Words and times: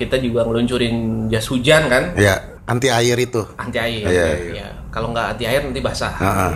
kita 0.00 0.16
juga 0.16 0.48
ngeluncurin 0.48 1.28
jas 1.28 1.44
hujan 1.46 1.84
kan 1.86 2.16
Ya, 2.16 2.40
anti 2.64 2.88
air 2.88 3.20
itu. 3.20 3.44
anti 3.60 3.76
air. 3.76 4.00
Iya, 4.00 4.26
Ya. 4.48 4.68
Kalau 4.88 5.12
nggak 5.12 5.36
anti 5.36 5.44
air 5.44 5.60
nanti 5.60 5.78
basah. 5.78 6.10
Heeh. 6.16 6.50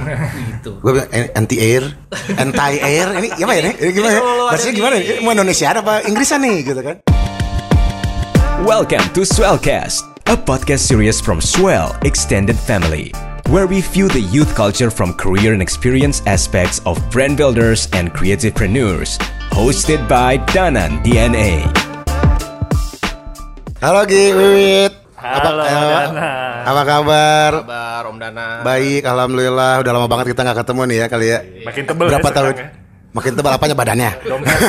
gitu. 0.51 0.81
Gue 0.81 0.97
bilang 0.97 1.11
eh, 1.13 1.29
anti 1.37 1.57
air, 1.61 1.85
anti 2.35 2.77
air. 2.81 3.07
Ini 3.15 3.29
gimana 3.37 3.57
ya? 3.61 3.73
Ini 3.77 3.93
gimana? 3.93 4.17
Jadi 4.17 4.59
ya? 4.59 4.65
di- 4.65 4.75
gimana? 4.75 4.95
Ini 4.97 5.13
Mau 5.21 5.31
Indonesia 5.31 5.67
apa 5.71 5.95
Inggrisan 6.03 6.41
nih 6.41 6.57
gitu 6.65 6.81
kan? 6.81 6.97
Welcome 8.65 9.05
to 9.13 9.23
Swellcast, 9.23 10.03
a 10.25 10.35
podcast 10.35 10.89
series 10.89 11.21
from 11.21 11.39
Swell 11.39 11.93
Extended 12.03 12.57
Family, 12.57 13.13
where 13.53 13.69
we 13.69 13.85
view 13.85 14.09
the 14.09 14.25
youth 14.33 14.57
culture 14.57 14.89
from 14.89 15.13
career 15.15 15.53
and 15.53 15.61
experience 15.61 16.25
aspects 16.25 16.81
of 16.89 16.97
brand 17.13 17.37
builders 17.37 17.93
and 17.93 18.09
creativepreneurs. 18.11 19.21
Hosted 19.53 20.09
by 20.09 20.41
Danan 20.51 21.05
DNA. 21.05 21.84
Halo 23.85 24.01
Gi, 24.09 24.33
Wiwit. 24.33 24.97
Halo, 25.21 25.61
apa, 25.61 26.09
Dana. 26.09 26.33
apa 26.65 26.83
kabar? 26.89 27.53
Kabar 27.69 28.03
Om 28.09 28.17
Dana. 28.17 28.65
Baik, 28.65 29.05
alhamdulillah. 29.05 29.85
Udah 29.85 29.93
lama 29.93 30.09
banget 30.09 30.33
kita 30.33 30.41
nggak 30.41 30.65
ketemu 30.65 30.81
nih 30.89 30.97
ya 30.97 31.07
kali 31.13 31.27
ya. 31.29 31.39
Makin 31.69 31.83
tebel 31.85 32.07
Berapa 32.09 32.25
ya 32.25 32.33
tahun? 32.33 32.53
sekarang 32.57 32.73
Makin 33.13 33.33
tebal 33.37 33.53
apanya 33.53 33.77
badannya? 33.77 34.11
Dompet. 34.33 34.57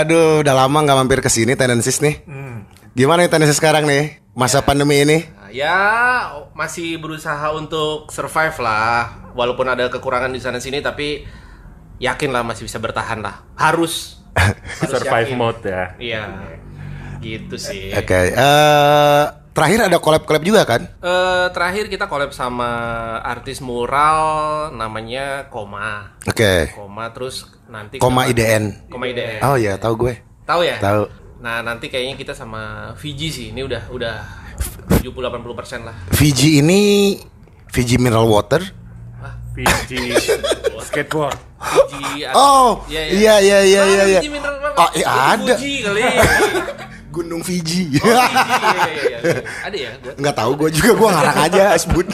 Aduh, 0.00 0.40
udah 0.40 0.54
lama 0.56 0.78
nggak 0.88 0.96
mampir 1.04 1.20
ke 1.20 1.28
sini 1.28 1.52
Tendensis 1.52 2.00
nih. 2.00 2.24
Hmm. 2.24 2.64
Gimana 2.96 3.28
nih 3.28 3.30
Tendensis 3.36 3.60
sekarang 3.60 3.84
nih? 3.84 4.16
Masa 4.32 4.64
pandemi 4.64 5.04
ini? 5.04 5.20
Ya 5.52 6.32
masih 6.56 6.96
berusaha 6.96 7.52
untuk 7.52 8.08
survive 8.08 8.56
lah. 8.64 9.36
Walaupun 9.36 9.68
ada 9.68 9.92
kekurangan 9.92 10.32
di 10.32 10.40
sana 10.40 10.64
sini, 10.64 10.80
tapi 10.80 11.28
yakin 11.98 12.30
lah 12.30 12.42
masih 12.42 12.64
bisa 12.64 12.76
bertahan 12.76 13.20
lah. 13.20 13.44
Harus. 13.54 14.20
Harus 14.36 14.90
Survive 14.92 15.30
yakin. 15.30 15.38
mode 15.38 15.60
ya. 15.62 15.84
Iya. 15.96 16.22
Gitu 17.18 17.56
sih. 17.56 17.90
Oke. 17.92 18.30
eh, 18.30 19.24
terakhir 19.50 19.88
ada 19.88 19.96
collab-collab 19.96 20.42
juga 20.42 20.62
kan? 20.62 20.84
Eh, 20.84 21.46
terakhir 21.50 21.88
kita 21.88 22.04
collab 22.06 22.30
sama 22.30 22.68
artis 23.20 23.58
mural 23.60 24.20
namanya 24.70 25.48
Koma. 25.48 26.12
Oke. 26.22 26.70
Koma 26.70 27.08
terus 27.10 27.48
nanti 27.66 27.96
Koma 27.96 28.28
kita- 28.28 28.44
IDN. 28.44 28.64
Koma 28.86 29.08
IDN. 29.08 29.40
Oh 29.42 29.56
iya, 29.56 29.74
tahu 29.76 30.06
gue. 30.06 30.14
Tahu 30.44 30.60
ya? 30.62 30.76
Tahu. 30.78 31.02
Nah, 31.36 31.60
nanti 31.60 31.88
kayaknya 31.88 32.14
kita 32.14 32.32
sama 32.32 32.92
Fiji 32.94 33.28
sih. 33.28 33.46
Ini 33.50 33.60
udah 33.60 33.82
udah 33.90 34.16
70 35.00 35.12
80% 35.12 35.84
lah. 35.84 35.96
Fiji 36.12 36.60
ini 36.60 37.16
Fiji 37.68 37.96
mineral 37.96 38.28
water. 38.28 38.60
PG 39.56 39.88
skateboard. 40.86 41.36
Fiji 41.66 42.22
ada- 42.22 42.34
Oh, 42.40 42.68
Iya, 42.86 43.02
iya 43.08 43.34
iya 43.38 43.58
iya 43.60 43.82
iya. 43.84 44.04
iya. 44.08 44.20
Apa? 44.20 44.68
Oh, 44.78 44.90
iya, 44.92 45.06
ada. 45.34 45.54
Fuji 45.54 45.72
kali. 45.82 46.02
Gunung 47.16 47.40
Fiji. 47.40 47.96
Oh, 47.96 48.04
Fiji, 48.04 48.52
iya, 48.52 48.88
iya, 48.92 49.18
iya. 49.24 49.40
Ada 49.62 49.76
ya? 49.76 49.90
Gua- 49.98 50.16
Nggak 50.16 50.34
tahu 50.36 50.50
gue 50.54 50.68
juga 50.70 50.90
gue 50.92 51.08
ngarang 51.10 51.38
aja 51.42 51.62
sebut. 51.82 52.06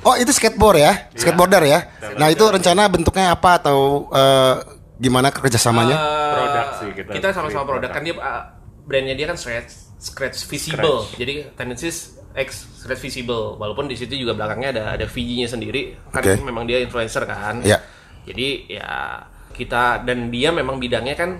Oh 0.00 0.14
itu 0.14 0.28
skateboard 0.30 0.76
ya, 0.78 0.92
skateboarder 1.10 1.64
ya. 1.64 1.78
Nah 2.14 2.28
itu 2.28 2.44
rencana 2.44 2.84
bentuknya 2.86 3.32
apa 3.32 3.56
atau 3.56 4.04
eh, 4.12 4.54
gimana 4.94 5.32
kerjasamanya? 5.32 5.96
Eh, 5.96 6.32
Produk 6.34 6.66
sih 6.76 6.88
kita. 6.92 7.10
Kita 7.10 7.28
sama-sama 7.32 7.64
produk 7.64 7.88
kan 7.88 8.04
dia 8.04 8.12
uh, 8.14 8.42
brandnya 8.84 9.16
dia 9.16 9.24
kan 9.24 9.34
scratch 9.34 9.72
scratch 9.96 10.44
visible. 10.44 11.08
Jadi 11.14 11.48
tendencies 11.54 12.20
X 12.30 12.68
scratch 12.76 13.00
visible. 13.00 13.56
Walaupun 13.56 13.88
di 13.88 13.96
situ 13.96 14.12
juga 14.14 14.36
belakangnya 14.36 14.68
ada 14.70 14.84
ada 14.92 15.06
VG-nya 15.08 15.48
sendiri. 15.48 15.96
Kan 16.12 16.20
Oke. 16.20 16.36
memang 16.44 16.68
dia 16.68 16.84
influencer 16.84 17.24
kan. 17.24 17.64
Ya. 17.64 17.80
Jadi 18.24 18.72
ya 18.72 19.20
kita 19.54 20.02
dan 20.02 20.28
dia 20.28 20.50
memang 20.50 20.82
bidangnya 20.82 21.14
kan 21.14 21.30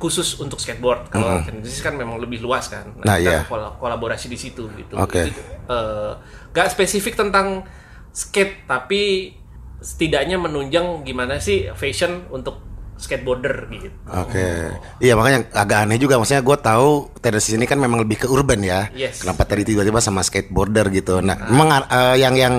khusus 0.00 0.40
untuk 0.40 0.56
skateboard. 0.56 1.12
Kalau 1.12 1.44
tendencies 1.44 1.84
kan 1.84 1.92
memang 1.94 2.16
lebih 2.16 2.40
luas 2.40 2.72
kan. 2.72 2.88
Nah, 3.04 3.20
iya. 3.20 3.44
kita 3.44 3.52
kol- 3.52 3.76
kolaborasi 3.76 4.32
di 4.32 4.38
situ 4.40 4.66
gitu. 4.72 4.96
Oke. 4.96 5.28
Jadi, 5.28 5.32
eh, 5.68 6.12
gak 6.56 6.72
spesifik 6.72 7.20
tentang 7.20 7.68
skate 8.10 8.64
tapi 8.64 9.32
setidaknya 9.80 10.36
menunjang 10.40 11.04
gimana 11.04 11.40
sih 11.40 11.68
fashion 11.76 12.28
untuk 12.32 12.60
skateboarder 13.00 13.64
gitu. 13.72 13.88
Oke, 14.12 14.76
iya 15.00 15.16
makanya 15.16 15.48
agak 15.56 15.88
aneh 15.88 15.96
juga. 15.96 16.20
Maksudnya 16.20 16.44
gue 16.44 16.56
tahu 16.60 17.08
tendensi 17.24 17.56
ini 17.56 17.64
kan 17.64 17.80
memang 17.80 18.04
lebih 18.04 18.24
ke 18.24 18.26
urban 18.28 18.60
ya. 18.60 18.92
Yes. 18.92 19.24
Kenapa 19.24 19.48
tadi 19.48 19.64
tiba-tiba 19.64 20.04
sama 20.04 20.20
skateboarder 20.20 20.92
gitu? 20.92 21.24
Nah, 21.24 21.48
memang 21.48 21.80
eh, 21.88 22.16
yang 22.20 22.36
yang 22.36 22.54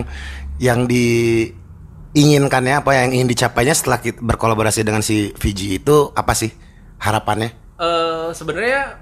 yang 0.57 0.89
diinginkannya 2.11 2.83
apa 2.83 2.91
yang 2.95 3.15
ingin 3.15 3.29
dicapainya 3.31 3.71
setelah 3.71 4.03
kita 4.03 4.19
berkolaborasi 4.19 4.83
dengan 4.83 4.99
si 4.99 5.31
Fiji 5.35 5.79
itu 5.79 6.11
apa 6.11 6.35
sih 6.35 6.51
harapannya? 6.99 7.49
Eh 7.79 8.29
sebenarnya 8.35 8.99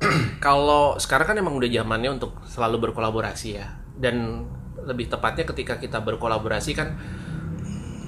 kalau 0.44 0.96
sekarang 0.96 1.34
kan 1.34 1.36
emang 1.36 1.54
udah 1.60 1.68
zamannya 1.68 2.10
untuk 2.16 2.40
selalu 2.48 2.90
berkolaborasi 2.90 3.48
ya 3.58 3.68
dan 3.98 4.46
lebih 4.88 5.12
tepatnya 5.12 5.44
ketika 5.44 5.76
kita 5.76 6.00
berkolaborasi 6.00 6.72
kan 6.72 6.96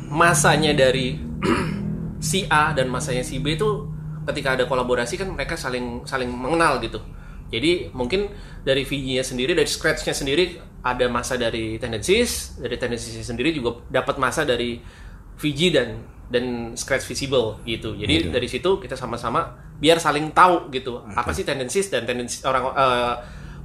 masanya 0.08 0.72
dari 0.72 1.20
si 2.18 2.48
A 2.48 2.72
dan 2.72 2.88
masanya 2.88 3.22
si 3.22 3.38
B 3.38 3.60
itu 3.60 3.86
ketika 4.24 4.56
ada 4.56 4.64
kolaborasi 4.64 5.20
kan 5.20 5.28
mereka 5.32 5.56
saling 5.56 6.04
saling 6.08 6.28
mengenal 6.32 6.80
gitu 6.80 7.00
jadi 7.50 7.90
mungkin 7.90 8.30
dari 8.62 8.86
VG-nya 8.86 9.26
sendiri 9.26 9.52
dari 9.58 9.66
scratch-nya 9.66 10.14
sendiri 10.14 10.56
ada 10.80 11.10
masa 11.10 11.36
dari 11.36 11.76
tendencies 11.76 12.56
dari 12.56 12.78
tendencies 12.78 13.20
sendiri 13.20 13.52
juga 13.52 13.84
dapat 13.90 14.16
masa 14.16 14.46
dari 14.46 14.80
VG 15.36 15.60
dan 15.74 15.88
dan 16.30 16.78
scratch 16.78 17.10
visible 17.10 17.58
gitu. 17.66 17.98
Jadi 17.98 18.30
dari 18.30 18.46
situ 18.46 18.78
kita 18.78 18.94
sama-sama 18.94 19.50
biar 19.82 19.98
saling 19.98 20.30
tahu 20.30 20.70
gitu 20.70 21.02
apa 21.02 21.34
sih 21.34 21.42
tendencies 21.42 21.90
dan 21.90 22.06
tendencies 22.06 22.46
orang 22.46 22.70
eh, 22.70 23.14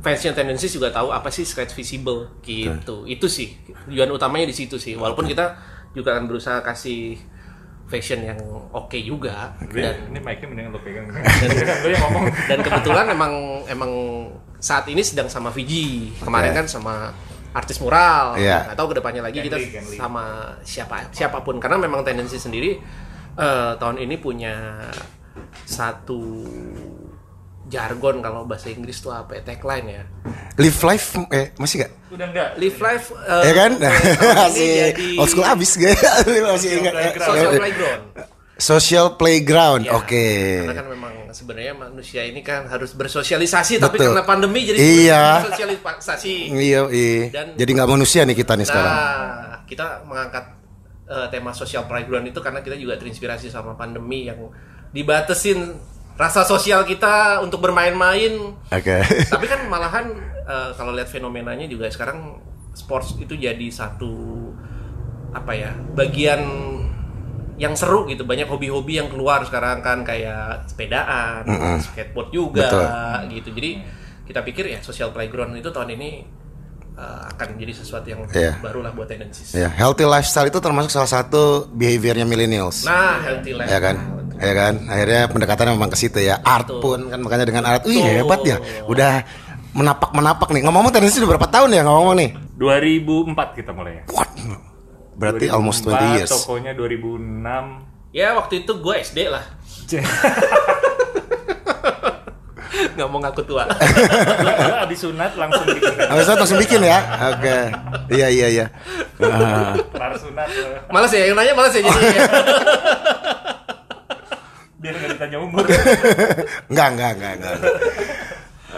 fansnya 0.01 0.34
tendencies 0.34 0.74
juga 0.74 0.90
tahu 0.90 1.13
apa 1.13 1.29
sih 1.29 1.45
scratch 1.45 1.78
visible 1.78 2.41
gitu. 2.41 3.06
Itu 3.06 3.29
sih 3.29 3.53
tujuan 3.85 4.09
utamanya 4.09 4.50
di 4.50 4.56
situ 4.57 4.81
sih. 4.81 4.97
Walaupun 4.97 5.29
kita 5.29 5.56
juga 5.94 6.18
akan 6.18 6.25
berusaha 6.25 6.59
kasih 6.66 7.22
fashion 7.85 8.23
yang 8.23 8.40
oke 8.69 8.97
juga 8.97 9.53
Ini, 9.62 9.78
dan 9.78 9.96
ini 10.09 10.19
mic-nya 10.19 10.47
mendingan 10.47 10.72
lo 10.73 10.79
pegang. 10.81 11.06
Lo 11.84 11.88
yang 11.88 12.01
ngomong. 12.03 12.23
dan 12.46 12.59
kebetulan 12.59 13.06
emang 13.09 13.34
emang 13.66 13.91
saat 14.57 14.90
ini 14.90 15.00
sedang 15.00 15.28
sama 15.28 15.50
Fiji 15.50 16.09
kemarin 16.18 16.50
Oke. 16.50 16.57
kan 16.57 16.68
sama 16.68 17.13
artis 17.51 17.78
mural 17.78 18.34
Iya. 18.35 18.66
nggak 18.66 18.75
tahu 18.75 18.88
ke 18.90 18.95
depannya 18.97 19.22
lagi 19.22 19.38
Ken 19.38 19.45
kita 19.45 19.57
Lee, 19.57 19.69
Ken 19.69 19.85
Lee. 19.85 19.95
sama 19.95 20.24
siapa 20.62 21.07
siapa 21.09 21.40
pun 21.40 21.56
karena 21.56 21.78
memang 21.78 22.01
tendensi 22.01 22.35
sendiri 22.35 22.75
eh, 23.35 23.72
tahun 23.78 24.01
ini 24.01 24.16
punya 24.18 24.81
satu 25.63 26.22
jargon 27.66 28.22
kalau 28.22 28.46
bahasa 28.46 28.70
Inggris 28.70 29.02
tuh 29.02 29.09
apa 29.09 29.38
ya 29.38 29.42
tagline 29.42 29.88
ya 29.90 30.03
Live 30.56 30.80
life 30.81 31.06
eh 31.30 31.52
masih 31.58 31.84
gak? 31.84 31.92
Udah 32.14 32.26
enggak. 32.31 32.50
live 32.56 32.80
life 32.80 33.06
eh, 33.12 33.44
ya 33.44 33.53
kan? 33.53 33.72
masih 34.48 34.70
jadi 34.94 35.08
old 35.20 35.30
school 35.30 35.44
abis 35.44 35.72
gak? 35.75 35.98
masih 36.54 36.70
ingat. 36.80 36.94
social 37.18 37.52
playground 37.58 38.04
Social 38.56 39.20
playground. 39.20 39.84
Ya, 39.84 40.00
Oke. 40.00 40.64
Karena 40.64 40.80
kan 40.80 40.88
memang 40.88 41.14
sebenarnya 41.36 41.75
manusia 41.75 42.24
ini 42.24 42.40
kan 42.40 42.72
harus 42.72 42.96
bersosialisasi, 42.96 43.84
tapi 43.84 44.00
Betul. 44.00 44.16
karena 44.16 44.24
pandemi 44.24 44.64
jadi 44.64 44.80
Iya. 44.80 45.44
sosialisasi. 45.44 46.56
Iya, 46.56 46.88
iya. 46.88 47.36
Dan- 47.36 47.59
Jadi 47.59 47.70
nggak 47.75 47.90
manusia 47.92 48.24
nih 48.24 48.31
kita 48.31 48.56
nih 48.56 48.64
sekarang. 48.64 48.96
Nah, 48.96 49.59
kita 49.68 50.08
mengangkat 50.08 50.56
eh, 51.06 51.28
tema 51.28 51.52
social 51.52 51.84
playground 51.84 52.25
itu 52.25 52.40
karena 52.40 52.64
kita 52.64 52.80
juga 52.80 52.96
terinspirasi 52.96 53.52
sama 53.52 53.75
pandemi 53.75 54.25
yang 54.25 54.40
dibatesin 54.90 55.75
rasa 56.16 56.42
sosial 56.42 56.84
kita 56.84 57.40
untuk 57.40 57.59
bermain-main. 57.59 58.56
Oke. 58.72 58.98
Tapi 59.34 59.46
kan 59.46 59.68
malahan 59.74 60.12
eh, 60.42 60.70
kalau 60.74 60.92
lihat 60.92 61.08
fenomenanya 61.08 61.68
juga 61.68 61.88
sekarang 61.88 62.40
sports 62.72 63.16
itu 63.16 63.36
jadi 63.36 63.68
satu 63.68 64.36
apa 65.31 65.52
ya 65.52 65.72
bagian 65.92 66.42
yang 67.56 67.72
seru 67.72 68.04
gitu 68.08 68.28
banyak 68.28 68.48
hobi-hobi 68.48 69.00
yang 69.00 69.08
keluar 69.08 69.40
sekarang 69.44 69.80
kan 69.80 70.04
kayak 70.04 70.68
sepedaan, 70.68 71.44
skateboard 71.80 72.31
juga 72.31 72.68
Betul. 72.68 72.84
gitu. 73.31 73.50
Jadi 73.56 73.72
kita 74.25 74.44
pikir 74.44 74.66
ya 74.68 74.80
social 74.81 75.12
playground 75.12 75.56
itu 75.56 75.72
tahun 75.72 75.95
ini 75.95 76.10
eh, 76.95 77.22
akan 77.31 77.56
jadi 77.56 77.72
sesuatu 77.72 78.07
yang 78.07 78.28
Iya. 78.28 78.60
baru 78.60 78.84
lah 78.84 78.92
buat 78.92 79.07
tendencies. 79.07 79.51
Ya, 79.51 79.68
healthy 79.68 80.04
lifestyle 80.04 80.48
itu 80.48 80.60
termasuk 80.60 80.92
salah 80.92 81.07
satu 81.07 81.68
behaviornya 81.72 82.24
millennials. 82.24 82.84
Nah, 82.84 83.19
healthy 83.19 83.56
life. 83.56 83.68
ya 83.68 83.80
kan? 83.80 83.95
Ya 84.40 84.54
kan? 84.54 84.74
Akhirnya 84.92 85.22
pendekatannya 85.32 85.74
memang 85.76 85.92
ke 85.92 85.98
situ 86.00 86.20
ya. 86.20 86.40
Art 86.44 86.68
pun 86.68 87.10
kan 87.12 87.20
makanya 87.22 87.46
dengan 87.48 87.64
art. 87.68 87.84
Wih, 87.88 88.04
hebat 88.04 88.42
ya. 88.44 88.58
Udah 88.86 89.24
menapak-menapak 89.76 90.50
nih. 90.56 90.62
Ngomong-ngomong 90.64 90.94
tendensi 90.96 91.20
udah 91.20 91.30
berapa 91.36 91.48
tahun 91.52 91.70
ya 91.76 91.82
ngomong 91.84 92.16
nih? 92.16 92.30
2004 92.56 93.58
kita 93.60 93.72
mulai 93.76 94.02
ya. 94.02 94.04
What? 94.12 94.32
Berarti 95.16 95.46
almost 95.48 95.88
20 95.88 95.96
2004, 95.96 96.16
years. 96.20 96.32
Tokonya 96.32 96.72
2006. 96.76 98.16
Ya 98.16 98.36
waktu 98.36 98.64
itu 98.64 98.72
gue 98.80 98.96
SD 99.04 99.20
lah. 99.28 99.44
nggak 102.96 103.08
mau 103.12 103.20
ngaku 103.20 103.42
tua. 103.44 103.68
Gua 103.68 104.78
abis 104.88 105.00
sunat 105.04 105.36
langsung 105.36 105.68
bikin. 105.68 105.96
Habis 106.00 106.26
itu 106.28 106.34
langsung 106.40 106.60
bikin 106.64 106.82
ya. 106.84 107.00
Oke. 107.36 107.58
Iya 108.16 108.28
iya 108.32 108.48
iya. 108.48 108.66
Ah. 109.20 109.76
Kelar 109.92 110.16
sunat. 110.16 110.48
Males 110.88 111.12
ya, 111.12 111.28
yang 111.28 111.36
nanya 111.36 111.54
males 111.56 111.76
ya 111.76 111.84
jadi. 111.84 111.92
Biar 114.86 115.02
nggak 115.02 115.12
ditanya 115.18 115.38
umur. 115.42 115.66
Enggak, 116.70 116.88
enggak, 116.94 117.12
enggak, 117.18 117.34
enggak. 117.42 117.56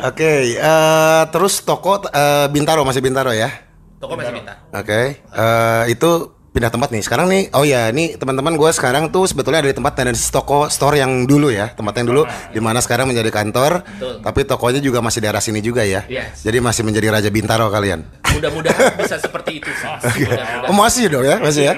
Oke, 0.07 0.31
eh, 0.55 1.23
terus 1.35 1.59
toko 1.67 1.99
eh, 2.07 2.47
Bintaro 2.47 2.87
masih 2.87 3.03
Bintaro 3.03 3.35
ya? 3.35 3.51
Toko 3.99 4.15
masih 4.15 4.31
minta. 4.31 4.55
Oke, 4.71 5.19
eh, 5.19 5.83
itu 5.91 6.36
pindah 6.57 6.73
tempat 6.73 6.89
nih. 6.89 7.05
Sekarang 7.05 7.29
nih, 7.29 7.53
oh 7.53 7.61
ya, 7.61 7.93
ini 7.93 8.17
teman-teman 8.17 8.57
gue 8.57 8.69
sekarang 8.73 9.13
tuh 9.13 9.29
sebetulnya 9.29 9.61
ada 9.61 9.69
di 9.69 9.77
tempat 9.77 9.93
tenis 9.93 10.25
toko 10.33 10.65
store 10.73 10.97
yang 10.97 11.29
dulu 11.29 11.53
ya, 11.53 11.69
tempat 11.69 11.93
yang 12.01 12.09
dulu, 12.09 12.25
di 12.49 12.57
mana 12.57 12.81
sekarang 12.81 13.05
menjadi 13.05 13.29
kantor. 13.29 13.85
Betul. 13.85 14.13
Tapi 14.25 14.39
tokonya 14.49 14.81
juga 14.81 15.05
masih 15.05 15.21
daerah 15.21 15.37
sini 15.37 15.61
juga 15.61 15.85
ya. 15.85 16.01
Yes. 16.09 16.41
Jadi 16.41 16.57
masih 16.57 16.81
menjadi 16.81 17.13
Raja 17.13 17.29
Bintaro 17.29 17.69
kalian. 17.69 18.01
Mudah-mudahan 18.33 18.97
bisa 19.05 19.21
seperti 19.21 19.61
itu 19.61 19.69
sih. 19.69 19.85
Mudah-mudahan. 19.85 20.65
Oh 20.65 20.73
masih 20.73 21.05
dong 21.13 21.25
ya, 21.29 21.37
masih 21.37 21.63
ya? 21.69 21.73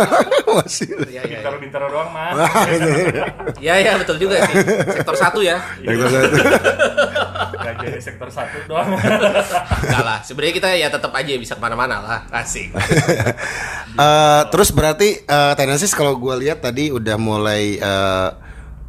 masih. 0.64 0.88
Ya, 1.12 1.20
ya, 1.20 1.22
ya. 1.28 1.38
Bintaro-bintaro 1.44 1.86
doang 1.92 2.08
mah. 2.08 2.32
ya, 3.60 3.74
ya, 3.76 3.92
betul 4.00 4.16
juga 4.16 4.40
sih. 4.48 4.56
Sektor 5.04 5.16
satu 5.20 5.40
ya. 5.44 5.60
Sektor 5.84 6.08
satu. 6.08 6.36
Gak 7.64 7.74
jadi 7.80 8.00
sektor 8.00 8.28
satu 8.28 8.60
doang. 8.68 8.92
Enggak 8.92 10.04
lah, 10.04 10.18
sebenarnya 10.20 10.54
kita 10.54 10.68
ya 10.76 10.88
tetap 10.92 11.12
aja 11.16 11.32
bisa 11.34 11.56
ke 11.56 11.62
mana-mana 11.64 11.96
lah. 11.98 12.20
Asik. 12.30 12.68
Eh, 13.94 14.42
terus 14.50 14.74
berarti 14.74 15.22
eh, 15.22 15.52
Tendencies 15.54 15.94
kalau 15.94 16.18
gue 16.18 16.34
lihat 16.42 16.58
tadi 16.58 16.90
udah 16.90 17.14
mulai 17.14 17.78
eh, 17.78 18.28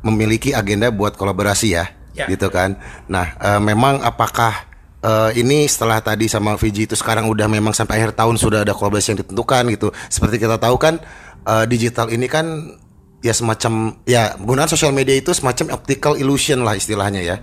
memiliki 0.02 0.50
agenda 0.50 0.90
buat 0.90 1.14
kolaborasi 1.14 1.78
ya, 1.78 1.86
Ya. 2.18 2.26
gitu 2.26 2.50
kan. 2.50 2.74
Nah, 3.06 3.38
eh, 3.38 3.62
memang 3.62 4.02
apakah 4.02 4.66
eh, 5.06 5.38
ini 5.38 5.70
setelah 5.70 6.02
tadi 6.02 6.26
sama 6.26 6.58
Fiji 6.58 6.90
itu 6.90 6.98
sekarang 6.98 7.30
udah 7.30 7.46
memang 7.46 7.70
sampai 7.70 8.02
akhir 8.02 8.18
tahun 8.18 8.42
sudah 8.42 8.66
ada 8.66 8.74
kolaborasi 8.74 9.14
yang 9.14 9.20
ditentukan 9.22 9.64
gitu. 9.78 9.94
Seperti 10.10 10.42
kita 10.42 10.58
tahu 10.58 10.74
kan 10.82 10.98
eh, 11.46 11.66
digital 11.70 12.10
ini 12.10 12.26
kan 12.26 12.74
ya 13.24 13.34
semacam 13.34 14.00
ya 14.08 14.36
penggunaan 14.38 14.70
sosial 14.70 14.92
media 14.92 15.16
itu 15.18 15.32
semacam 15.34 15.76
optical 15.76 16.16
illusion 16.16 16.62
lah 16.64 16.76
istilahnya 16.78 17.22
ya. 17.22 17.38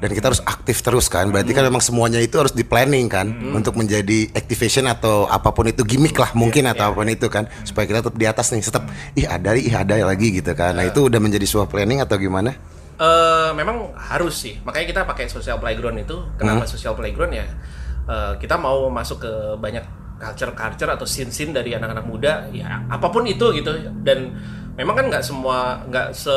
Dan 0.00 0.10
kita 0.12 0.32
harus 0.32 0.42
aktif 0.44 0.80
terus 0.80 1.06
kan. 1.06 1.28
Berarti 1.32 1.52
kan 1.56 1.64
memang 1.66 1.82
semuanya 1.84 2.20
itu 2.20 2.36
harus 2.36 2.52
di 2.52 2.62
planning 2.62 3.06
kan 3.08 3.30
untuk 3.52 3.76
menjadi 3.76 4.30
activation 4.36 4.86
atau 4.86 5.26
apa 5.26 5.50
pun 5.52 5.66
itu 5.68 5.82
gimmick 5.82 6.16
lah 6.16 6.30
mungkin 6.36 6.66
atau 6.68 6.92
apa 6.92 7.00
pun 7.00 7.08
itu 7.10 7.26
kan. 7.28 7.48
Supaya 7.64 7.84
kita 7.86 8.04
tetap 8.04 8.16
di 8.16 8.26
atas 8.26 8.46
nih 8.52 8.62
tetap 8.62 8.84
ih 9.16 9.26
ada 9.26 9.56
ih 9.56 9.74
ada 9.74 9.94
lagi 10.04 10.36
gitu 10.36 10.52
kan. 10.52 10.76
Nah 10.76 10.84
itu 10.86 11.06
udah 11.06 11.20
menjadi 11.20 11.44
sebuah 11.44 11.68
planning 11.68 12.00
atau 12.04 12.16
gimana? 12.18 12.54
Eh, 12.96 13.50
memang 13.52 13.92
harus 13.96 14.40
sih. 14.40 14.56
Makanya 14.64 14.86
kita 14.88 15.00
pakai 15.04 15.28
social 15.28 15.60
playground 15.60 16.00
itu. 16.00 16.16
Kenapa 16.40 16.64
social 16.64 16.96
playground 16.96 17.34
ya? 17.36 17.46
eh, 18.06 18.32
kita 18.40 18.56
mau 18.56 18.86
masuk 18.88 19.26
ke 19.26 19.32
banyak 19.58 19.84
culture-culture 20.16 20.90
atau 20.90 21.04
scene-scene 21.04 21.52
dari 21.52 21.76
anak-anak 21.76 22.06
muda, 22.08 22.48
ya 22.52 22.84
apa 22.88 23.08
pun 23.12 23.24
itu 23.28 23.52
gitu. 23.56 23.72
Dan 24.00 24.32
memang 24.76 24.94
kan 24.96 25.06
nggak 25.08 25.24
semua 25.24 25.84
nggak 25.88 26.12
se 26.12 26.36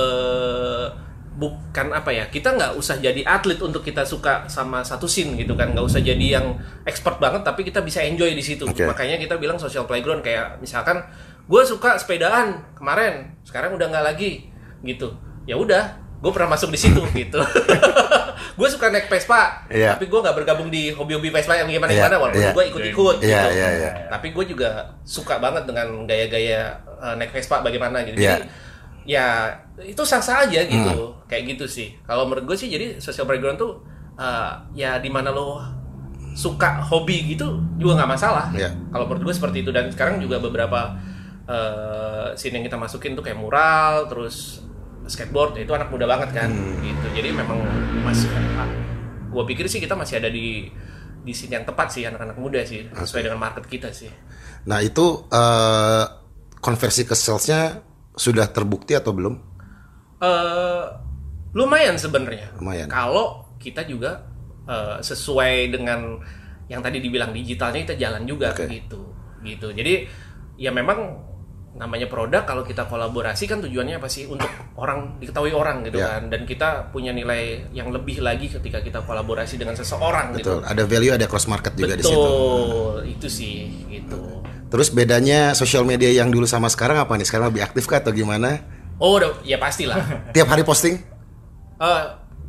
bukan 1.39 1.95
apa 1.95 2.11
ya 2.11 2.27
kita 2.27 2.51
nggak 2.51 2.75
usah 2.75 2.99
jadi 2.99 3.23
atlet 3.23 3.55
untuk 3.63 3.79
kita 3.79 4.03
suka 4.03 4.43
sama 4.51 4.83
satu 4.83 5.07
scene 5.07 5.39
gitu 5.39 5.55
kan 5.55 5.71
nggak 5.71 5.87
usah 5.87 6.03
jadi 6.03 6.35
yang 6.35 6.59
expert 6.83 7.15
banget 7.15 7.47
tapi 7.47 7.63
kita 7.63 7.79
bisa 7.79 8.03
enjoy 8.03 8.35
di 8.35 8.43
situ 8.43 8.67
Oke. 8.67 8.83
makanya 8.83 9.15
kita 9.15 9.39
bilang 9.39 9.55
social 9.55 9.87
playground 9.87 10.19
kayak 10.19 10.59
misalkan 10.59 10.99
gue 11.47 11.61
suka 11.63 11.95
sepedaan 11.95 12.75
kemarin 12.75 13.39
sekarang 13.47 13.71
udah 13.79 13.87
nggak 13.87 14.05
lagi 14.11 14.51
gitu 14.83 15.15
ya 15.47 15.55
udah 15.55 15.95
gue 16.19 16.31
pernah 16.35 16.59
masuk 16.59 16.75
di 16.75 16.79
situ 16.79 16.99
gitu 17.15 17.39
gue 18.59 18.67
suka 18.67 18.91
naik 18.91 19.07
Vespa 19.07 19.63
Iya. 19.71 19.95
tapi 19.95 20.11
gue 20.11 20.19
nggak 20.19 20.35
bergabung 20.35 20.67
di 20.67 20.91
hobi-hobi 20.91 21.31
Vespa 21.31 21.55
yang 21.55 21.65
gimana 21.65 21.87
Iya, 21.87 22.03
gimana 22.03 22.15
walaupun 22.19 22.43
iya. 22.43 22.51
gue 22.51 22.65
ikut-ikut 22.67 23.15
Iya, 23.23 23.41
gitu 23.47 23.49
iya, 23.55 23.69
iya. 23.71 23.91
tapi 24.11 24.27
gue 24.35 24.45
juga 24.45 24.69
suka 25.01 25.39
banget 25.39 25.63
dengan 25.63 26.03
gaya-gaya 26.03 26.75
uh, 26.99 27.15
naik 27.15 27.31
Vespa 27.31 27.63
bagaimana 27.63 28.03
gitu 28.03 28.19
Iya. 28.19 28.35
jadi 28.35 28.43
ya 29.07 29.27
itu 29.81 30.03
sah-sah 30.03 30.43
aja 30.43 30.61
gitu 30.67 31.15
Hmm. 31.15 31.25
kayak 31.25 31.55
gitu 31.55 31.65
sih 31.65 31.95
kalau 32.03 32.27
menurut 32.27 32.45
gue 32.45 32.57
sih 32.59 32.67
jadi 32.67 32.99
social 32.99 33.23
playground 33.23 33.55
tuh 33.55 33.79
uh, 34.19 34.53
ya 34.75 34.99
di 34.99 35.07
mana 35.07 35.31
lo 35.31 35.63
suka 36.29 36.83
hobi 36.83 37.33
gitu 37.33 37.57
juga 37.79 37.97
nggak 37.97 38.11
masalah 38.11 38.51
Iya. 38.51 38.69
kalau 38.91 39.07
menurut 39.07 39.31
gue 39.31 39.33
seperti 39.33 39.63
itu 39.63 39.71
dan 39.71 39.87
sekarang 39.89 40.19
juga 40.19 40.37
beberapa 40.37 40.93
uh, 41.47 42.35
scene 42.35 42.59
yang 42.59 42.65
kita 42.65 42.77
masukin 42.77 43.15
tuh 43.15 43.23
kayak 43.23 43.39
mural 43.39 44.05
terus 44.05 44.61
skateboard 45.09 45.57
itu 45.57 45.73
anak 45.73 45.89
muda 45.89 46.05
banget 46.05 46.29
kan 46.31 46.49
Hmm. 46.49 46.79
gitu 46.85 47.07
jadi 47.17 47.29
memang 47.33 47.59
masih 48.05 48.29
gue 49.29 49.43
pikir 49.53 49.65
sih 49.65 49.81
kita 49.81 49.93
masih 49.93 50.21
ada 50.21 50.29
di 50.29 50.69
di 51.19 51.33
scene 51.35 51.59
yang 51.59 51.65
tepat 51.67 51.91
sih 51.91 52.07
anak-anak 52.07 52.37
muda 52.39 52.63
sih 52.63 52.87
sesuai 52.89 53.27
dengan 53.27 53.41
market 53.41 53.65
kita 53.67 53.91
sih 53.91 54.09
nah 54.63 54.79
itu 54.79 55.25
eh, 55.29 56.05
konversi 56.59 57.03
ke 57.03 57.13
salesnya 57.17 57.81
sudah 58.15 58.47
terbukti 58.51 58.95
atau 58.95 59.11
belum 59.15 59.35
eh 60.19 60.85
lumayan 61.49 61.97
sebenarnya. 61.97 62.53
Lumayan. 62.61 62.87
Kalau 62.91 63.57
kita 63.57 63.87
juga 63.87 64.27
eh, 64.69 64.97
sesuai 65.01 65.73
dengan 65.73 66.19
yang 66.69 66.85
tadi 66.85 67.01
dibilang 67.01 67.33
digitalnya 67.33 67.81
kita 67.89 67.95
jalan 67.97 68.23
juga 68.29 68.53
Oke. 68.53 68.69
gitu. 68.69 69.01
Gitu. 69.41 69.67
Jadi 69.73 69.93
ya 70.59 70.69
memang 70.69 70.99
namanya 71.77 72.09
produk 72.09 72.43
kalau 72.49 72.65
kita 72.65 72.89
kolaborasi 72.89 73.45
kan 73.45 73.61
tujuannya 73.61 74.01
apa 74.01 74.09
sih? 74.09 74.25
Untuk 74.25 74.49
orang 74.75 75.21
diketahui 75.21 75.53
orang 75.53 75.85
gitu 75.85 76.01
Ya. 76.01 76.17
kan. 76.17 76.33
Dan 76.33 76.49
kita 76.49 76.89
punya 76.89 77.13
nilai 77.13 77.69
yang 77.71 77.93
lebih 77.93 78.25
lagi 78.25 78.49
ketika 78.49 78.81
kita 78.81 79.05
kolaborasi 79.05 79.61
dengan 79.61 79.77
seseorang 79.77 80.33
betul. 80.33 80.59
Gitu. 80.61 80.65
ada 80.65 80.83
value 80.89 81.13
ada 81.13 81.25
cross 81.29 81.45
market 81.45 81.77
juga 81.77 81.93
di 81.93 82.03
situ. 82.03 82.17
Betul, 82.17 82.95
itu 83.05 83.27
sih 83.29 83.55
gitu. 83.89 84.41
terus 84.69 84.93
bedanya 84.93 85.57
sosial 85.57 85.81
media 85.81 86.13
yang 86.13 86.29
dulu 86.29 86.45
sama 86.45 86.69
sekarang 86.69 87.01
apa 87.01 87.17
nih? 87.17 87.25
Sekarang 87.25 87.49
lebih 87.49 87.65
aktif 87.65 87.89
kah 87.89 88.01
atau 88.01 88.13
gimana? 88.13 88.61
Oh, 89.01 89.17
udah, 89.17 89.41
ya 89.41 89.57
pastilah. 89.57 89.97
tiap 90.35 90.45
hari 90.45 90.61
posting? 90.61 91.01
Eh, 91.79 92.03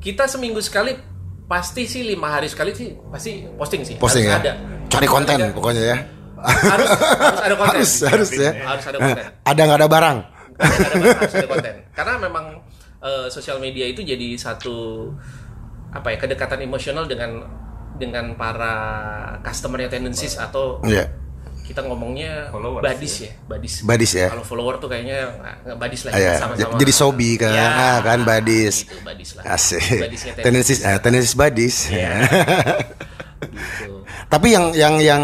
kita 0.05 0.29
seminggu 0.29 0.61
sekali 0.61 0.97
pasti 1.49 1.89
sih 1.89 2.05
lima 2.05 2.31
hari 2.31 2.47
sekali 2.47 2.77
sih 2.77 2.93
pasti 3.09 3.43
posting 3.57 3.83
sih. 3.89 3.95
Posting 3.97 4.29
harus 4.29 4.45
ya? 4.45 4.53
ada. 4.53 4.53
Cari 4.91 5.07
konten 5.09 5.37
ada. 5.39 5.49
pokoknya 5.55 5.83
ya 5.83 5.97
harus 6.43 6.89
harus 6.93 7.41
ada 7.41 7.55
konten. 7.55 7.77
Harus 7.77 7.93
harus 8.03 8.31
ya. 8.33 8.51
Harus 8.65 8.85
ada 8.85 8.99
konten. 8.99 9.25
ada 9.41 9.61
nggak 9.61 9.79
ada 9.79 9.89
barang? 9.89 10.19
Harus 10.57 10.79
ada, 10.87 11.07
harus 11.17 11.35
ada 11.35 11.49
konten. 11.49 11.75
Karena 11.93 12.15
memang 12.19 12.45
eh, 13.01 13.27
sosial 13.29 13.59
media 13.59 13.85
itu 13.85 14.01
jadi 14.01 14.29
satu 14.35 15.09
apa 15.91 16.11
ya 16.11 16.19
kedekatan 16.19 16.63
emosional 16.63 17.05
dengan 17.05 17.43
dengan 17.97 18.33
para 18.33 18.75
customernya 19.43 19.91
tendencies 19.91 20.37
atau 20.37 20.81
Iya. 20.81 21.11
kita 21.67 21.85
ngomongnya 21.85 22.49
Followers, 22.51 22.83
badis 22.83 23.15
ya 23.21 23.33
badis. 23.45 23.75
Badis 23.85 24.11
ya. 24.17 24.27
Kalau 24.29 24.43
follower 24.43 24.79
tuh 24.79 24.89
kayaknya 24.89 25.29
nggak- 25.63 25.77
badis 25.77 26.01
lah 26.03 26.13
Ah, 26.13 26.19
ya. 26.19 26.35
sama-sama 26.39 26.75
jadi 26.77 26.93
sobi 26.93 27.31
kan. 27.37 27.53
Ya, 27.53 27.69
ah, 27.69 27.97
kan 28.01 28.19
badis. 28.23 28.89
Gitu, 28.89 28.99
badis 29.05 29.31
lah. 29.37 29.43
Asik. 29.55 30.01
Badisnya 30.01 30.33
tendensis 30.37 30.79
eh, 30.81 30.99
tendensis 30.99 31.35
badis. 31.35 31.77
Iya. 31.91 32.11
gitu. 33.41 34.05
tapi 34.29 34.53
yang 34.53 34.73
yang 34.73 34.95
yang 35.01 35.23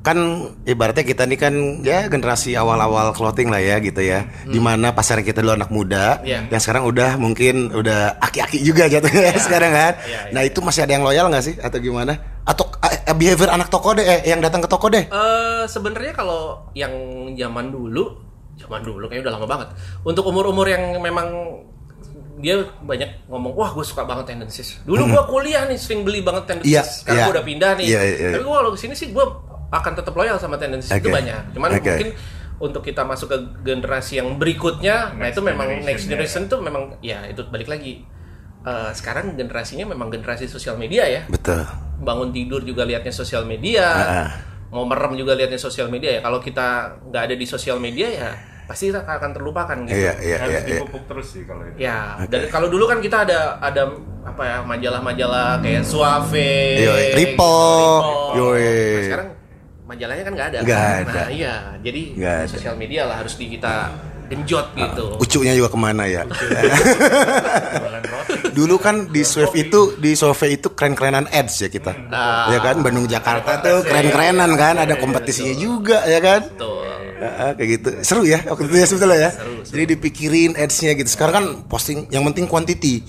kan 0.00 0.16
ibaratnya 0.64 1.04
kita 1.04 1.22
nih 1.22 1.36
kan 1.36 1.52
ya 1.80 2.08
generasi 2.08 2.56
awal-awal 2.56 3.12
clothing 3.12 3.46
lah 3.46 3.60
ya 3.60 3.76
gitu 3.78 4.00
ya 4.00 4.24
di 4.42 4.56
mana 4.56 4.90
pasar 4.90 5.20
kita 5.20 5.38
dulu 5.38 5.52
anak 5.54 5.68
muda 5.68 6.16
Hmm. 6.16 6.24
Iya. 6.24 6.40
yang 6.48 6.58
sekarang 6.58 6.84
udah 6.84 7.10
mungkin 7.14 7.68
udah 7.70 8.16
aki-aki 8.18 8.60
juga 8.60 8.86
jatuhnya 8.86 9.36
sekarang 9.46 9.68
kan 9.68 9.92
Iya, 9.98 10.08
iya, 10.08 10.32
nah 10.32 10.40
itu 10.40 10.58
masih 10.58 10.82
ada 10.82 10.92
yang 10.94 11.04
loyal 11.04 11.28
nggak 11.28 11.44
sih 11.44 11.54
atau 11.54 11.76
gimana 11.76 12.16
atau 12.42 12.64
eh, 12.82 13.12
behavior 13.12 13.50
anak 13.50 13.68
toko 13.68 13.92
deh 13.92 14.02
eh, 14.02 14.24
yang 14.24 14.40
datang 14.40 14.58
ke 14.58 14.68
toko 14.68 14.88
deh 14.88 15.04
Eh 15.04 15.64
sebenarnya 15.66 16.12
kalau 16.12 16.40
yang 16.72 16.90
zaman 17.36 17.68
dulu, 17.68 18.16
zaman 18.56 18.80
dulu 18.80 19.04
kayaknya 19.04 19.28
udah 19.28 19.34
lama 19.36 19.46
banget. 19.46 19.68
Untuk 20.00 20.24
umur-umur 20.24 20.64
yang 20.64 20.80
memang 20.96 21.28
dia 22.36 22.56
banyak 22.80 23.28
ngomong, 23.28 23.52
wah 23.52 23.68
gue 23.70 23.84
suka 23.84 24.02
banget 24.02 24.32
tendencies. 24.32 24.80
Dulu 24.80 25.04
gue 25.06 25.22
kuliah 25.28 25.68
nih 25.68 25.76
sering 25.76 26.00
beli 26.00 26.24
banget 26.24 26.48
tendencies. 26.48 26.72
Iya, 26.72 26.82
Sekarang 26.82 27.12
iya. 27.14 27.24
gue 27.28 27.34
udah 27.36 27.44
pindah 27.44 27.70
nih. 27.76 27.86
Iya, 27.86 28.00
iya, 28.00 28.16
iya. 28.16 28.30
Tapi 28.32 28.42
gue 28.42 28.56
kalau 28.56 28.70
ke 28.72 28.78
sini 28.78 28.94
sih 28.94 29.08
gue 29.12 29.24
akan 29.70 29.92
tetap 29.94 30.12
loyal 30.12 30.36
sama 30.36 30.54
tendencies 30.54 30.90
itu 30.90 31.06
Oke. 31.06 31.14
banyak. 31.14 31.54
Cuman 31.54 31.70
Oke. 31.72 31.80
mungkin 31.80 32.08
untuk 32.60 32.82
kita 32.82 33.02
masuk 33.02 33.32
ke 33.32 33.38
generasi 33.64 34.20
yang 34.20 34.36
berikutnya, 34.36 35.16
nah 35.16 35.26
Next 35.26 35.32
itu 35.32 35.40
memang 35.40 35.66
generation, 35.66 35.86
next 35.88 36.04
ya. 36.04 36.08
generation 36.12 36.42
tuh 36.46 36.58
memang 36.60 36.82
ya 37.00 37.24
itu 37.24 37.40
balik 37.48 37.66
lagi. 37.66 38.04
Eh, 38.60 38.90
sekarang 38.92 39.32
generasinya 39.34 39.88
memang 39.88 40.12
generasi 40.12 40.44
sosial 40.44 40.76
media 40.76 41.08
ya 41.08 41.24
betul 41.32 41.64
bangun 41.96 42.28
tidur 42.28 42.60
juga 42.60 42.84
liatnya 42.84 43.08
sosial 43.08 43.48
media, 43.48 43.88
Ah. 43.88 44.28
mau 44.68 44.84
merem 44.84 45.16
juga 45.16 45.32
liatnya 45.32 45.56
sosial 45.56 45.88
media 45.88 46.16
ya. 46.16 46.20
Kalau 46.20 46.36
kita 46.38 46.68
nggak 47.08 47.22
ada 47.28 47.34
di 47.34 47.46
sosial 47.48 47.80
media 47.80 48.08
ya 48.08 48.30
pasti 48.64 48.86
kita 48.86 49.02
akan 49.02 49.30
terlupakan 49.34 49.76
gitu. 49.82 49.98
iya 49.98 50.14
iya 50.22 50.36
Harus 50.38 50.52
iya 50.54 50.60
iya. 50.62 50.68
dipupuk 50.78 51.02
terus 51.08 51.26
sih 51.26 51.42
kalau 51.42 51.66
itu. 51.66 51.74
Ya, 51.74 52.20
dan 52.30 52.46
kalau 52.46 52.70
dulu 52.70 52.86
kan 52.86 53.02
kita 53.02 53.26
ada 53.26 53.58
ada 53.58 53.82
apa 54.22 54.42
ya 54.44 54.58
majalah-majalah 54.62 55.58
kayak 55.58 55.82
Suave, 55.82 56.46
Yoi, 56.78 56.84
gitu, 57.10 57.16
Ripple, 57.18 57.96
yoi. 58.36 58.62
Nah, 58.62 59.02
sekarang 59.08 59.28
majalahnya 59.90 60.22
kan 60.22 60.32
nggak 60.38 60.48
ada. 60.54 60.58
Nggak 60.62 60.78
kan? 60.78 61.02
ada. 61.02 61.12
Nah, 61.12 61.28
iya, 61.34 61.54
jadi 61.82 62.02
ada. 62.14 62.46
sosial 62.46 62.74
media 62.78 63.10
lah 63.10 63.16
harus 63.18 63.34
di 63.34 63.50
kita 63.50 63.90
genjot 64.30 64.66
gitu. 64.78 65.06
Ucunya 65.18 65.52
juga 65.58 65.68
ke 65.74 65.78
mana 65.78 66.06
ya? 66.06 66.22
Dulu 68.56 68.78
kan 68.78 69.10
di 69.10 69.26
Swift 69.26 69.54
itu 69.58 69.98
di 69.98 70.14
Sove 70.14 70.54
itu 70.54 70.70
keren-kerenan 70.70 71.26
ads 71.28 71.66
ya 71.66 71.68
kita. 71.68 71.92
Ah. 72.10 72.54
ya 72.54 72.58
kan 72.62 72.78
Bandung 72.80 73.10
Jakarta 73.10 73.58
tuh 73.58 73.82
keren-kerenan 73.82 74.54
kan, 74.54 74.78
ada 74.78 74.94
kompetisinya 74.94 75.54
juga 75.58 76.06
ya 76.06 76.22
kan? 76.22 76.46
Betul. 76.46 76.90
Ah, 77.20 77.52
kayak 77.52 77.68
gitu 77.68 77.88
seru 78.00 78.24
ya 78.24 78.40
waktu 78.48 78.64
itu 78.64 78.80
ya 78.80 78.86
sebetulnya 78.88 79.18
ya 79.28 79.30
jadi 79.68 79.92
dipikirin 79.92 80.56
ads-nya 80.56 80.96
gitu 80.96 81.04
sekarang 81.12 81.34
kan 81.36 81.46
posting 81.68 82.08
yang 82.08 82.24
penting 82.32 82.48
quantity 82.48 83.04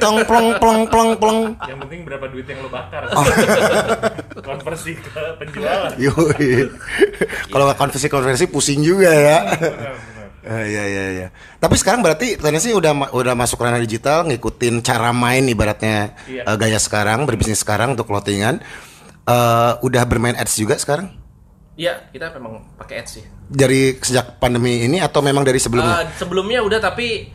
tong 0.00 0.24
plong 0.24 0.56
plong 0.56 0.88
plong 0.88 1.10
plong 1.20 1.52
Yang 1.68 1.78
penting 1.84 2.00
berapa 2.08 2.24
duit 2.32 2.48
yang 2.48 2.64
lo 2.64 2.72
bakar. 2.72 3.04
Oh. 3.12 3.20
Konversi 4.48 4.96
ke 4.96 5.22
penjualan. 5.40 5.92
Yoi. 5.96 6.68
Kalau 7.52 7.64
nggak 7.68 7.78
konversi 7.80 8.08
konversi 8.08 8.44
pusing 8.48 8.80
juga 8.80 9.12
ya. 9.12 9.38
Eh, 10.44 10.64
Iya 10.68 10.84
iya 10.84 11.04
iya. 11.10 11.26
Tapi 11.56 11.74
sekarang 11.74 12.00
berarti 12.00 12.36
Tennessee 12.36 12.70
udah 12.70 12.92
ma- 12.92 13.08
udah 13.10 13.32
masuk 13.32 13.58
ranah 13.58 13.78
digital, 13.78 14.24
ngikutin 14.24 14.80
cara 14.80 15.08
main 15.10 15.40
ibaratnya 15.42 16.12
Iya. 16.24 16.44
eh, 16.44 16.56
gaya 16.56 16.76
sekarang, 16.76 17.24
berbisnis 17.24 17.58
sekarang 17.58 17.92
untuk 17.92 18.04
clothingan. 18.04 18.60
Eh, 19.24 19.72
udah 19.80 20.02
bermain 20.04 20.36
ads 20.36 20.52
juga 20.54 20.76
sekarang? 20.76 21.08
Iya, 21.74 22.06
kita 22.08 22.30
memang 22.30 22.60
pakai 22.76 23.00
ads 23.00 23.18
sih. 23.18 23.24
Dari 23.44 23.96
sejak 23.98 24.36
pandemi 24.36 24.84
ini 24.84 25.00
atau 25.00 25.18
memang 25.18 25.42
dari 25.42 25.56
sebelumnya? 25.56 26.04
Eh, 26.04 26.12
sebelumnya 26.14 26.60
udah 26.60 26.78
tapi 26.78 27.32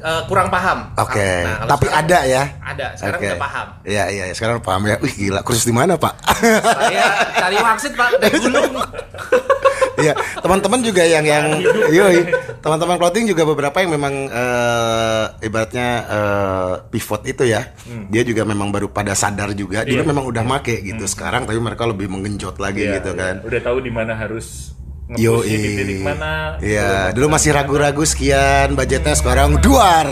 eh, 0.00 0.22
kurang 0.24 0.48
paham. 0.48 0.94
Oke. 0.96 1.44
Nah, 1.44 1.60
kalau 1.60 1.70
Tapi 1.74 1.84
sekarang 1.84 2.06
ada 2.06 2.18
ya. 2.24 2.42
Ada. 2.62 2.86
Sekarang 2.94 3.18
Oke. 3.20 3.26
udah 3.26 3.42
paham. 3.42 3.66
Iya 3.84 4.04
iya 4.08 4.24
iya, 4.24 4.34
sekarang 4.34 4.56
paham 4.62 4.82
ya. 4.86 4.96
Wih 4.96 5.12
gila, 5.12 5.42
kursus 5.42 5.66
di 5.66 5.74
mana, 5.74 5.98
Pak? 5.98 6.14
Saya 6.40 7.04
cari 7.36 7.56
wangsit 7.58 7.92
pak 7.92 8.16
dari 8.16 8.38
gunung. 8.38 8.80
Iya, 9.96 10.12
teman-teman 10.38 10.80
juga 10.80 11.02
yang 11.02 11.24
yang 11.24 11.58
yoi, 11.88 12.30
teman-teman 12.58 12.96
clothing 12.96 13.26
juga 13.26 13.42
beberapa 13.42 13.76
yang 13.78 13.90
memang 13.90 14.14
eh, 14.26 15.24
ibaratnya 15.42 15.88
eh, 16.06 16.72
pivot 16.88 17.22
itu 17.24 17.42
ya. 17.44 17.74
Dia 18.08 18.22
juga 18.22 18.44
memang 18.44 18.70
baru 18.70 18.88
pada 18.88 19.12
sadar 19.12 19.50
juga. 19.52 19.82
Dulu 19.82 20.02
Iya. 20.02 20.06
memang 20.06 20.24
udah 20.24 20.42
make 20.42 20.80
gitu. 20.80 21.04
Sekarang 21.04 21.44
tapi 21.44 21.58
mereka 21.58 21.84
lebih 21.84 22.06
menggenjot 22.06 22.56
lagi 22.56 22.84
Iya, 22.84 23.00
gitu 23.00 23.10
iya. 23.12 23.20
kan. 23.20 23.34
Udah 23.42 23.60
tahu 23.60 23.78
di 23.80 23.90
mana 23.90 24.14
harus 24.14 24.76
Yo, 25.10 25.42
di 25.42 25.58
titik 25.58 26.06
mana. 26.06 26.54
Iya, 26.62 27.10
dulu 27.10 27.34
masih 27.34 27.50
ragu-ragu 27.50 28.06
sekian, 28.06 28.78
budgetnya 28.78 29.18
sekarang 29.18 29.58
duar. 29.64 30.06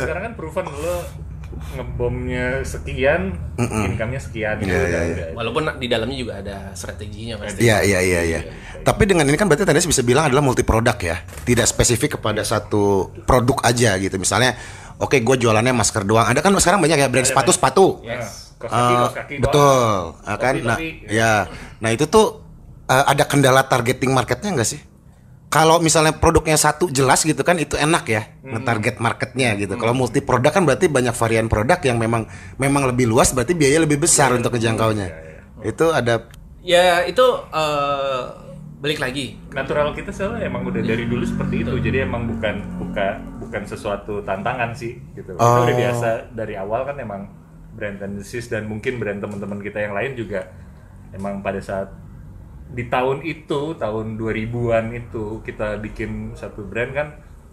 Sekarang 0.00 0.22
kan 0.24 0.32
proven 0.32 0.64
lo 0.64 0.96
ngebomnya 1.74 2.62
sekian, 2.62 3.34
income-nya 3.58 4.20
sekian 4.22 4.62
gitu. 4.62 4.70
Iya, 4.70 4.78
udah, 4.78 4.88
iya, 4.88 5.00
iya. 5.02 5.14
udah. 5.14 5.26
Walaupun 5.36 5.62
di 5.82 5.86
dalamnya 5.90 6.16
juga 6.18 6.32
ada 6.38 6.56
strateginya 6.72 7.34
pasti. 7.42 7.66
Iya 7.66 7.82
iya 7.82 8.00
iya 8.00 8.20
iya. 8.22 8.40
Tapi 8.80 9.02
dengan 9.04 9.26
ini 9.26 9.34
kan 9.34 9.50
berarti 9.50 9.66
tadi 9.66 9.82
bisa 9.82 10.02
bilang 10.06 10.30
adalah 10.30 10.44
multi 10.44 10.62
produk 10.62 10.94
ya, 10.96 11.16
tidak 11.42 11.66
spesifik 11.66 12.20
kepada 12.20 12.46
satu 12.46 13.10
produk 13.24 13.58
aja 13.66 13.96
gitu. 13.98 14.14
Misalnya, 14.16 14.54
oke 14.98 15.18
gue 15.18 15.36
jualannya 15.40 15.74
masker 15.74 16.06
doang. 16.06 16.30
Ada 16.30 16.40
kan 16.40 16.54
sekarang 16.56 16.80
banyak 16.80 16.98
ya 17.00 17.08
brand 17.10 17.26
sepatu 17.26 17.50
sepatu. 17.50 17.86
Kaki, 18.54 18.70
kaki 19.12 19.34
doang. 19.42 19.44
betul, 19.44 19.92
Ah, 20.24 20.36
kan? 20.40 20.54
Nah, 20.62 20.78
ya, 21.10 21.50
nah 21.84 21.90
itu 21.92 22.08
tuh 22.08 22.40
eh, 22.88 23.04
ada 23.12 23.26
kendala 23.28 23.66
targeting 23.66 24.14
marketnya 24.14 24.54
enggak 24.54 24.68
sih? 24.72 24.80
Kalau 25.54 25.78
misalnya 25.78 26.10
produknya 26.12 26.58
satu 26.58 26.90
jelas 26.90 27.22
gitu 27.22 27.38
kan 27.40 27.54
itu 27.56 27.78
enak 27.78 28.04
ya 28.06 28.22
Hmm. 28.42 28.58
nge-target 28.58 28.98
marketnya 28.98 29.54
gitu. 29.54 29.78
Kalau 29.78 29.94
multi 29.94 30.18
produk 30.18 30.50
kan 30.50 30.66
berarti 30.66 30.90
banyak 30.90 31.14
varian 31.14 31.46
produk 31.46 31.78
yang 31.80 31.96
memang 31.96 32.26
memang 32.56 32.90
lebih 32.90 33.06
luas 33.06 33.30
berarti 33.30 33.54
biaya 33.54 33.78
lebih 33.78 33.96
besar 33.96 34.34
untuk 34.34 34.50
ngejangkaunya. 34.50 35.06
Iya, 35.06 35.70
Itu 35.70 35.94
ada 35.94 36.26
Ya 36.58 37.04
itu 37.04 37.22
eh, 37.54 38.22
balik 38.76 38.98
lagi. 38.98 39.38
natural 39.50 39.94
kita 39.94 40.10
soalnya 40.10 40.44
emang 40.44 40.66
udah 40.66 40.82
dari 40.82 41.06
dulu 41.06 41.22
seperti 41.22 41.62
itu 41.62 41.72
jadi 41.78 42.02
emang 42.02 42.26
bukan 42.26 42.54
buka 42.76 43.06
bukan 43.38 43.62
sesuatu 43.64 44.20
tantangan 44.20 44.74
sih 44.74 44.98
gitu 45.14 45.32
kita 45.32 45.40
Oh. 45.40 45.62
udah 45.62 45.76
biasa 45.78 46.08
dari 46.32 46.52
awal 46.54 46.84
kan 46.84 46.98
emang 46.98 47.30
brand 47.72 47.96
tendencies 47.96 48.44
dan 48.46 48.66
mungkin 48.66 48.98
brand 48.98 49.18
teman-teman 49.18 49.58
kita 49.58 49.78
yang 49.78 49.92
lain 49.92 50.12
juga 50.14 50.50
emang 51.10 51.40
pada 51.40 51.60
saat 51.60 51.88
di 52.72 52.88
tahun 52.88 53.22
itu 53.22 53.76
tahun 53.76 54.16
2000-an 54.16 54.84
itu 54.96 55.44
kita 55.44 55.78
bikin 55.78 56.32
satu 56.32 56.64
brand 56.64 56.90
kan 56.96 57.08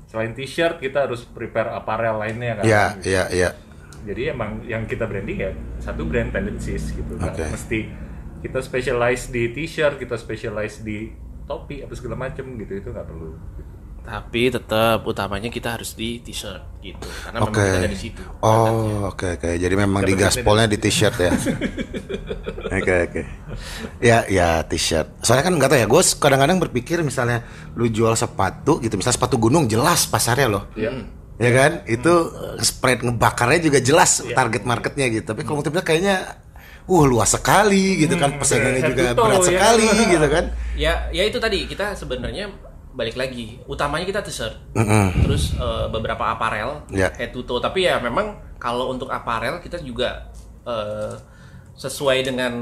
selain 0.08 0.36
t-shirt 0.36 0.80
kita 0.80 1.08
harus 1.08 1.24
prepare 1.24 1.72
apparel 1.72 2.20
lainnya 2.20 2.60
kan 2.60 2.64
ya 2.68 2.84
gitu. 3.00 3.16
ya 3.16 3.24
ya. 3.32 3.50
jadi 4.04 4.36
emang 4.36 4.64
yang 4.68 4.84
kita 4.88 5.08
branding 5.08 5.40
ya 5.40 5.52
satu 5.80 6.04
brand 6.08 6.32
tendencies 6.32 6.92
gitu 6.92 7.16
Nggak 7.16 7.38
Oke. 7.38 7.46
mesti 7.48 7.80
kita 8.42 8.60
specialize 8.60 9.30
di 9.30 9.44
t-shirt 9.54 9.96
kita 10.02 10.16
specialize 10.18 10.82
di 10.82 11.12
topi 11.46 11.84
apa 11.84 11.94
segala 11.94 12.28
macem 12.28 12.44
gitu 12.60 12.80
itu 12.80 12.90
nggak 12.90 13.08
perlu 13.08 13.36
gitu. 13.60 13.72
Tapi 14.02 14.50
tetap 14.50 15.06
utamanya 15.06 15.54
kita 15.54 15.78
harus 15.78 15.94
di 15.94 16.18
t-shirt 16.26 16.82
gitu. 16.82 17.06
Karena 17.22 17.38
Oke. 17.46 17.62
memang 17.62 17.70
kita 17.70 17.86
dari 17.86 17.98
situ. 17.98 18.22
Oh, 18.42 19.14
oke 19.14 19.38
oke. 19.38 19.50
Jadi 19.62 19.76
memang 19.78 20.02
di 20.02 20.18
gaspolnya 20.18 20.66
di 20.66 20.82
t-shirt 20.82 21.18
ya. 21.22 21.34
Oke 22.72 23.04
oke. 23.04 23.22
Ya 24.00 24.24
ya 24.32 24.64
t-shirt. 24.64 25.20
Soalnya 25.20 25.44
kan 25.44 25.54
nggak 25.60 25.70
tahu 25.76 25.80
ya. 25.84 25.88
Gue 25.92 26.02
kadang-kadang 26.24 26.56
berpikir 26.64 27.04
misalnya 27.04 27.44
lu 27.76 27.92
jual 27.92 28.16
sepatu 28.16 28.80
gitu, 28.80 28.96
misalnya 28.96 29.20
sepatu 29.20 29.36
gunung 29.36 29.68
jelas 29.68 30.08
pasarnya 30.08 30.48
loh. 30.48 30.64
Iya. 30.80 31.04
Ya 31.36 31.52
kan? 31.52 31.72
Itu 31.84 32.32
eh, 32.32 32.64
spread 32.64 33.04
ngebakarnya 33.04 33.60
juga 33.60 33.84
jelas 33.84 34.24
target 34.24 34.64
marketnya 34.64 35.12
gitu. 35.12 35.36
Tapi 35.36 35.44
kalau 35.44 35.60
multiplier 35.60 35.84
kayaknya 35.84 36.40
uh 36.88 37.04
luas 37.04 37.36
sekali 37.36 38.08
gitu 38.08 38.16
kan. 38.16 38.40
Persaingannya 38.40 38.80
head 38.80 38.92
juga 38.96 39.06
berat 39.20 39.44
ya. 39.44 39.48
sekali 39.52 39.88
gitu 40.08 40.28
kan. 40.32 40.46
Ya, 40.72 41.12
ya 41.14 41.28
itu 41.28 41.38
tadi 41.38 41.68
kita 41.68 41.94
sebenarnya 41.94 42.50
balik 42.92 43.16
lagi. 43.16 43.60
Utamanya 43.66 44.04
kita 44.04 44.22
t-shirt. 44.22 44.76
Mm-mm. 44.76 45.24
Terus 45.24 45.56
eh, 45.56 45.86
beberapa 45.88 46.28
aparel 46.28 46.84
Ya. 46.90 47.10
head 47.12 47.32
to 47.32 47.42
toe. 47.42 47.58
Tapi 47.58 47.86
ya 47.86 47.98
memang 47.98 48.36
kalau 48.58 48.90
untuk 48.90 49.08
aparel 49.08 49.60
kita 49.60 49.80
juga 49.80 50.30
eh, 50.64 51.16
sesuai 51.74 52.22
dengan 52.24 52.54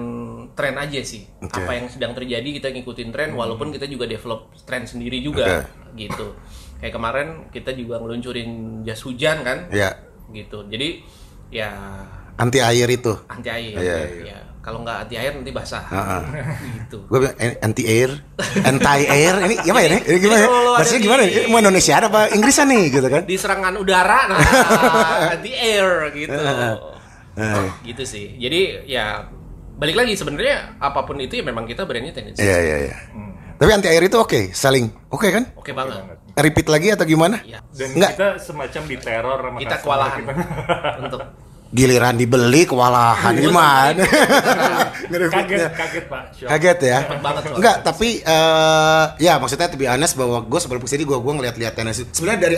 tren 0.54 0.76
aja 0.76 1.02
sih. 1.02 1.28
Oke. 1.40 1.60
Apa 1.60 1.76
yang 1.76 1.90
sedang 1.90 2.14
terjadi 2.14 2.46
kita 2.56 2.72
ngikutin 2.72 3.10
tren 3.10 3.32
walaupun 3.34 3.70
kita 3.70 3.84
juga 3.84 4.06
develop 4.06 4.54
tren 4.64 4.86
sendiri 4.86 5.20
juga 5.20 5.66
gitu. 5.94 6.38
Kayak 6.80 6.94
kemarin 6.96 7.28
kita 7.52 7.76
juga 7.76 8.00
ngeluncurin 8.00 8.82
jas 8.82 9.04
hujan 9.04 9.44
kan 9.44 9.68
Ya. 9.70 9.92
gitu. 10.32 10.64
Jadi 10.72 11.04
ya 11.52 11.74
Anti 12.40 12.64
air 12.64 12.88
itu. 12.88 13.12
anti 13.28 13.50
air 13.52 13.76
Iya, 13.76 13.98
ya. 14.24 14.40
Kalau 14.60 14.84
nggak 14.84 15.08
anti 15.08 15.16
air 15.16 15.32
nanti 15.32 15.50
basah. 15.50 15.84
Heeh. 15.86 16.22
gitu. 16.76 17.08
Gue 17.08 17.18
bilang 17.24 17.36
eh, 17.38 17.56
anti 17.60 17.84
air, 17.84 18.12
anti 18.62 19.04
air. 19.08 19.34
Ini 19.40 19.56
gimana 19.62 19.86
ya? 19.88 20.00
Ini 20.02 20.18
gimana? 20.20 20.40
ya? 20.40 20.48
Ada 20.48 20.72
Bahasanya 20.76 21.02
gimana? 21.02 21.22
Ini 21.24 21.48
mau 21.48 21.60
Indonesia 21.60 21.94
apa 21.98 22.20
Inggrisan 22.30 22.68
nih 22.68 22.84
gitu 22.90 23.08
kan? 23.08 23.24
di 23.24 23.36
serangan 23.36 23.74
udara 23.76 24.20
nah 24.28 24.40
anti 25.34 25.52
air 25.52 25.88
gitu 26.12 26.36
gitu 27.84 28.04
sih 28.04 28.36
jadi 28.36 28.84
ya 28.84 29.06
balik 29.80 29.96
lagi 29.96 30.12
sebenarnya 30.14 30.76
apa 30.76 31.08
pun 31.08 31.16
itu 31.18 31.40
ya 31.40 31.44
memang 31.46 31.64
kita 31.64 31.88
brandnya 31.88 32.12
tendensi 32.12 32.44
Iya 32.44 32.58
iya 32.60 32.78
iya. 32.84 32.96
Tapi 33.56 33.70
anti 33.72 33.88
air 33.88 34.04
itu 34.04 34.16
oke, 34.16 34.52
saling 34.52 34.88
oke 35.08 35.28
kan? 35.30 35.44
oke 35.56 35.72
banget 35.72 36.04
Repeat 36.36 36.68
lagi 36.68 36.88
atau 36.92 37.04
gimana? 37.04 37.40
ya 37.44 37.60
dan 37.72 37.90
Nggak. 37.92 38.12
kita 38.16 38.30
semacam 38.40 38.82
diteror 38.88 39.40
sama 39.42 39.58
kita 39.60 39.76
kewalahan 39.80 40.20
kita. 40.20 40.34
untuk 41.00 41.20
Giliran 41.70 42.18
dibeli 42.18 42.66
kewalahan 42.66 43.34
gimana? 43.38 44.02
kaget 44.02 45.10
Nge-repeatnya. 45.10 45.68
kaget 45.70 46.06
pak 46.06 46.22
Shock. 46.34 46.50
Kaget 46.50 46.80
ya? 46.82 47.00
banget. 47.20 47.42
Enggak, 47.54 47.76
tapi 47.82 48.10
eh 48.20 49.04
ya 49.22 49.38
maksudnya 49.38 49.70
be 49.72 49.86
honest 49.86 50.14
bahwa 50.14 50.42
gue 50.42 50.60
sebelum 50.60 50.82
ke 50.82 50.90
sini 50.90 51.06
gue 51.06 51.14
gue 51.14 51.34
ngeliat-liat 51.36 51.74
tenis. 51.74 52.02
Sebenarnya 52.10 52.42
dari 52.42 52.58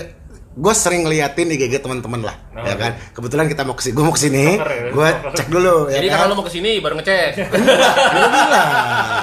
gue 0.51 0.73
sering 0.73 1.03
ngeliatin 1.03 1.47
di 1.47 1.55
GG 1.55 1.79
teman-teman 1.79 2.23
lah, 2.23 2.35
Oh, 2.51 2.59
ya 2.59 2.71
iya. 2.71 2.75
kan. 2.75 2.91
Kebetulan 3.11 3.47
kita 3.47 3.63
mau 3.63 3.71
ke 3.71 3.81
sini, 3.81 3.93
gue 3.93 4.03
mau 4.03 4.11
ke 4.11 4.19
sini, 4.19 4.45
ya, 4.59 4.91
gue 4.91 5.09
cek 5.31 5.47
dulu. 5.47 5.75
jadi 5.87 6.03
ya 6.03 6.11
kan? 6.11 6.17
kalau 6.17 6.27
lo 6.27 6.35
mau 6.35 6.45
ke 6.47 6.51
sini 6.51 6.71
baru 6.79 6.95
ngecek 6.99 7.29
Gue 7.35 8.27
bilang 8.27 8.67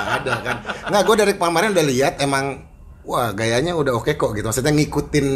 ada 0.08 0.34
kan. 0.40 0.56
Nggak, 0.88 1.02
gue 1.04 1.14
dari 1.16 1.32
kemarin 1.32 1.68
udah 1.72 1.84
lihat 1.86 2.12
emang 2.20 2.44
wah 3.08 3.32
gayanya 3.32 3.72
udah 3.72 3.96
oke 3.96 4.12
kok 4.14 4.36
gitu. 4.36 4.44
Maksudnya 4.44 4.76
ngikutin 4.76 5.26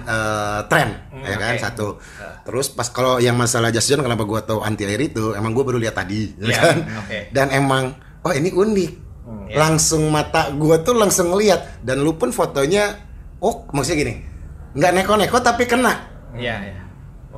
eh, 0.00 0.60
tren, 0.72 0.88
ya 1.20 1.36
kan? 1.36 1.54
satu. 1.60 2.00
Terus 2.44 2.72
pas 2.72 2.88
kalau 2.88 3.20
yang 3.20 3.36
masalah 3.36 3.68
jas 3.68 3.84
hujan 3.84 4.00
kenapa 4.00 4.24
gue 4.24 4.40
tahu 4.40 4.64
anti 4.64 4.88
air 4.88 5.00
itu, 5.00 5.36
emang 5.36 5.52
gue 5.52 5.60
baru 5.60 5.76
lihat 5.76 5.94
tadi, 5.94 6.32
ya 6.40 6.48
Iya, 6.48 6.58
kan. 6.64 6.76
oke. 7.04 7.18
Dan 7.28 7.46
emang 7.52 7.84
oh 8.24 8.32
ini 8.32 8.48
unik. 8.48 8.92
Langsung 9.52 10.08
mata 10.08 10.48
gue 10.50 10.76
tuh 10.80 10.96
langsung 10.96 11.28
ngeliat. 11.30 11.84
Dan 11.84 12.00
lu 12.00 12.16
pun 12.16 12.32
fotonya 12.32 12.96
oh 13.38 13.68
maksudnya 13.70 14.00
gini. 14.00 14.14
Nggak 14.72 14.90
neko-neko 14.96 15.38
tapi 15.44 15.68
kena. 15.68 16.08
Ya 16.34 16.56
ya 16.58 16.84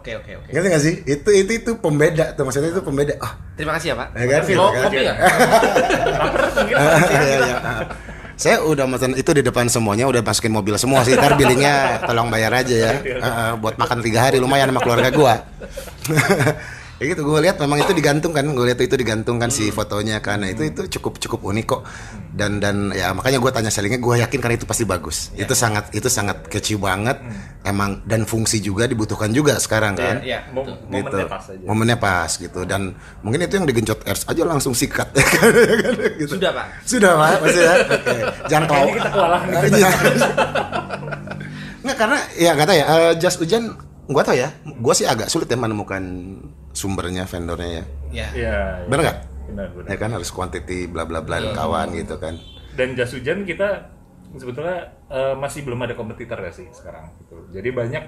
oke 0.07 0.23
oke 0.23 0.33
oke. 0.39 0.49
Ngerti 0.55 0.69
gak 0.71 0.83
sih? 0.83 0.95
Itu 1.03 1.31
itu 1.35 1.51
itu 1.59 1.71
pembeda 1.83 2.31
tuh. 2.33 2.47
Maksudnya 2.47 2.71
itu 2.71 2.83
pembeda. 2.83 3.19
Ah. 3.19 3.35
Terima 3.59 3.75
kasih 3.75 3.93
ya 3.93 3.95
pak. 3.99 4.09
Ya 4.15 4.25
kan, 4.31 4.41
gitu 4.47 4.63
kan. 4.63 4.85
kopi 4.87 4.99
lapar 5.03 5.27
mungkin 6.57 6.77
Iya, 7.27 7.37
iya. 7.43 7.57
Saya 8.37 8.61
udah 8.61 8.85
mesen 8.85 9.17
itu 9.17 9.33
di 9.33 9.41
depan 9.41 9.65
semuanya 9.65 10.05
udah 10.05 10.21
masukin 10.21 10.53
mobil 10.53 10.77
semua 10.77 11.01
sih. 11.09 11.17
Ntar 11.17 11.41
billingnya 11.41 12.05
tolong 12.05 12.29
bayar 12.29 12.53
aja 12.53 12.77
ya. 12.77 12.93
Heeh, 13.01 13.51
buat 13.57 13.81
makan 13.81 14.05
tiga 14.05 14.29
hari 14.29 14.37
lumayan 14.37 14.69
sama 14.69 14.81
keluarga 14.85 15.09
gua. 15.09 15.35
Ya 16.97 17.13
gitu 17.13 17.29
gue 17.29 17.45
lihat 17.45 17.61
memang 17.61 17.77
itu 17.77 17.93
digantung 17.93 18.33
kan, 18.33 18.49
gue 18.49 18.67
lihat 18.73 18.81
itu 18.81 18.97
digantung 18.97 19.37
kan 19.37 19.53
si 19.53 19.69
fotonya 19.69 20.17
kan. 20.25 20.41
Nah, 20.41 20.49
itu 20.49 20.65
itu 20.65 20.89
cukup 20.97 21.21
cukup 21.21 21.45
unik 21.53 21.67
kok. 21.69 21.83
Dan 22.33 22.57
dan 22.57 22.89
ya 22.97 23.13
makanya 23.13 23.37
gue 23.37 23.53
tanya 23.53 23.69
sellingnya, 23.69 24.01
gue 24.01 24.17
yakin 24.25 24.41
karena 24.41 24.57
itu 24.57 24.65
pasti 24.65 24.89
bagus. 24.89 25.29
Itu 25.37 25.53
sangat 25.53 25.93
itu 25.93 26.09
sangat 26.09 26.49
kecil 26.49 26.81
banget. 26.81 27.21
Emang 27.69 28.01
dan 28.09 28.25
fungsi 28.25 28.65
juga 28.65 28.89
dibutuhkan 28.89 29.29
juga 29.29 29.61
sekarang 29.61 29.93
kan. 29.93 30.25
Iya, 30.25 30.49
Mom- 30.57 30.65
betul. 30.65 30.97
gitu. 30.97 31.17
momennya 31.21 31.29
pas 31.29 31.45
aja 31.45 31.65
Momennya 31.69 31.97
pas 32.01 32.31
gitu 32.33 32.61
dan 32.65 32.83
mungkin 33.21 33.45
itu 33.45 33.55
yang 33.61 33.67
digencot 33.69 34.01
ers 34.09 34.23
aja 34.25 34.43
langsung 34.49 34.73
sikat 34.73 35.13
gitu. 36.21 36.33
Sudah, 36.41 36.51
Pak. 36.57 36.67
Sudah 36.89 37.13
pak, 37.13 37.37
maksudnya. 37.45 37.75
Oke. 37.97 38.17
Jangan 38.49 38.65
kau. 38.73 38.87
Kita 38.89 39.11
kewalahan. 39.13 39.49
Iya. 39.77 39.91
Nggak 41.85 41.97
karena 42.01 42.19
ya 42.35 42.53
kata 42.57 42.73
ya 42.73 42.85
eh, 42.89 43.13
jas 43.21 43.37
hujan 43.37 43.77
gua 44.07 44.23
tau 44.23 44.33
ya, 44.33 44.49
gua 44.79 44.93
sih 44.93 45.05
agak 45.05 45.27
sulit 45.27 45.47
ya 45.47 45.55
menemukan 45.55 46.03
sumbernya 46.71 47.25
vendornya 47.25 47.67
ya. 47.67 47.75
Ya. 47.75 47.85
Iya, 48.09 48.29
iya. 48.33 48.57
Bener 48.87 49.01
nggak? 49.03 49.19
benar 49.47 49.69
benar 49.71 49.87
Ya 49.87 49.97
kan 49.97 50.11
harus 50.11 50.29
quantity 50.29 50.87
bla 50.87 51.03
bla 51.03 51.21
bla 51.21 51.39
dan 51.39 51.53
kawan 51.53 51.95
gitu 51.95 52.19
kan. 52.19 52.35
dan 52.75 52.93
jas 52.93 53.09
hujan 53.11 53.43
kita 53.43 53.89
sebetulnya 54.35 54.79
eh, 55.07 55.35
masih 55.35 55.63
belum 55.63 55.81
ada 55.81 55.95
kompetitor 55.95 56.37
ya 56.37 56.51
sih 56.51 56.67
sekarang 56.69 57.09
gitu. 57.21 57.41
Jadi 57.51 57.69
banyak 57.71 58.05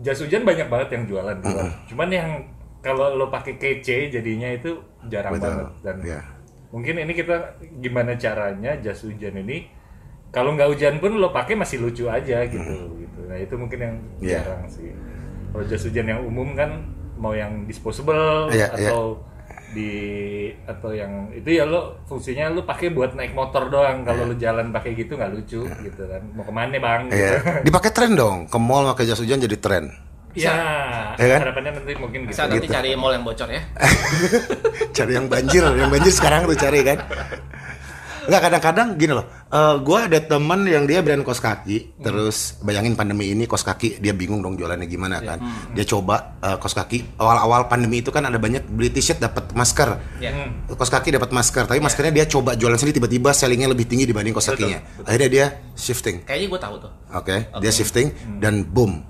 jas 0.00 0.18
hujan 0.18 0.42
banyak 0.42 0.66
banget 0.66 0.88
yang 0.92 1.04
jualan 1.06 1.36
di 1.38 1.46
luar. 1.46 1.70
Cuman 1.86 2.08
yang 2.08 2.28
kalau 2.82 3.14
lo 3.14 3.30
pakai 3.30 3.56
kece 3.56 4.10
jadinya 4.10 4.50
itu 4.50 4.74
jarang 5.06 5.32
Betul. 5.32 5.48
banget 5.48 5.68
dan 5.80 5.96
Iya. 6.02 6.20
mungkin 6.68 6.94
ini 6.98 7.12
kita 7.14 7.36
gimana 7.78 8.12
caranya 8.16 8.74
jas 8.76 9.00
hujan 9.00 9.38
ini 9.38 9.70
kalau 10.28 10.52
nggak 10.52 10.66
hujan 10.66 10.98
pun 10.98 11.14
lo 11.14 11.30
pakai 11.30 11.54
masih 11.54 11.78
lucu 11.78 12.10
aja 12.10 12.42
gitu 12.44 12.74
gitu. 12.98 13.20
Nah 13.30 13.38
itu 13.38 13.54
mungkin 13.54 13.78
yang 13.78 13.96
Iya. 14.18 14.40
jarang 14.42 14.66
sih. 14.66 14.90
Kalau 15.52 15.64
jas 15.64 15.84
hujan 15.84 16.06
yang 16.08 16.20
umum 16.20 16.56
kan 16.56 16.80
mau 17.14 17.32
yang 17.32 17.64
disposable 17.64 18.48
Iya, 18.50 18.72
iya. 18.74 18.88
atau 18.90 19.20
di 19.72 19.92
atau 20.64 20.92
yang 20.92 21.32
itu 21.32 21.48
ya 21.48 21.64
lo 21.64 21.96
fungsinya 22.04 22.52
lo 22.52 22.60
pakai 22.62 22.92
buat 22.92 23.16
naik 23.16 23.32
motor 23.32 23.72
doang 23.72 24.04
kalau 24.04 24.28
lo 24.28 24.34
jalan 24.36 24.68
pakai 24.68 24.92
gitu 24.92 25.16
nggak 25.16 25.32
lucu 25.32 25.64
gitu 25.64 26.02
kan 26.04 26.20
mau 26.32 26.44
ke 26.44 26.52
mana 26.52 26.76
bang 26.76 27.00
gitu. 27.08 27.16
Iya. 27.16 27.32
Dipakai 27.68 27.90
tren 27.92 28.12
dong. 28.12 28.48
Ke 28.48 28.58
mall 28.58 28.88
pakai 28.92 29.04
jas 29.06 29.20
hujan 29.20 29.40
jadi 29.40 29.56
tren. 29.56 29.84
ya 30.32 30.56
Iya 31.20 31.36
kan? 31.36 31.40
harapannya 31.44 31.70
nanti 31.76 31.92
mungkin 32.00 32.24
Bisa 32.24 32.48
gitu. 32.48 32.64
nanti 32.64 32.68
cari 32.68 32.96
mall 32.96 33.12
yang 33.12 33.24
bocor 33.24 33.48
ya. 33.48 33.60
cari 34.96 35.12
yang 35.12 35.28
banjir, 35.28 35.60
yang 35.76 35.92
banjir 35.92 36.08
sekarang 36.08 36.48
tuh 36.48 36.56
cari 36.56 36.80
kan. 36.80 36.98
Enggak 38.26 38.42
kadang-kadang 38.48 38.88
gini 38.98 39.12
loh. 39.14 39.26
eh 39.52 39.74
gua 39.84 40.08
ada 40.08 40.16
temen 40.16 40.64
yang 40.64 40.88
dia 40.88 41.04
brand 41.04 41.20
kos 41.20 41.42
kaki, 41.42 42.00
terus 42.00 42.56
bayangin 42.64 42.96
pandemi 42.96 43.34
ini 43.34 43.44
kos 43.44 43.66
kaki 43.66 44.00
dia 44.00 44.16
bingung 44.16 44.40
dong 44.40 44.56
jualannya 44.56 44.88
gimana 44.88 45.20
kan. 45.20 45.38
Dia 45.76 45.84
coba 45.84 46.38
eh, 46.40 46.56
kos 46.56 46.72
kaki 46.72 47.18
awal-awal 47.20 47.68
pandemi 47.68 48.00
itu 48.00 48.08
kan 48.08 48.24
ada 48.24 48.40
banyak 48.40 48.64
beli 48.66 48.88
t-shirt 48.88 49.20
dapat 49.20 49.52
masker. 49.52 50.20
Ya. 50.22 50.32
Hmm. 50.32 50.64
Kos 50.72 50.88
kaki 50.88 51.14
dapat 51.14 51.30
masker, 51.34 51.68
tapi 51.68 51.80
maskernya 51.84 52.12
dia 52.22 52.26
coba 52.28 52.56
jualan 52.56 52.78
sendiri 52.80 53.02
tiba-tiba 53.02 53.30
sellingnya 53.36 53.68
lebih 53.68 53.84
tinggi 53.84 54.08
dibanding 54.08 54.32
kos 54.32 54.48
kakinya. 54.52 54.80
Akhirnya 55.04 55.28
dia 55.28 55.46
shifting. 55.76 56.24
Kayaknya 56.24 56.46
gue 56.48 56.60
tahu 56.60 56.74
tuh. 56.88 56.92
Oke, 57.12 57.36
dia 57.60 57.72
shifting 57.72 58.12
dan 58.40 58.64
boom. 58.64 59.04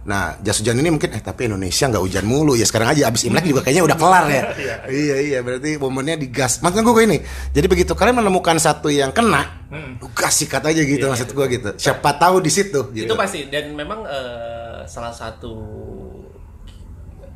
Nah, 0.00 0.32
jas 0.40 0.56
hujan 0.56 0.80
ini 0.80 0.88
mungkin 0.88 1.12
eh 1.12 1.20
tapi 1.20 1.44
Indonesia 1.44 1.84
nggak 1.84 2.00
hujan 2.00 2.24
mulu 2.24 2.56
ya 2.56 2.64
sekarang 2.64 2.96
aja 2.96 3.12
abis 3.12 3.28
Imlek 3.28 3.44
juga 3.44 3.60
kayaknya 3.60 3.84
udah 3.84 3.96
kelar 4.00 4.24
ya. 4.26 4.42
iya 4.88 5.16
iya 5.20 5.38
berarti 5.44 5.76
momennya 5.76 6.16
digas. 6.16 6.64
Maksud 6.64 6.80
gue 6.80 7.04
ini. 7.04 7.18
Jadi 7.52 7.66
begitu 7.68 7.92
kalian 7.92 8.24
menemukan 8.24 8.56
satu 8.56 8.88
yang 8.88 9.12
kena, 9.12 9.68
lu 10.00 10.08
gas 10.16 10.40
sikat 10.40 10.64
aja 10.64 10.80
gitu 10.80 11.04
maksud 11.04 11.28
gue 11.30 11.46
gitu. 11.52 11.68
Siapa 11.76 12.16
tahu 12.16 12.40
di 12.40 12.48
situ 12.48 12.80
gitu. 12.96 13.04
Itu 13.04 13.14
pasti 13.14 13.44
dan 13.52 13.76
memang 13.76 14.08
eh, 14.08 14.88
salah 14.88 15.12
satu 15.12 15.52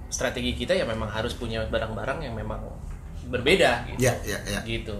strategi 0.08 0.54
kita 0.54 0.72
ya 0.72 0.86
memang 0.86 1.10
harus 1.10 1.34
punya 1.34 1.66
barang-barang 1.66 2.22
yang 2.22 2.34
memang 2.34 2.64
berbeda 3.28 3.92
gitu. 3.92 3.98
Ya 4.00 4.14
ya 4.22 4.38
ya. 4.46 4.60
Gitu. 4.62 4.94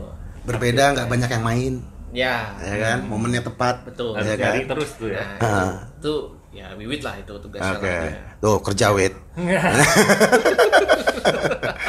Berbeda 0.45 0.93
nggak 0.93 1.09
banyak 1.09 1.31
yang 1.33 1.45
main, 1.45 1.73
Ya. 2.13 2.53
ya 2.61 2.77
kan? 2.77 2.99
Momennya 3.09 3.41
tepat. 3.41 3.89
Betul. 3.89 4.13
harus 4.15 4.29
Ya 4.29 4.37
kan? 4.37 4.53
cari 4.53 4.63
terus 4.69 4.91
tuh 4.95 5.09
ya 5.09 5.25
Nah, 5.41 5.89
itu 5.97 6.15
ya 6.55 6.71
wiwit 6.79 7.03
lah 7.03 7.15
itu 7.19 7.35
tugasnya. 7.43 7.75
Lah 7.75 7.83
dia. 7.83 8.39
Tuh 8.39 8.57
kerja 8.63 8.87
wit. 8.95 9.15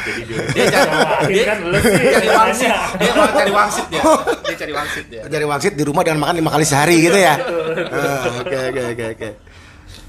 jadi 0.06 0.22
dia 0.26 0.38
Dia 0.50 0.66
cari 0.66 0.90
dia, 1.30 1.44
kan 1.46 1.56
cari 1.62 2.28
wangsit. 2.34 2.70
Dia 2.98 3.10
mau 3.14 3.28
cari 3.30 3.52
wangsit 3.54 3.86
dia. 3.88 4.02
Dia 4.42 4.56
cari 4.58 4.72
wangsit 4.74 5.04
dia. 5.06 5.22
Cari 5.26 5.46
wangsit 5.46 5.72
di 5.78 5.84
rumah 5.86 6.02
dengan 6.02 6.18
makan 6.26 6.34
lima 6.42 6.50
kali 6.50 6.64
sehari 6.66 6.96
gitu 6.98 7.18
ya. 7.18 7.34
Ah, 7.38 8.42
Oke 8.42 8.56
oke 8.72 8.82
oke 8.92 9.04
oke. 9.14 9.28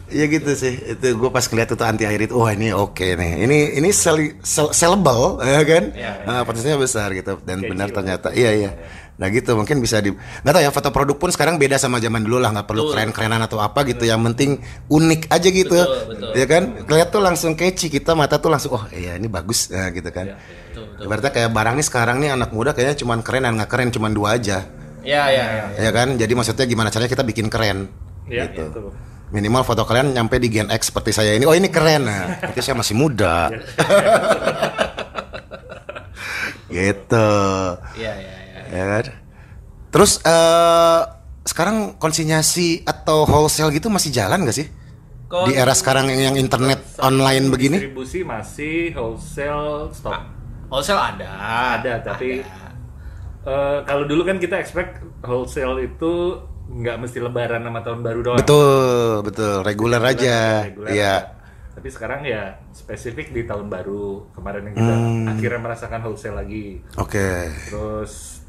Iya 0.08 0.26
gitu 0.32 0.52
sih. 0.54 0.74
Itu 0.96 1.08
gue 1.14 1.30
pas 1.30 1.44
ngeliat 1.44 1.68
itu 1.68 1.84
anti 1.84 2.04
air 2.04 2.22
itu, 2.22 2.32
wah 2.32 2.50
ini 2.50 2.72
oke 2.72 3.04
nih. 3.14 3.44
Ini 3.44 3.58
ini 3.76 3.90
sell, 3.92 4.40
sell, 4.40 4.72
sellable, 4.72 5.38
ya 5.44 5.62
kan? 5.62 5.84
Iya, 5.92 6.12
Ah, 6.24 6.42
potensinya 6.42 6.80
besar 6.80 7.12
gitu. 7.12 7.36
Dan 7.44 7.60
Kayak 7.60 7.70
benar 7.70 7.88
jiwa. 7.88 7.96
ternyata, 8.00 8.28
iya 8.32 8.52
iya. 8.52 8.72
Nah 9.18 9.28
gitu 9.28 9.58
mungkin 9.58 9.82
bisa 9.82 9.98
di, 9.98 10.14
nggak 10.14 10.54
tahu 10.54 10.62
ya 10.62 10.70
foto 10.70 10.94
produk 10.94 11.18
pun 11.18 11.34
sekarang 11.34 11.58
beda 11.58 11.76
sama 11.76 11.98
zaman 11.98 12.22
dulu 12.22 12.38
lah, 12.38 12.54
nggak 12.54 12.70
perlu 12.70 12.86
Betul. 12.86 12.94
keren-kerenan 12.94 13.42
atau 13.42 13.58
apa 13.58 13.84
gitu. 13.84 14.06
Yang 14.06 14.22
penting 14.32 14.50
unik 14.88 15.22
aja 15.28 15.50
gitu, 15.50 15.74
Betul, 15.76 16.02
betul. 16.08 16.32
ya 16.38 16.46
kan? 16.46 16.64
Kelihatan 16.86 17.12
tuh 17.12 17.22
langsung 17.22 17.52
catchy 17.54 17.88
kita 17.90 18.14
mata 18.14 18.38
tuh 18.38 18.48
langsung, 18.48 18.78
oh 18.78 18.86
iya 18.94 19.18
ini 19.18 19.26
bagus, 19.28 19.68
nah, 19.68 19.90
gitu 19.90 20.08
kan. 20.08 20.38
Betul, 20.72 20.86
betul. 20.88 21.06
Berarti 21.10 21.28
kayak 21.34 21.50
barang 21.52 21.76
nih 21.76 21.86
sekarang 21.86 22.16
nih 22.22 22.30
anak 22.32 22.50
muda 22.54 22.72
kayaknya 22.72 22.96
cuman 22.96 23.20
keren 23.20 23.44
dan 23.44 23.54
nggak 23.58 23.70
keren 23.70 23.90
cuman 23.90 24.12
dua 24.14 24.38
aja 24.38 24.64
Ya, 25.02 25.32
ya, 25.32 25.46
ya. 25.74 25.88
ya 25.88 25.92
kan 25.92 26.14
jadi 26.14 26.36
maksudnya 26.36 26.68
gimana 26.68 26.92
caranya 26.92 27.08
kita 27.08 27.24
bikin 27.24 27.48
keren 27.48 27.88
ya 28.28 28.44
gitu 28.46 28.60
itu 28.68 28.82
minimal 29.30 29.64
foto 29.64 29.84
kalian 29.84 30.16
nyampe 30.16 30.40
di 30.40 30.48
Gen 30.48 30.72
X 30.72 30.90
seperti 30.92 31.12
saya 31.12 31.36
ini. 31.36 31.44
Oh 31.44 31.56
ini 31.56 31.68
keren. 31.68 32.08
Nah 32.08 32.40
berarti 32.40 32.62
saya 32.64 32.76
masih 32.76 32.96
muda. 32.96 33.48
Gitu. 36.68 37.30
Ya, 37.96 38.12
ya, 38.14 38.36
ya. 38.44 38.62
ya 38.76 38.84
kan? 39.00 39.06
Terus 39.88 40.20
eh 40.22 41.02
sekarang 41.48 41.96
konsinyasi 41.96 42.84
atau 42.84 43.24
wholesale 43.24 43.72
gitu 43.72 43.88
masih 43.88 44.12
jalan 44.12 44.44
gak 44.44 44.58
sih? 44.58 44.68
Kon- 45.28 45.48
di 45.48 45.56
era 45.56 45.72
sekarang 45.76 46.08
yang, 46.12 46.32
yang 46.32 46.36
internet 46.40 46.84
online 47.04 47.52
begini? 47.52 47.80
distribusi 47.84 48.24
masih 48.24 48.96
wholesale 48.96 49.92
stop 49.92 50.24
Wholesale 50.68 51.00
ada. 51.04 51.28
ada 51.80 51.94
tapi 52.00 52.44
eh, 53.44 53.78
kalau 53.84 54.04
dulu 54.08 54.24
kan 54.24 54.40
kita 54.40 54.56
expect 54.60 55.04
wholesale 55.24 55.84
itu 55.84 56.40
nggak 56.68 56.96
mesti 57.00 57.18
lebaran 57.18 57.62
sama 57.62 57.80
tahun 57.80 58.00
baru 58.02 58.20
doang 58.22 58.40
betul 58.40 59.24
betul 59.24 59.56
reguler 59.62 60.00
aja 60.00 60.68
Reguler. 60.68 60.90
iya 60.92 61.16
tapi 61.72 61.88
sekarang 61.88 62.26
ya 62.26 62.58
spesifik 62.72 63.32
di 63.32 63.46
tahun 63.46 63.70
baru 63.70 64.28
kemarin 64.34 64.68
yang 64.68 64.76
kita 64.76 64.94
Hmm. 64.98 65.26
akhirnya 65.30 65.60
merasakan 65.62 66.00
wholesale 66.02 66.36
lagi 66.36 66.82
oke 66.96 67.30
terus 67.70 68.42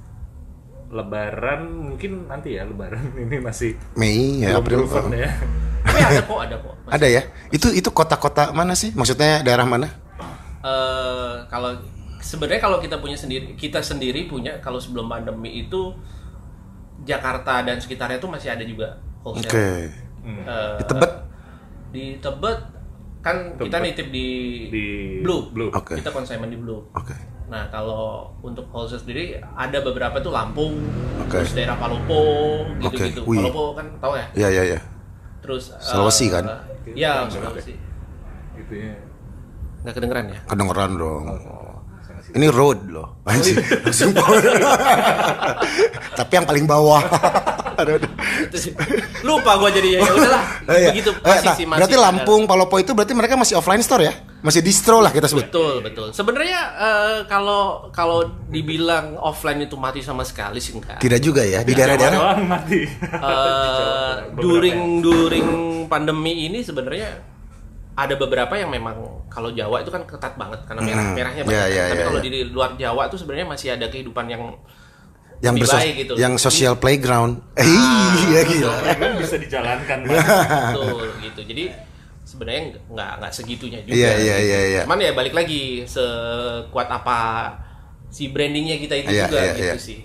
lebaran 0.88 1.68
mungkin 1.68 2.26
nanti 2.26 2.56
ya 2.56 2.64
lebaran 2.64 3.12
ini 3.22 3.36
masih 3.38 3.76
Mei 3.94 4.40
ya 4.40 4.56
April 4.56 4.84
proven 4.84 5.14
ya 5.14 5.30
Tapi 5.78 6.00
ada 6.04 6.20
kok, 6.20 6.40
ada 6.42 6.56
kok. 6.58 6.74
Ada 6.90 7.06
ya? 7.08 7.22
Itu 7.48 7.72
itu 7.72 7.88
kota-kota 7.88 8.52
mana 8.52 8.76
sih? 8.76 8.92
Maksudnya 8.92 9.40
daerah 9.40 9.64
mana? 9.64 9.88
eh 10.58 11.34
kalau 11.48 11.70
sebenarnya 12.18 12.60
kalau 12.60 12.76
kita 12.76 12.98
punya 12.98 13.14
sendiri 13.14 13.54
kita 13.54 13.78
sendiri 13.78 14.26
punya 14.26 14.58
kalau 14.58 14.76
sebelum 14.76 15.06
pandemi 15.06 15.64
itu 15.64 15.94
Jakarta 17.08 17.64
dan 17.64 17.80
sekitarnya 17.80 18.20
itu 18.20 18.28
masih 18.28 18.52
ada 18.52 18.62
juga 18.62 19.00
Oke. 19.24 19.40
wholesale. 19.40 19.88
Eh, 20.28 20.76
Di 20.76 20.84
Tebet? 20.84 21.12
di 21.88 22.04
Tebet 22.20 22.58
kan 23.18 23.56
kita 23.56 23.80
Tebet. 23.80 23.86
nitip 23.88 24.08
di, 24.12 24.28
di 24.68 24.84
Blue. 25.24 25.48
Blue. 25.48 25.72
Oke. 25.72 25.96
Kita 25.96 26.12
konsumen 26.12 26.52
di 26.52 26.60
Blue. 26.60 26.84
Oke. 26.92 27.16
Nah 27.48 27.64
kalau 27.72 28.28
untuk 28.44 28.68
wholesale 28.68 29.00
sendiri 29.00 29.40
ada 29.40 29.80
beberapa 29.80 30.20
tuh 30.20 30.28
Lampung, 30.28 30.76
Oke. 31.24 31.40
terus 31.40 31.56
daerah 31.56 31.80
Palopo 31.80 32.20
gitu-gitu. 32.76 33.24
Wih. 33.24 33.40
Palopo 33.40 33.72
kan 33.72 33.86
tahu 33.98 34.12
ya. 34.20 34.26
Iya 34.36 34.48
iya 34.52 34.62
iya. 34.76 34.80
Terus 35.40 35.72
Sulawesi 35.80 36.28
eh, 36.28 36.30
kan? 36.36 36.44
Iya 36.92 37.24
Sulawesi. 37.32 37.72
Gitu 38.52 38.74
ya. 38.76 38.92
Nggak 39.80 39.94
kedengeran 39.96 40.24
ya? 40.28 40.40
Kedengeran 40.44 40.90
dong. 41.00 41.24
Ini 42.36 42.46
road 42.52 42.92
loh. 42.92 43.24
Anjir. 43.24 43.56
Langsung 43.84 44.12
bawah. 44.12 44.40
Tapi 46.18 46.32
yang 46.36 46.46
paling 46.48 46.64
bawah. 46.68 47.02
Lupa 49.22 49.54
gua 49.56 49.70
jadi 49.70 49.98
ya 49.98 50.00
udahlah. 50.02 50.42
Eh, 50.68 50.76
iya. 50.82 50.90
Begitu 50.92 51.10
Eh, 51.14 51.38
masih 51.46 51.64
nah, 51.66 51.76
berarti 51.78 51.96
ada. 51.96 52.04
Lampung, 52.10 52.42
Palopo 52.44 52.76
itu 52.82 52.92
berarti 52.92 53.14
mereka 53.14 53.34
masih 53.38 53.54
offline 53.56 53.80
store 53.80 54.02
ya? 54.08 54.12
Masih 54.42 54.62
distro 54.62 54.98
lah 54.98 55.10
kita 55.14 55.30
sebut. 55.30 55.46
Betul 55.50 55.82
betul. 55.82 56.08
Sebenarnya 56.10 56.58
eh, 56.74 57.18
kalau 57.30 57.90
kalau 57.94 58.26
dibilang 58.50 59.14
offline 59.18 59.62
itu 59.64 59.78
mati 59.78 60.02
sama 60.02 60.26
sekali 60.26 60.58
sih 60.58 60.74
enggak. 60.74 60.98
Tidak 60.98 61.20
juga 61.22 61.42
ya 61.46 61.62
di 61.62 61.72
daerah-daerah. 61.74 62.20
mati 62.42 62.82
Eh, 62.98 64.14
during 64.44 65.02
during 65.02 65.48
pandemi 65.86 66.50
ini 66.50 66.62
sebenarnya 66.62 67.37
ada 67.98 68.14
beberapa 68.14 68.54
yang 68.54 68.70
memang 68.70 68.94
kalau 69.26 69.50
Jawa 69.50 69.82
itu 69.82 69.90
kan 69.90 70.06
ketat 70.06 70.38
banget 70.38 70.62
karena 70.64 70.80
merah 70.80 71.04
merahnya 71.10 71.42
Ya, 71.42 71.44
banyak. 71.44 71.66
ya, 71.68 71.84
Tapi 71.84 71.98
ya, 71.98 72.06
kalau 72.06 72.20
ya. 72.20 72.24
di 72.24 72.40
luar 72.46 72.70
Jawa 72.74 73.02
itu 73.04 73.16
sebenarnya 73.18 73.46
masih 73.48 73.68
ada 73.74 73.86
kehidupan 73.86 74.24
yang 74.24 74.42
yang 75.38 75.54
lebih 75.54 75.66
bersos- 75.66 75.78
baik 75.78 75.94
gitu. 75.96 76.12
yang 76.14 76.34
social 76.36 76.74
playground. 76.74 77.42
Eh, 77.54 77.66
iya. 78.30 78.42
Emang 78.88 79.18
bisa 79.18 79.34
dijalankan 79.34 79.98
Pak. 80.04 80.14
betul 80.70 81.06
gitu. 81.20 81.40
Jadi 81.44 81.64
sebenarnya 82.22 82.62
nggak- 82.86 83.14
nggak 83.18 83.32
segitunya 83.32 83.78
juga. 83.80 83.94
Iya, 83.94 84.10
iya, 84.16 84.36
iya, 84.40 84.60
iya. 84.68 84.80
Cuman 84.82 84.98
ya 84.98 85.10
balik 85.12 85.34
lagi 85.34 85.82
sekuat 85.84 86.86
apa 86.88 87.18
si 88.08 88.30
brandingnya 88.30 88.78
kita 88.78 88.94
itu 88.96 89.10
Iya, 89.10 89.26
juga 89.26 89.38
iya, 89.38 89.52
gitu 89.52 89.64
iya. 89.64 89.74
sih. 89.76 89.98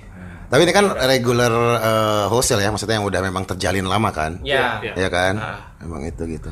Tapi 0.46 0.62
ini 0.64 0.74
kan 0.74 0.86
regular 1.04 1.50
eh, 1.80 2.26
wholesale 2.28 2.62
ya, 2.62 2.70
maksudnya 2.70 2.98
yang 2.98 3.06
udah 3.06 3.22
memang 3.22 3.42
terjalin 3.44 3.86
lama 3.86 4.10
kan? 4.10 4.38
Ya, 4.42 4.78
Iya. 4.80 4.94
Ya 4.98 5.10
kan? 5.10 5.34
Ah. 5.36 5.60
Emang 5.78 6.02
itu 6.02 6.22
gitu. 6.28 6.50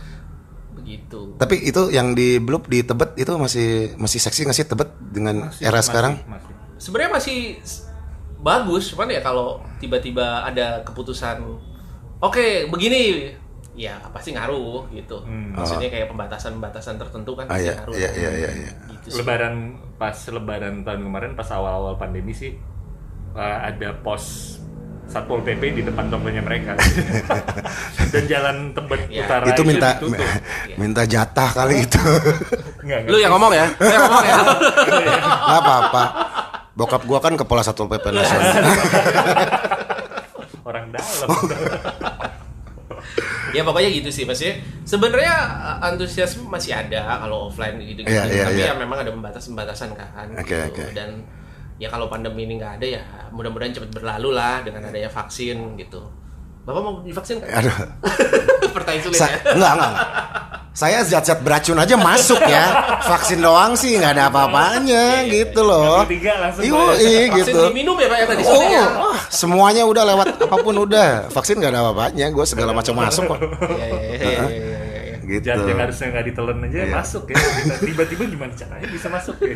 Begitu. 0.82 1.20
Tapi 1.36 1.56
itu 1.62 1.82
yang 1.90 2.12
di 2.12 2.38
Bloop 2.38 2.66
di 2.66 2.82
Tebet 2.82 3.14
itu 3.16 3.32
masih 3.34 3.70
masih 3.96 4.20
seksi 4.20 4.44
nggak 4.44 4.58
sih 4.58 4.66
Tebet 4.66 4.90
dengan 5.08 5.48
era 5.58 5.78
Masih- 5.78 5.86
sekarang? 5.86 6.14
masih. 6.26 6.54
Sebenarnya 6.76 7.12
masih 7.14 7.38
bagus, 8.38 8.90
cuman 8.90 9.08
ya 9.08 9.22
kalau 9.22 9.48
tiba-tiba 9.78 10.42
ada 10.42 10.82
keputusan, 10.82 11.46
oke 12.20 12.42
begini, 12.68 13.30
ya 13.72 14.02
pasti 14.10 14.34
ngaruh 14.34 14.90
gitu. 14.92 15.22
Maksudnya 15.54 15.88
kayak 15.88 16.10
pembatasan-pembatasan 16.10 16.98
tertentu 16.98 17.38
kan 17.38 17.46
Hmm. 17.46 17.54
Ah 17.54 17.56
pasti 17.56 17.68
iya, 17.68 17.76
ngaruh. 17.78 17.94
iya, 17.96 18.10
iya, 18.12 18.32
iya, 18.34 18.50
iya. 18.58 18.72
Gitu. 18.98 19.14
Lebaran 19.16 19.56
pas 19.96 20.18
lebaran 20.28 20.82
tahun 20.82 21.02
kemarin 21.04 21.32
pas 21.34 21.50
awal-awal 21.50 21.96
pandemi 21.96 22.34
sih 22.34 22.58
eh, 23.32 23.58
ada 23.64 23.94
pos 23.96 24.58
Satpol 25.12 25.44
PP 25.44 25.76
di 25.76 25.82
depan 25.84 26.08
tokonya 26.08 26.40
mereka. 26.40 26.80
Dan 28.16 28.24
jalan 28.26 28.72
Tebet 28.72 29.12
Ya, 29.12 29.28
Utara 29.28 29.44
itu 29.44 29.62
minta 29.62 30.00
ditutup. 30.00 30.24
minta 30.80 31.04
jatah 31.04 31.50
kali 31.52 31.84
itu. 31.84 32.00
Enggak, 32.80 33.12
Lu 33.12 33.18
yang 33.20 33.36
ngomong 33.36 33.52
ya, 33.52 33.68
lu 33.76 33.92
yang 33.92 34.04
ngomong 34.08 34.26
ya. 34.26 34.38
Nggak 35.20 35.60
apa-apa. 35.60 36.04
Bokap 36.72 37.04
gua 37.04 37.20
kan 37.20 37.36
kepala 37.36 37.62
Satpol 37.62 37.86
PP 37.86 38.10
nasional. 38.10 38.56
orang 40.64 40.88
dalam. 40.90 41.28
ya 43.52 43.68
pokoknya 43.68 43.92
gitu 43.92 44.08
sih 44.08 44.24
maksudnya 44.24 44.64
sebenarnya 44.88 45.36
uh, 45.60 45.84
antusiasme 45.84 46.48
masih 46.48 46.72
ada 46.72 47.20
kalau 47.20 47.52
offline 47.52 47.76
gitu, 47.84 48.00
gitu 48.00 48.08
Iya, 48.08 48.24
iya, 48.32 48.44
tapi 48.48 48.64
iya. 48.64 48.72
ya 48.72 48.74
memang 48.80 49.04
ada 49.04 49.12
pembatas-pembatasan 49.12 49.92
kan 49.92 50.32
Oke, 50.40 50.56
gitu. 50.56 50.72
oke. 50.72 50.84
dan 50.96 51.20
ya 51.82 51.90
kalau 51.90 52.06
pandemi 52.06 52.46
ini 52.46 52.62
nggak 52.62 52.78
ada 52.78 52.88
ya 52.88 53.04
mudah-mudahan 53.34 53.74
cepat 53.74 53.90
berlalu 53.90 54.30
lah 54.32 54.62
dengan 54.62 54.86
adanya 54.86 55.10
vaksin 55.10 55.58
gitu 55.76 55.98
bapak 56.62 56.78
mau 56.78 56.94
divaksin 57.02 57.42
kan? 57.42 57.50
Aduh. 57.58 57.74
pertanyaan 58.78 59.02
sulit 59.02 59.18
Sa- 59.18 59.28
ya 59.28 59.40
enggak, 59.50 59.72
enggak. 59.74 59.94
Saya 60.72 61.04
zat-zat 61.04 61.42
beracun 61.42 61.76
aja 61.76 61.98
masuk 61.98 62.38
ya. 62.46 62.66
Vaksin 63.04 63.42
doang 63.42 63.74
sih 63.74 63.98
nggak 63.98 64.14
ada 64.14 64.30
apa-apanya 64.30 65.26
gitu 65.26 65.66
loh. 65.66 66.06
Tiga 66.06 66.38
langsung 66.38 66.62
Iya, 66.64 66.72
iya, 66.96 67.22
vaksin 67.28 67.50
gitu. 67.50 67.62
diminum 67.68 67.98
ya 67.98 68.08
pak 68.08 68.18
ya 68.22 68.26
tadi 68.30 68.42
Oh, 68.46 68.62
ya 68.62 68.86
ah, 68.88 69.18
semuanya 69.28 69.84
udah 69.84 70.04
lewat 70.06 70.28
apa 70.38 70.56
pun 70.62 70.76
udah. 70.78 71.28
Vaksin 71.28 71.58
nggak 71.58 71.74
ada 71.74 71.82
apa-apanya. 71.84 72.26
Gue 72.30 72.46
segala 72.46 72.72
macam 72.72 72.94
masuk 72.96 73.26
kok. 73.26 73.40
Iya, 73.42 73.86
iya, 73.90 74.16
iya, 74.22 74.46
iya. 74.48 75.16
Gitu. 75.28 75.46
Yang 75.50 75.80
harusnya 75.82 76.08
nggak 76.14 76.26
ditelan 76.30 76.58
aja 76.62 76.78
Iya. 76.78 76.94
masuk 76.94 77.24
ya. 77.26 77.36
Tiba-tiba 77.82 78.24
gimana 78.30 78.54
caranya 78.54 78.88
bisa 78.88 79.08
masuk 79.10 79.36
ya? 79.42 79.56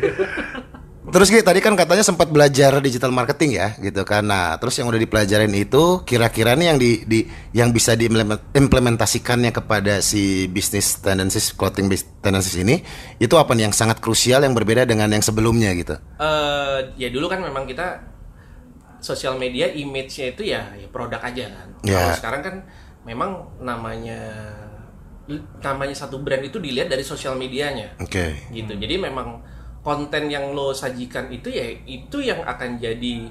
Terus 1.06 1.30
Ki, 1.30 1.40
tadi 1.46 1.62
kan 1.62 1.78
katanya 1.78 2.02
sempat 2.02 2.34
belajar 2.34 2.82
digital 2.82 3.14
marketing 3.14 3.62
ya, 3.62 3.78
gitu 3.78 4.02
kan. 4.02 4.26
Nah, 4.26 4.58
terus 4.58 4.74
yang 4.82 4.90
udah 4.90 4.98
dipelajarin 4.98 5.54
itu 5.54 6.02
kira-kira 6.02 6.58
nih 6.58 6.68
yang 6.74 6.80
di, 6.82 7.06
di 7.06 7.20
yang 7.54 7.70
bisa 7.70 7.94
diimplementasikannya 7.94 9.54
kepada 9.54 10.02
si 10.02 10.50
bisnis 10.50 10.98
tendencies 11.00 11.54
clothing 11.54 11.86
bis- 11.86 12.10
tendencies 12.26 12.58
ini 12.58 12.82
itu 13.22 13.38
apa 13.38 13.54
nih 13.54 13.70
yang 13.70 13.76
sangat 13.76 14.02
krusial 14.02 14.42
yang 14.42 14.58
berbeda 14.58 14.90
dengan 14.90 15.08
yang 15.14 15.22
sebelumnya 15.22 15.72
gitu. 15.78 15.94
Eh, 16.18 16.80
ya 16.98 17.08
dulu 17.14 17.30
kan 17.30 17.40
memang 17.46 17.70
kita 17.70 18.02
sosial 18.98 19.38
media 19.38 19.70
image-nya 19.70 20.34
itu 20.34 20.42
ya, 20.50 20.74
ya 20.74 20.88
produk 20.90 21.22
aja 21.22 21.46
kan. 21.54 21.68
Kalau 21.86 22.12
sekarang 22.18 22.42
kan 22.42 22.56
memang 23.06 23.54
namanya 23.62 24.22
namanya 25.62 25.96
satu 25.98 26.22
brand 26.22 26.42
itu 26.42 26.58
dilihat 26.58 26.90
dari 26.90 27.02
sosial 27.02 27.38
medianya 27.38 27.98
Oke. 28.02 28.50
gitu. 28.50 28.74
Jadi 28.74 28.98
memang 28.98 29.42
konten 29.86 30.34
yang 30.34 30.58
lo 30.58 30.74
sajikan 30.74 31.30
itu 31.30 31.54
ya 31.54 31.70
itu 31.86 32.18
yang 32.26 32.42
akan 32.42 32.82
jadi 32.82 33.30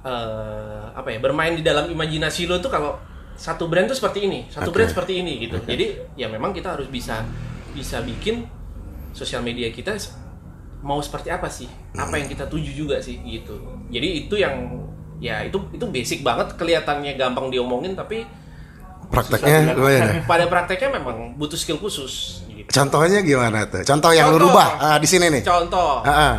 eh, 0.00 0.82
apa 0.96 1.08
ya 1.12 1.18
bermain 1.20 1.52
di 1.52 1.60
dalam 1.60 1.92
imajinasi 1.92 2.48
lo 2.48 2.56
tuh 2.64 2.72
kalau 2.72 2.96
satu 3.40 3.72
brand 3.72 3.88
tuh 3.88 3.96
seperti 3.96 4.28
ini, 4.28 4.44
satu 4.52 4.68
Oke. 4.68 4.76
brand 4.76 4.90
seperti 4.92 5.24
ini 5.24 5.48
gitu. 5.48 5.56
Jadi 5.64 6.12
ya 6.12 6.28
memang 6.28 6.52
kita 6.52 6.76
harus 6.76 6.92
bisa 6.92 7.24
bisa 7.72 8.04
bikin 8.04 8.44
sosial 9.16 9.40
media 9.40 9.72
kita 9.72 9.96
mau 10.84 11.00
seperti 11.00 11.32
apa 11.32 11.48
sih? 11.48 11.64
Apa 11.96 12.20
yang 12.20 12.28
kita 12.28 12.44
tuju 12.52 12.68
juga 12.68 13.00
sih 13.00 13.16
gitu. 13.24 13.56
Jadi 13.88 14.28
itu 14.28 14.36
yang 14.36 14.84
ya 15.24 15.40
itu 15.44 15.56
itu 15.72 15.84
basic 15.88 16.20
banget 16.20 16.52
kelihatannya 16.56 17.16
gampang 17.16 17.48
diomongin 17.48 17.96
tapi 17.96 18.28
Prakteknya 19.10 19.74
gimana? 19.74 20.22
pada 20.22 20.46
prakteknya 20.46 21.00
memang 21.00 21.34
butuh 21.34 21.56
skill 21.56 21.80
khusus. 21.80 22.44
Contohnya 22.70 23.20
gimana 23.20 23.66
tuh? 23.66 23.82
Contoh 23.82 24.10
yang 24.10 24.30
lu 24.30 24.38
Contoh. 24.38 24.46
rubah 24.48 24.68
ah, 24.78 24.96
di 24.96 25.06
sini 25.06 25.26
nih. 25.28 25.42
Contoh, 25.42 26.00
Ah, 26.00 26.10
ah. 26.10 26.36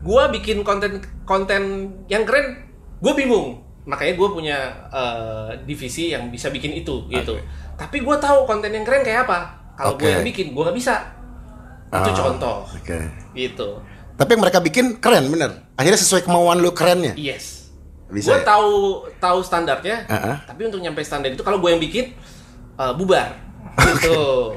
gua 0.00 0.28
bikin 0.28 0.60
konten 0.60 1.00
konten 1.24 1.62
yang 2.06 2.22
keren, 2.22 2.60
gue 2.98 3.12
bingung. 3.12 3.64
Makanya 3.82 4.14
gue 4.14 4.28
punya 4.30 4.58
eh, 4.88 5.48
divisi 5.64 6.12
yang 6.12 6.28
bisa 6.28 6.48
bikin 6.48 6.76
itu 6.76 7.08
gitu. 7.08 7.34
Tapi 7.74 7.98
gue 7.98 8.16
tahu 8.16 8.44
konten 8.44 8.68
yang 8.68 8.84
keren 8.84 9.02
kayak 9.02 9.26
apa. 9.26 9.38
Kalau 9.74 9.96
gue 9.96 10.04
Oke. 10.04 10.12
yang 10.12 10.22
bikin, 10.22 10.46
gue 10.52 10.62
nggak 10.62 10.76
bisa. 10.76 10.94
Itu 11.88 12.10
Oh, 12.10 12.14
contoh, 12.14 12.56
Oke. 12.70 12.98
gitu. 13.32 13.80
Tapi 14.12 14.28
yang 14.30 14.40
mereka 14.40 14.60
bikin 14.60 14.96
keren 14.96 15.26
bener. 15.26 15.50
Akhirnya 15.74 15.98
sesuai 15.98 16.22
kemauan 16.22 16.60
lu 16.60 16.70
kerennya. 16.70 17.16
Yes. 17.16 17.72
Bisa 18.06 18.28
Gue 18.28 18.38
ya? 18.38 18.44
tahu 18.44 18.70
tahu 19.16 19.40
standarnya, 19.40 20.04
Uh-uh. 20.04 20.36
tapi 20.44 20.68
untuk 20.68 20.78
nyampe 20.78 21.00
standar 21.00 21.28
itu 21.28 21.40
kalau 21.40 21.56
gue 21.58 21.68
yang 21.68 21.80
bikin 21.80 22.12
eh, 22.74 22.92
bubar, 22.92 23.32
gitu, 23.78 24.52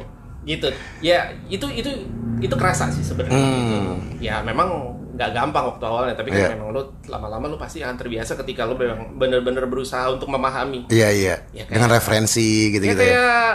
gitu. 0.46 0.68
Ya 1.02 1.18
itu 1.46 1.66
itu 1.68 1.90
itu 2.38 2.54
kerasa 2.54 2.88
sih 2.88 3.02
sebenarnya. 3.02 3.36
gitu. 3.36 3.78
Ya 4.22 4.40
memang 4.40 4.70
nggak 5.16 5.32
gampang 5.32 5.66
waktu 5.66 5.84
awalnya, 5.84 6.14
tapi 6.14 6.28
kan 6.28 6.36
Hmm. 6.36 6.46
Iya. 6.46 6.54
memang 6.54 6.70
lo 6.70 6.82
lama-lama 7.06 7.46
lo 7.48 7.56
pasti 7.56 7.80
akan 7.80 7.96
terbiasa 7.96 8.36
ketika 8.38 8.64
lo 8.64 8.76
memang 8.76 9.16
bener-bener 9.16 9.64
berusaha 9.64 10.06
untuk 10.10 10.28
memahami. 10.28 10.88
Iya 10.88 11.10
iya. 11.10 11.36
Ya, 11.50 11.64
kayak- 11.64 11.72
Dengan 11.74 11.90
referensi 11.90 12.44
Ya 12.44 12.72
gitu-gitu 12.74 13.00
ya. 13.00 13.10
kayak 13.10 13.50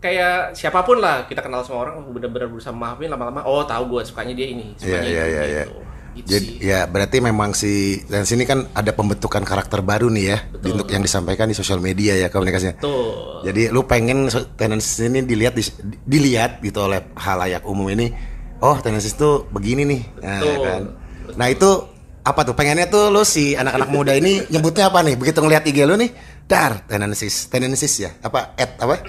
kayak 0.00 0.36
siapa 0.54 0.80
pun 0.80 0.96
lah 0.96 1.26
kita 1.26 1.40
kenal 1.40 1.60
sama 1.60 1.84
orang 1.84 2.00
bener-bener 2.08 2.46
berusaha 2.46 2.70
memahami 2.70 3.04
lama-lama 3.06 3.42
oh 3.42 3.60
tahu 3.62 3.84
gue 3.90 4.02
sukanya 4.02 4.32
dia 4.32 4.48
ini 4.48 4.72
sukanya 4.74 5.02
Iya, 5.02 5.04
iya, 5.04 5.20
itu 5.20 5.28
iya, 5.28 5.42
iya. 5.44 5.64
gitu. 5.66 5.76
Gitu 6.20 6.28
Jadi 6.30 6.48
sih. 6.56 6.68
ya 6.68 6.84
berarti 6.84 7.16
memang 7.18 7.50
si 7.50 7.72
dan 8.04 8.22
sini 8.22 8.44
kan 8.44 8.68
ada 8.70 8.90
pembentukan 8.90 9.40
karakter 9.40 9.80
baru 9.80 10.08
nih 10.08 10.24
ya 10.26 10.38
Betul. 10.50 10.76
untuk 10.76 10.88
yang 10.88 11.00
disampaikan 11.00 11.46
di 11.46 11.54
sosial 11.54 11.78
media 11.78 12.14
ya 12.14 12.28
komunikasinya. 12.28 12.78
Tuh. 12.78 13.40
Jadi 13.42 13.68
lu 13.68 13.82
pengen 13.82 14.28
tendensi 14.54 15.02
ini 15.02 15.22
dilihat 15.22 15.54
di- 15.54 15.76
dilihat 16.04 16.60
gitu 16.60 16.82
oleh 16.82 17.12
halayak 17.14 17.64
umum 17.64 17.88
ini. 17.88 18.12
Oh, 18.58 18.76
tendensi 18.76 19.10
itu 19.10 19.48
begini 19.48 19.82
nih. 19.84 20.02
Nah, 20.18 20.38
Betul. 20.38 20.56
kan. 20.60 20.82
Nah, 21.32 21.46
itu 21.48 21.70
apa 22.20 22.40
tuh? 22.42 22.52
Pengennya 22.52 22.84
tuh 22.86 23.08
lu 23.08 23.24
si 23.24 23.56
anak-anak 23.56 23.88
muda 23.88 24.12
ini 24.12 24.44
nyebutnya 24.52 24.92
apa 24.92 25.00
nih? 25.00 25.16
Begitu 25.16 25.40
ngelihat 25.40 25.64
IG 25.64 25.78
lu 25.82 25.96
nih, 25.96 26.12
dar 26.44 26.84
tendensis, 26.84 27.48
tendensis 27.48 27.94
ya. 27.96 28.12
Apa? 28.20 28.52
At 28.54 28.76
apa? 28.76 29.00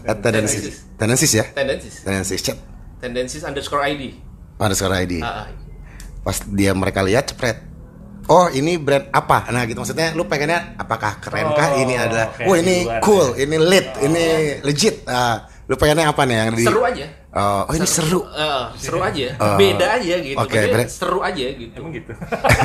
At 0.00 0.22
tendensis. 0.22 0.86
Tendensis 0.94 1.32
ya. 1.32 1.42
tendencies 1.50 2.00
Tendensis 2.00 2.40
chat. 2.40 2.56
tendencies 3.00 3.42
underscore 3.42 3.82
ID 3.82 4.14
Underscore 4.56 4.92
ID. 4.94 5.24
Ah, 5.24 5.42
ah. 5.42 5.46
Pas 6.20 6.36
dia 6.46 6.72
mereka 6.72 7.00
lihat 7.00 7.28
cepret. 7.28 7.58
Oh 8.26 8.46
ini 8.48 8.76
brand 8.76 9.10
apa? 9.10 9.48
Nah 9.48 9.64
gitu 9.64 9.78
maksudnya 9.78 10.12
lu 10.12 10.22
pengennya 10.22 10.76
apakah 10.76 11.18
kerenkah 11.18 11.68
Oh, 11.68 11.80
ini 11.80 11.94
adalah 11.94 12.30
Wah 12.38 12.54
di 12.54 12.62
ini 12.62 12.76
luar 12.84 13.00
cool, 13.00 13.26
ya. 13.28 13.42
ini 13.42 13.56
lit, 13.58 13.88
ini 14.00 14.24
legit. 14.60 14.96
Ah, 15.04 15.36
lu 15.64 15.74
pengennya 15.74 16.06
apa 16.06 16.22
nih 16.22 16.36
yang 16.38 16.50
di 16.52 16.62
seru 16.62 16.82
aja 16.82 17.06
Oh, 17.30 17.62
oh, 17.64 17.72
ini 17.72 17.86
seru. 17.86 18.20
Eh, 18.26 18.62
seru 18.76 18.98
aja 19.00 19.34
Oh. 19.36 19.54
beda 19.54 19.86
aja 19.92 20.14
gitu 20.18 20.34
Oke, 20.34 20.50
Maksudnya 20.52 20.70
bener- 20.76 20.90
seru 20.90 21.18
aja 21.20 21.46
gitu 21.48 21.74
Emang 21.74 21.92
gitu. 21.92 22.10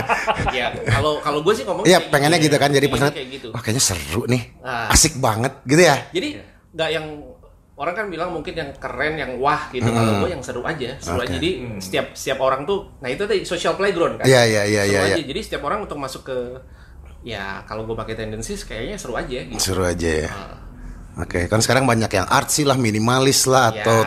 ya 0.57 0.65
kalau 0.87 1.21
kalau 1.21 1.39
gue 1.39 1.53
sih 1.53 1.63
ngomong 1.63 1.83
Iya, 1.83 1.97
kayak 1.99 2.09
pengennya 2.09 2.39
gitu 2.39 2.55
kan 2.55 2.69
jadi 2.69 2.81
Pengennya 2.83 3.05
pesan. 3.07 3.13
kayak 3.15 3.29
gitu 3.31 3.47
Wah, 3.49 3.61
kayaknya 3.61 3.83
seru 3.83 4.21
nih. 4.25 4.41
Ah. 4.59 4.89
Asik 4.89 5.17
banget 5.17 5.53
gitu 5.63 5.81
ya. 5.81 5.95
jadi 6.09 6.29
nggak 6.73 6.89
yang 6.91 7.05
orang 7.75 7.93
kan 7.93 8.05
bilang 8.07 8.31
mungkin 8.31 8.55
yang 8.55 8.71
keren 8.79 9.19
yang 9.19 9.35
wah 9.35 9.67
gitu 9.69 9.83
kalau 9.83 10.23
gue 10.23 10.29
yang 10.31 10.39
seru 10.39 10.63
aja 10.63 10.95
seru 10.95 11.19
Oke. 11.19 11.27
aja 11.27 11.35
jadi 11.35 11.49
setiap 11.83 12.05
setiap 12.15 12.39
orang 12.39 12.63
tuh 12.63 12.87
nah 13.03 13.11
itu 13.11 13.27
tadi 13.27 13.43
social 13.43 13.75
playground 13.75 14.23
kan 14.23 14.25
Iya, 14.25 14.41
iya, 14.47 14.61
iya, 14.63 14.81
seru 14.87 14.95
iya, 14.95 15.01
aja 15.03 15.15
iya. 15.19 15.25
jadi 15.27 15.39
setiap 15.43 15.61
orang 15.67 15.79
untuk 15.83 15.99
masuk 15.99 16.23
ke 16.23 16.37
ya 17.25 17.65
kalau 17.67 17.83
gue 17.83 17.97
pakai 17.97 18.15
tendencies 18.15 18.63
kayaknya 18.63 18.95
seru 18.95 19.19
aja 19.19 19.37
gitu 19.43 19.59
Seru 19.59 19.83
aja 19.83 20.11
ya. 20.27 20.31
Ah. 20.31 20.65
Oke, 21.15 21.47
kan 21.47 21.63
sekarang 21.63 21.87
banyak 21.87 22.11
yang 22.11 22.27
artsy 22.27 22.67
lah, 22.67 22.75
minimalis 22.75 23.47
lah, 23.47 23.71
Ya. 23.71 23.87
atau 23.87 24.03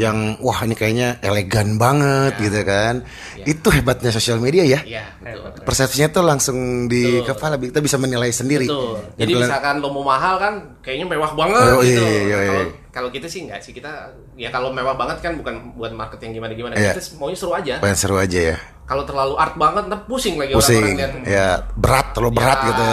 yang 0.00 0.40
wah 0.40 0.64
ini 0.64 0.72
kayaknya 0.72 1.20
elegan 1.20 1.76
banget 1.76 2.32
gitu 2.40 2.64
kan. 2.64 3.04
Itu 3.44 3.68
hebatnya 3.68 4.08
sosial 4.08 4.40
media 4.40 4.64
ya. 4.64 4.80
Iya, 4.80 5.04
betul. 5.20 5.52
Persepsinya 5.68 6.08
tuh 6.08 6.24
langsung 6.24 6.88
di 6.88 7.20
Betul. 7.20 7.28
kepala 7.28 7.60
kita 7.60 7.84
bisa 7.84 8.00
menilai 8.00 8.32
sendiri. 8.32 8.64
Betul. 8.72 9.04
Jadi 9.20 9.32
misalkan 9.36 9.84
lo 9.84 9.92
mau 9.92 10.08
mahal 10.08 10.40
kan 10.40 10.80
kayaknya 10.80 11.04
mewah 11.12 11.36
banget 11.36 11.60
Oh, 11.76 11.84
iya, 11.84 11.92
gitu. 11.92 12.00
iya, 12.08 12.20
iya, 12.24 12.38
iya. 12.40 12.48
kalau 12.48 12.64
kita 13.12 13.28
sih 13.28 13.44
enggak 13.44 13.60
sih 13.60 13.76
kita 13.76 14.16
ya 14.40 14.48
kalau 14.48 14.72
mewah 14.72 14.96
banget 14.96 15.20
kan 15.20 15.36
bukan 15.36 15.76
buat 15.76 15.92
marketing 15.92 16.40
gimana 16.40 16.52
gimana. 16.56 16.72
Iya. 16.72 16.96
Kita 16.96 17.20
maunya 17.20 17.36
seru 17.36 17.52
aja. 17.52 17.74
Pengen 17.84 17.98
seru 18.00 18.16
aja 18.16 18.40
ya. 18.54 18.56
Kalau 18.88 19.04
terlalu 19.04 19.34
art 19.36 19.54
banget 19.60 19.82
ntar 19.92 20.00
pusing 20.08 20.40
lagi 20.40 20.56
Pusing. 20.56 20.80
orang-orang 20.80 21.20
lihat. 21.20 21.28
Ya 21.28 21.48
berat, 21.76 22.06
terlalu 22.16 22.32
berat 22.32 22.58
Ya, 22.58 22.66
gitu. 22.72 22.86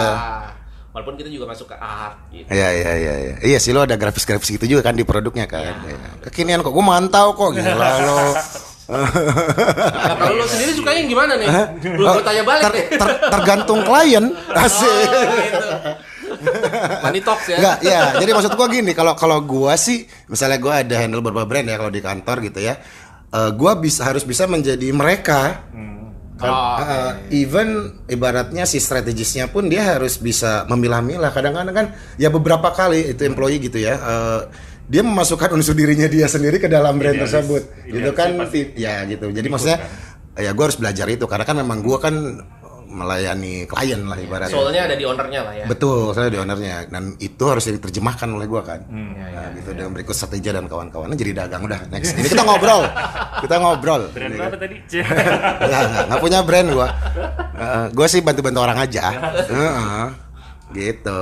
walaupun 0.94 1.14
kita 1.16 1.28
juga 1.32 1.46
masuk 1.50 1.66
ke 1.72 1.76
art 1.80 2.18
gitu 2.30 2.46
Iya 2.52 2.68
iya 2.70 2.92
iya 2.94 3.14
iya. 3.18 3.34
Iya 3.40 3.58
sih 3.58 3.72
lo 3.72 3.82
ada 3.82 3.96
grafis-grafis 3.96 4.60
gitu 4.60 4.66
juga 4.68 4.90
kan 4.90 4.94
di 4.94 5.08
produknya 5.08 5.48
kan. 5.48 5.74
Iya. 5.88 6.28
Kekinian 6.28 6.60
kok 6.60 6.70
gue 6.70 6.84
mantau 6.84 7.32
kok 7.32 7.56
gila 7.56 7.88
lo. 8.04 8.18
nah, 8.92 10.12
kalau 10.20 10.34
lo 10.36 10.44
sendiri 10.44 10.76
sukanya 10.76 10.98
yang 11.00 11.08
gimana 11.08 11.32
nih 11.40 11.48
belum 11.80 12.20
gue 12.20 12.24
tanya 12.24 12.42
balik 12.44 12.64
Ter- 12.68 13.00
ter- 13.00 13.20
tergantung 13.32 13.80
klien. 13.80 14.24
Asik. 14.60 15.08
Oh, 15.08 15.24
gitu. 15.40 15.68
Money 17.00 17.20
talks 17.20 17.46
ya 17.46 17.56
Enggak, 17.58 17.76
ya. 17.80 18.00
Jadi 18.16 18.30
maksud 18.30 18.52
gua 18.54 18.68
gini, 18.68 18.92
kalau 18.92 19.14
kalau 19.14 19.38
gua 19.40 19.74
sih 19.74 20.02
misalnya 20.26 20.58
gua 20.58 20.80
ada 20.80 20.96
handle 20.96 21.20
beberapa 21.20 21.44
brand 21.44 21.64
ya 21.64 21.76
kalau 21.76 21.88
di 21.88 22.00
kantor 22.00 22.36
gitu 22.42 22.60
ya. 22.60 22.74
eh, 23.30 23.50
gua 23.52 23.74
bisa 23.74 24.04
harus 24.04 24.22
bisa 24.22 24.44
menjadi 24.44 24.88
mereka. 24.90 25.64
Kan, 26.34 26.50
Oh, 26.50 26.76
eh, 26.82 27.12
even 27.30 27.68
ibaratnya 28.06 28.66
si 28.66 28.82
strategisnya 28.82 29.46
pun 29.46 29.70
dia 29.70 29.86
harus 29.86 30.18
bisa 30.18 30.66
memilah-milah. 30.66 31.30
Kadang-kadang 31.30 31.70
kan 31.70 31.86
ya 32.14 32.26
beberapa 32.26 32.74
kali 32.74 33.14
itu 33.14 33.22
employee 33.22 33.62
gitu 33.62 33.78
ya. 33.78 33.94
eh, 33.94 34.40
dia 34.84 35.00
memasukkan 35.00 35.48
unsur 35.54 35.72
dirinya 35.72 36.04
dia 36.04 36.26
sendiri 36.26 36.58
ke 36.58 36.66
dalam 36.66 36.98
brand 36.98 37.16
Idealis. 37.16 37.32
tersebut. 37.38 37.62
gitu 37.86 38.10
Idealis 38.10 38.18
kan 38.18 38.28
pasti 38.36 38.60
ya 38.74 39.06
gitu. 39.06 39.30
Jadi 39.30 39.46
maksudnya 39.46 39.78
ya 40.34 40.50
gua 40.50 40.64
harus 40.66 40.76
belajar 40.76 41.06
itu 41.06 41.24
karena 41.24 41.44
kan 41.46 41.54
memang 41.54 41.78
gua 41.80 42.02
kan 42.02 42.14
melayani 42.94 43.66
klien 43.66 44.06
lah 44.06 44.14
ibaratnya. 44.14 44.54
soalnya 44.54 44.86
ada 44.86 44.94
di 44.94 45.02
ownernya 45.02 45.40
lah 45.42 45.54
ya 45.58 45.64
Betul, 45.66 46.14
saya 46.14 46.30
di 46.30 46.38
ownernya 46.38 46.86
dan 46.86 47.18
itu 47.18 47.42
harus 47.42 47.66
diterjemahkan 47.66 48.30
oleh 48.30 48.46
gua 48.46 48.62
kan. 48.62 48.80
Hmm, 48.86 49.18
ya, 49.18 49.26
nah, 49.34 49.48
gitu 49.58 49.74
dengan 49.74 49.90
berikut 49.90 50.14
strategi 50.14 50.46
dan 50.46 50.70
kawan-kawannya 50.70 51.18
jadi 51.18 51.32
dagang 51.42 51.66
udah 51.66 51.90
next. 51.90 52.14
Ini 52.14 52.28
kita 52.30 52.46
ngobrol, 52.46 52.86
kita 53.42 53.54
ngobrol. 53.58 54.02
Brand 54.14 54.30
Ini 54.30 54.38
lo 54.38 54.42
kan. 54.42 54.48
apa 54.48 54.58
tadi? 54.62 54.76
Nggak, 54.78 55.80
nggak, 55.90 56.04
nggak 56.06 56.20
punya 56.22 56.38
brand 56.46 56.68
gua. 56.70 56.88
Heeh, 57.54 57.84
gua 57.90 58.06
sih 58.06 58.20
bantu-bantu 58.22 58.58
orang 58.62 58.78
aja. 58.78 59.04
Heeh, 59.50 60.04
gitu. 60.72 61.20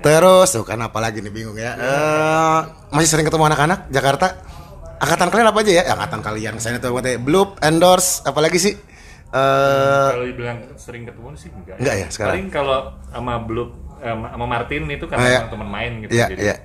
Terus 0.00 0.48
tuh 0.48 0.64
kan 0.64 0.80
apalagi 0.80 1.20
nih 1.20 1.32
bingung 1.34 1.58
ya. 1.58 1.76
Eh, 1.76 2.58
masih 2.94 3.08
sering 3.10 3.26
ketemu 3.26 3.50
anak-anak 3.50 3.90
Jakarta. 3.90 4.26
Angkatan 5.00 5.28
kalian 5.32 5.48
apa 5.48 5.58
aja 5.64 5.72
ya? 5.72 5.84
Angkatan 5.92 6.20
kalian. 6.20 6.54
Saya 6.60 6.76
tuh 6.76 6.92
buat 6.92 7.04
Bloop, 7.20 7.56
Endorse, 7.64 8.20
apalagi 8.24 8.60
sih? 8.60 8.76
Eh, 9.30 10.08
kalau 10.10 10.26
dibilang 10.26 10.58
sering 10.74 11.06
ketemu 11.06 11.28
sih 11.34 11.50
enggak. 11.50 11.76
Enggak 11.78 11.94
ya, 11.96 12.06
sekarang? 12.10 12.30
Paling 12.34 12.48
kalau 12.50 12.78
sama 13.08 13.34
Blue 13.38 13.68
sama 13.96 14.26
sama 14.28 14.46
Martin 14.48 14.82
itu 14.86 15.06
kan 15.06 15.16
Ah, 15.16 15.28
emang 15.38 15.52
teman 15.52 15.68
main 15.70 15.92
gitu. 16.02 16.10
Iya, 16.10 16.26
Jadi 16.34 16.42
iya. 16.42 16.56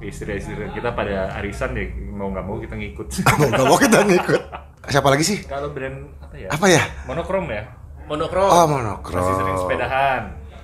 istri-istri 0.00 0.54
kita 0.72 0.96
pada 0.96 1.28
arisan 1.36 1.76
ya 1.76 1.84
mau 2.10 2.32
nggak 2.32 2.44
mau 2.46 2.56
kita 2.56 2.72
ngikut. 2.72 3.06
Gak 3.52 3.66
mau 3.66 3.76
kita 3.76 4.00
ngikut. 4.00 4.42
Siapa 4.88 5.08
lagi 5.12 5.24
sih? 5.24 5.38
kalau 5.44 5.68
brand 5.70 6.08
apa 6.24 6.36
ya? 6.36 6.48
Apa 6.48 6.66
ya? 6.66 6.82
Monokrom 7.04 7.46
ya. 7.46 7.62
monokrom 8.08 8.42
Oh, 8.42 8.64
Masih 8.64 8.72
monokrom. 8.74 9.22
sering 9.36 9.58
sepedahan. 9.60 10.22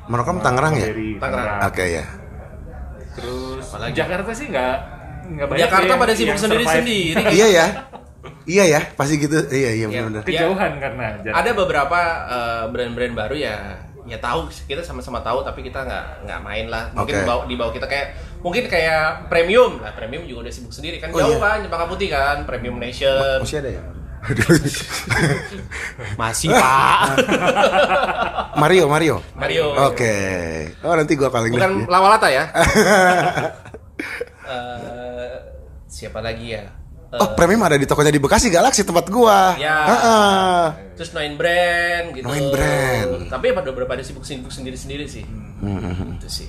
Monokrom 0.09 0.37
Tangerang 0.41 0.75
ya? 0.75 0.89
Tangerang. 1.21 1.59
Oke 1.69 1.85
ya. 1.93 2.05
Terus 3.13 3.65
Apalagi? 3.69 3.93
Jakarta 3.93 4.31
sih 4.33 4.47
nggak 4.49 4.75
nggak 5.27 5.47
banyak 5.47 5.63
Jakarta 5.63 5.93
pada 5.97 6.13
sibuk 6.17 6.39
sendiri-sendiri 6.39 7.23
Iya 7.29 7.47
ya. 7.51 7.67
Iya 8.45 8.65
ya, 8.69 8.81
pasti 8.93 9.15
gitu. 9.17 9.37
Iya 9.47 9.71
iya 9.71 9.73
Iya. 9.75 9.87
benar-benar. 9.89 10.23
Kejauhan 10.23 10.73
karena 10.77 11.07
Jakarta. 11.19 11.37
ada 11.37 11.51
beberapa 11.53 12.01
eh, 12.27 12.65
brand-brand 12.69 13.15
baru 13.17 13.35
ya 13.35 13.57
ya 14.05 14.19
tahu 14.19 14.47
kita 14.63 14.81
sama-sama 14.81 15.19
tahu 15.19 15.43
tapi 15.43 15.61
kita 15.61 15.83
nggak 15.83 16.05
nggak 16.23 16.41
main 16.41 16.71
lah 16.71 16.95
mungkin 16.95 17.27
bawa 17.27 17.43
di 17.43 17.59
bawah 17.59 17.75
kita 17.75 17.85
kayak 17.85 18.15
mungkin 18.39 18.65
kayak 18.65 19.27
premium 19.27 19.83
lah 19.83 19.91
premium 19.93 20.23
juga 20.25 20.47
udah 20.47 20.53
sibuk 20.53 20.71
sendiri 20.71 20.97
kan 20.97 21.11
Oh, 21.11 21.19
jauh 21.19 21.35
iya. 21.35 21.43
kan 21.43 21.59
Jepang 21.61 21.91
Putih 21.91 22.09
kan 22.09 22.47
premium 22.47 22.79
nation 22.79 23.43
Masih 23.43 23.59
ada 23.59 23.71
ya? 23.75 23.83
masih 26.17 26.51
pak 26.51 26.99
Mario, 28.63 28.87
Mario. 28.87 29.17
Mario 29.35 29.75
Oke. 29.85 30.15
Oh 30.81 30.95
nanti 30.95 31.13
gua 31.15 31.27
paling 31.29 31.51
bukan 31.51 31.85
lawalata 31.87 32.31
ya 32.31 32.47
Eh, 34.47 35.35
siapa 35.89 36.21
lagi 36.21 36.55
ya 36.55 36.63
Eh, 37.17 37.23
Oh, 37.23 37.29
premium 37.33 37.63
ada 37.63 37.75
di 37.75 37.85
tokonya 37.85 38.09
di 38.09 38.21
Bekasi 38.21 38.49
Galaxy 38.49 38.85
tempat 38.85 39.09
gua. 39.09 39.57
Ya. 39.57 39.77
Heeh. 39.89 40.61
terus 40.97 41.13
Noin 41.13 41.37
Brand 41.37 42.09
gitu 42.13 42.25
Noin 42.25 42.49
Brand. 42.49 43.29
tapi 43.29 43.53
pada 43.53 43.69
beberapa 43.69 43.93
ada 43.93 44.01
sibuk 44.01 44.25
sibuk 44.25 44.49
sendiri 44.49 44.77
sendiri 44.77 45.05
sih 45.05 45.29
Hmm. 45.57 46.17
itu 46.17 46.29
sih 46.31 46.49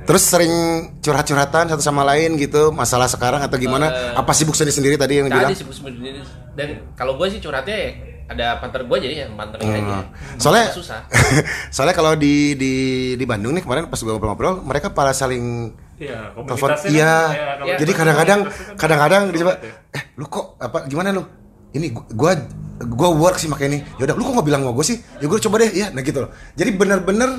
Terus 0.00 0.22
sering 0.22 0.52
curhat-curhatan 1.00 1.68
satu 1.68 1.80
sama 1.80 2.04
lain 2.04 2.36
gitu, 2.36 2.68
masalah 2.70 3.06
sekarang 3.06 3.40
atau 3.40 3.56
gimana? 3.56 4.12
Apa 4.12 4.32
sibuk 4.32 4.52
sendiri-sendiri 4.52 4.96
tadi 4.96 5.20
yang 5.20 5.28
bilang? 5.28 5.48
tadi 5.48 5.56
sibuk 5.56 5.72
sendiri 5.72 6.20
dan 6.52 6.68
kalau 6.92 7.16
gue 7.16 7.26
sih 7.28 7.38
curhatnya 7.38 7.72
ya 7.72 7.90
ada 8.28 8.46
partner 8.58 8.84
gue 8.84 8.96
jadi 9.00 9.14
ya 9.16 9.26
aja 9.26 9.58
Hmm. 9.60 10.04
Soalnya 10.36 10.66
susah 10.70 11.00
soalnya 11.74 11.94
kalau 11.94 12.12
di 12.14 12.52
di 12.54 12.72
di 13.16 13.24
Bandung 13.24 13.56
nih 13.56 13.64
kemarin 13.64 13.88
pas 13.88 13.98
gua 13.98 14.14
ngobrol-ngobrol, 14.14 14.62
mereka 14.62 14.92
pada 14.92 15.10
saling 15.10 15.72
Iya, 16.00 16.32
telepon 16.32 16.44
komunitasnya 16.48 16.88
iya 16.88 17.04
kan, 17.04 17.28
ya, 17.30 17.44
kalau 17.52 17.76
jadi 17.76 17.84
di- 17.86 17.98
kadang-kadang 17.98 18.40
kan 18.40 18.74
kadang-kadang 18.74 19.22
ada 19.22 19.30
dicoba 19.30 19.52
ya. 19.54 19.72
eh 19.92 20.02
lu 20.16 20.26
kok 20.26 20.46
apa 20.56 20.78
gimana 20.88 21.08
lu 21.12 21.22
ini 21.70 21.86
gu- 21.90 22.08
gua 22.10 22.32
gua 22.80 23.10
work 23.12 23.36
sih 23.36 23.46
pakai 23.46 23.68
ini 23.68 23.78
yaudah 23.94 24.16
lu 24.16 24.22
kok 24.22 24.32
nggak 24.34 24.46
bilang 24.48 24.62
sama 24.62 24.72
gua 24.72 24.82
sih 24.82 24.96
ya 25.20 25.28
gua 25.28 25.36
coba 25.38 25.60
deh 25.60 25.70
ya 25.70 25.86
nah 25.90 26.00
gitu 26.00 26.24
loh 26.24 26.30
jadi 26.52 26.70
bener-bener 26.72 27.30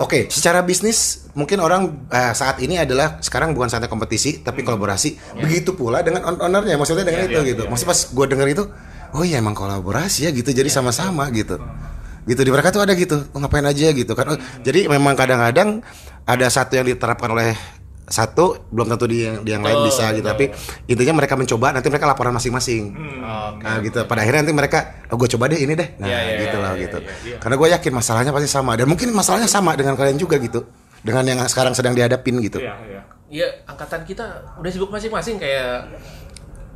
Oke, 0.00 0.32
secara 0.32 0.64
bisnis 0.64 1.28
mungkin 1.36 1.60
orang 1.60 2.08
eh, 2.08 2.32
saat 2.32 2.56
ini 2.56 2.80
adalah 2.80 3.20
sekarang 3.20 3.52
bukan 3.52 3.68
saatnya 3.68 3.84
kompetisi 3.86 4.40
tapi 4.40 4.64
kolaborasi. 4.64 5.36
Begitu 5.36 5.76
pula 5.76 6.00
dengan 6.00 6.24
ownernya, 6.24 6.80
maksudnya 6.80 7.04
dengan 7.04 7.20
Iya, 7.20 7.28
itu 7.28 7.36
iya, 7.38 7.48
gitu. 7.52 7.62
iya, 7.62 7.68
Maksudnya 7.68 7.90
pas 7.92 8.00
gue 8.08 8.26
denger 8.26 8.48
itu, 8.50 8.64
oh 9.12 9.20
iya 9.20 9.36
emang 9.36 9.52
kolaborasi 9.52 10.24
ya 10.24 10.32
gitu. 10.32 10.56
Jadi 10.56 10.72
sama-sama 10.72 11.28
gitu. 11.28 11.60
Gitu 12.24 12.40
di 12.40 12.48
mereka 12.48 12.72
tuh 12.72 12.80
ada 12.80 12.96
gitu. 12.96 13.28
Oh, 13.28 13.44
ngapain 13.44 13.60
aja 13.60 13.92
gitu 13.92 14.08
kan. 14.10 14.24
Oh, 14.26 14.38
jadi 14.64 14.88
memang 14.88 15.12
kadang-kadang 15.12 15.84
ada 16.30 16.46
satu 16.46 16.78
yang 16.78 16.86
diterapkan 16.86 17.30
oleh 17.34 17.52
satu 18.10 18.66
belum 18.74 18.90
tentu 18.90 19.06
di 19.06 19.22
yang, 19.22 19.46
di 19.46 19.50
yang 19.54 19.62
lain 19.62 19.86
bisa 19.86 20.10
gitu 20.10 20.26
tapi 20.26 20.50
intinya 20.90 21.22
mereka 21.22 21.38
mencoba 21.38 21.70
nanti 21.78 21.86
mereka 21.86 22.10
laporan 22.10 22.34
masing-masing 22.34 22.90
Oke. 23.30 23.62
Nah 23.62 23.76
gitu. 23.82 23.98
Pada 24.06 24.20
akhirnya 24.24 24.40
nanti 24.42 24.54
mereka, 24.54 24.78
oh, 25.10 25.16
gue 25.18 25.28
coba 25.36 25.44
deh 25.50 25.60
ini 25.60 25.74
deh. 25.76 25.88
Nah 25.98 26.08
Iya, 26.08 26.18
iya, 26.18 26.34
gitu 26.46 26.56
iya, 26.56 26.64
lah 26.64 26.72
iya, 26.74 26.82
gitu. 26.86 26.98
iya, 26.98 27.14
iya. 27.26 27.36
Karena 27.38 27.54
gue 27.58 27.68
yakin 27.78 27.92
masalahnya 27.94 28.32
pasti 28.34 28.48
sama 28.50 28.72
dan 28.74 28.86
mungkin 28.90 29.08
masalahnya 29.14 29.48
sama 29.50 29.70
dengan 29.78 29.94
kalian 29.94 30.18
juga 30.18 30.36
gitu. 30.40 30.66
Dengan 31.00 31.24
yang 31.24 31.38
sekarang 31.48 31.72
sedang 31.72 31.96
dihadapin 31.96 32.36
gitu. 32.44 32.60
Iya, 32.60 32.74
iya. 32.86 33.00
Iya, 33.30 33.46
angkatan 33.62 34.02
kita 34.02 34.26
udah 34.58 34.70
sibuk 34.74 34.90
masing-masing 34.90 35.38
kayak 35.38 35.86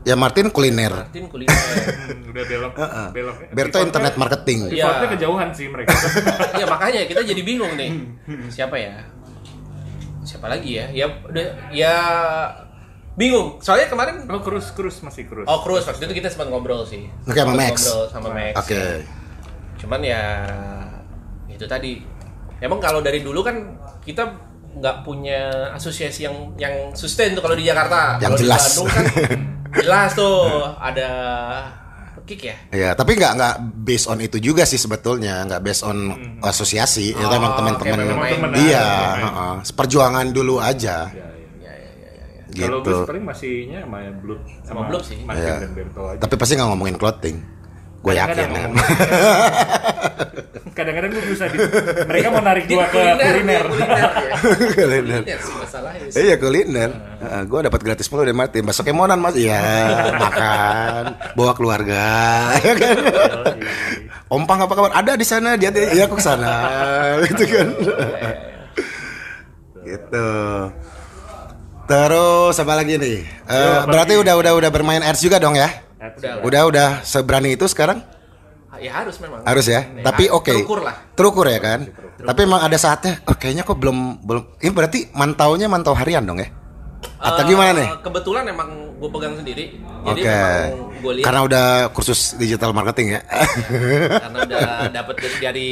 Ya 0.04 0.20
Martin 0.20 0.52
kuliner, 0.52 0.92
Martin 0.92 1.32
kuliner. 1.32 1.56
Hmm, 2.04 2.28
udah 2.28 2.44
belok 2.44 2.72
belok. 3.16 3.36
Berto 3.56 3.80
internet 3.80 4.20
marketing. 4.20 4.68
Iya. 4.68 4.84
Effortnya 4.84 5.08
kejauhan 5.16 5.48
sih 5.56 5.66
mereka. 5.72 5.96
Iya 6.60 6.66
makanya 6.68 7.00
kita 7.08 7.24
jadi 7.24 7.40
bingung 7.40 7.72
nih. 7.80 7.90
Siapa 8.52 8.76
ya? 8.76 9.00
Siapa 10.24 10.46
lagi 10.48 10.80
ya? 10.80 10.88
Ya 10.90 11.06
udah 11.06 11.46
ya 11.70 11.94
bingung. 13.14 13.60
Soalnya 13.62 13.86
kemarin 13.92 14.24
oh, 14.26 14.40
krus 14.42 14.72
krus 14.74 15.04
masih 15.04 15.28
krus. 15.28 15.46
Oh 15.46 15.62
Cruz 15.62 15.84
waktu 15.86 16.08
itu 16.08 16.24
kita 16.24 16.28
sempat 16.32 16.50
ngobrol 16.50 16.82
sih. 16.88 17.06
Oke, 17.28 17.38
sama 17.38 17.54
Sempat 17.54 17.60
Max. 17.60 17.76
Ngobrol 17.84 18.04
sama 18.10 18.28
Max. 18.32 18.54
Oke. 18.58 18.74
ya. 18.74 18.84
Cuman 19.78 20.00
ya 20.02 20.22
itu 21.52 21.64
tadi. 21.68 21.92
Emang 22.58 22.80
kalau 22.80 23.04
dari 23.04 23.20
dulu 23.20 23.44
kan 23.44 23.76
kita 24.00 24.24
nggak 24.74 25.06
punya 25.06 25.70
asosiasi 25.76 26.26
yang 26.26 26.36
yang 26.58 26.74
sustain 26.96 27.36
tuh 27.36 27.42
kalau 27.44 27.54
di 27.54 27.62
Jakarta. 27.62 28.18
Yang 28.18 28.32
Kalau 28.34 28.38
jelas. 28.40 28.62
Di 28.62 28.66
Bandung 28.66 28.88
kan 28.90 29.04
jelas 29.84 30.10
tuh 30.16 30.38
ada 30.80 31.10
kick 32.24 32.40
ya. 32.42 32.56
Ya, 32.70 32.90
tapi 32.92 33.14
nggak 33.14 33.32
nggak 33.32 33.54
based 33.78 34.06
on 34.06 34.18
itu 34.18 34.36
juga 34.38 34.64
sih 34.64 34.76
sebetulnya, 34.76 35.44
nggak 35.44 35.60
based 35.60 35.82
on 35.82 35.98
asosiasi. 36.40 37.12
itu 37.12 37.20
Oh, 37.20 37.30
emang 37.30 37.52
oke, 37.52 37.58
teman-teman. 37.60 37.98
Iya, 38.54 38.84
Teman. 38.84 39.20
heeh. 39.22 39.54
seperjuangan 39.62 40.26
dulu 40.30 40.56
aja. 40.56 41.06
Ya, 41.06 41.12
ya. 41.12 41.28
Ya, 41.60 41.72
ya, 41.72 41.90
ya, 41.92 42.10
ya, 42.10 42.24
ya. 42.50 42.66
Kalau 42.66 42.80
Gitu. 42.80 42.92
gue 42.94 43.06
paling 43.06 43.24
masihnya 43.24 43.78
sama 43.82 43.98
Blood 44.16 44.40
Sama 44.62 44.80
Blood 44.86 45.04
sih. 45.04 45.18
Martin 45.22 45.42
Iya. 45.42 45.54
dan 45.60 45.70
Berto 45.72 46.02
aja. 46.06 46.18
Tapi 46.18 46.34
pasti 46.34 46.52
nggak 46.54 46.68
ngomongin 46.70 46.96
clothing. 46.96 47.36
Gue 48.04 48.12
yakin. 48.20 48.48
Kan. 48.52 48.70
Kadang-kadang 50.76 51.10
gue 51.16 51.24
bisa 51.32 51.48
di, 51.48 51.56
mereka 52.04 52.28
mau 52.28 52.44
narik 52.44 52.68
gua 52.68 52.84
ke 52.92 53.00
kuliner. 53.00 53.64
kuliner 53.64 53.64
ya. 53.72 54.08
Kuliner. 54.76 55.22
Iya 56.12 56.36
kuliner. 56.42 56.90
gue 57.48 57.60
dapat 57.64 57.80
gratis 57.80 58.04
mulu 58.12 58.28
dari 58.28 58.36
Martin. 58.36 58.68
Bakso 58.68 58.84
kemonan 58.84 59.16
mas. 59.24 59.40
Iya 59.40 59.64
makan. 60.20 61.04
Bawa 61.32 61.52
keluarga. 61.56 62.04
ya 62.60 62.72
kan? 62.76 62.96
Ompang 64.36 64.68
apa 64.68 64.72
kabar? 64.76 64.92
Ada 64.92 65.16
di 65.16 65.24
sana. 65.24 65.56
Dia 65.56 65.72
iya 65.72 66.04
aku 66.04 66.20
ke 66.20 66.24
sana. 66.28 66.52
gitu 67.24 67.44
kan. 67.48 67.68
gitu. 69.80 70.28
Terus 71.88 72.56
apa 72.60 72.72
lagi 72.76 73.00
nih? 73.00 73.18
Eh, 73.48 73.78
berarti 73.88 74.16
udah 74.20 74.34
udah 74.40 74.52
udah 74.60 74.70
bermain 74.72 75.00
ads 75.04 75.24
juga 75.24 75.40
dong 75.40 75.56
ya? 75.56 75.83
Udah. 76.12 76.32
Udah 76.44 76.62
udah 76.68 76.88
seberani 77.02 77.56
itu 77.56 77.64
sekarang? 77.70 78.04
Ya 78.74 78.90
harus 78.90 79.16
memang. 79.22 79.46
Harus 79.46 79.70
ya. 79.70 79.86
Ya, 79.86 80.02
Tapi 80.02 80.26
oke. 80.28 80.50
Terukur 80.50 80.82
lah. 80.82 80.96
Terukur 81.14 81.46
ya 81.46 81.62
kan. 81.62 81.86
Tapi 82.18 82.40
emang 82.42 82.60
ada 82.60 82.74
saatnya. 82.74 83.22
Oh 83.30 83.36
kayaknya 83.38 83.62
kok 83.62 83.78
belum 83.78 84.20
belum. 84.26 84.58
Ini 84.58 84.72
berarti 84.74 84.98
mantaunya 85.14 85.70
mantau 85.70 85.94
harian 85.94 86.26
dong 86.26 86.42
ya? 86.42 86.50
Atau 87.20 87.46
Eh, 87.46 87.48
gimana 87.54 87.70
nih? 87.76 87.88
Kebetulan 88.02 88.44
emang 88.50 88.68
gue 88.98 89.08
pegang 89.12 89.34
sendiri. 89.38 89.64
Jadi 90.04 90.20
Oke. 90.20 90.28
memang 90.28 90.92
gue 91.04 91.12
lihat 91.20 91.24
Karena 91.28 91.40
udah 91.44 91.66
kursus 91.94 92.34
digital 92.36 92.72
marketing 92.72 93.16
ya. 93.16 93.20
karena 94.24 94.38
udah 94.42 94.68
dapet 94.90 95.16
dari, 95.40 95.68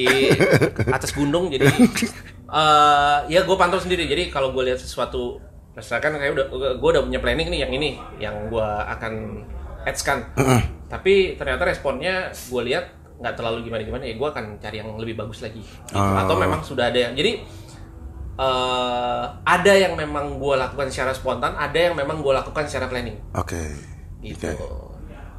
atas 0.93 1.11
gunung 1.17 1.49
jadi 1.49 1.65
eh 2.53 3.19
ya 3.33 3.41
gue 3.49 3.57
pantau 3.57 3.81
sendiri 3.81 4.05
jadi 4.05 4.29
kalau 4.29 4.53
gue 4.53 4.69
lihat 4.69 4.77
sesuatu 4.77 5.41
misalkan 5.73 6.21
kayak 6.21 6.37
udah 6.37 6.47
gue 6.77 6.89
udah 6.93 7.03
punya 7.09 7.17
planning 7.17 7.49
nih 7.49 7.61
yang 7.65 7.73
ini 7.73 7.91
yang 8.21 8.35
gue 8.53 8.69
akan 8.93 9.13
ads 9.83 10.03
kan 10.03 10.19
tapi 10.87 11.35
ternyata 11.35 11.63
responnya 11.65 12.15
gue 12.31 12.63
lihat 12.65 12.85
nggak 13.17 13.35
terlalu 13.35 13.65
gimana 13.65 13.83
gimana 13.83 14.03
ya 14.03 14.15
gue 14.15 14.29
akan 14.29 14.45
cari 14.59 14.77
yang 14.79 14.95
lebih 14.95 15.15
bagus 15.15 15.41
lagi 15.41 15.63
gitu. 15.63 15.95
Oh. 15.95 16.17
atau 16.17 16.35
memang 16.35 16.61
sudah 16.61 16.91
ada 16.91 16.99
yang 17.01 17.15
jadi 17.15 17.39
eh 18.35 19.23
ada 19.45 19.73
yang 19.73 19.93
memang 19.93 20.37
gue 20.37 20.55
lakukan 20.57 20.89
secara 20.89 21.13
spontan 21.13 21.53
ada 21.55 21.77
yang 21.77 21.95
memang 21.95 22.19
gue 22.19 22.33
lakukan 22.33 22.65
secara 22.65 22.89
planning 22.89 23.15
Oke. 23.33 23.61
gitu 24.21 24.49
Oke. 24.49 24.57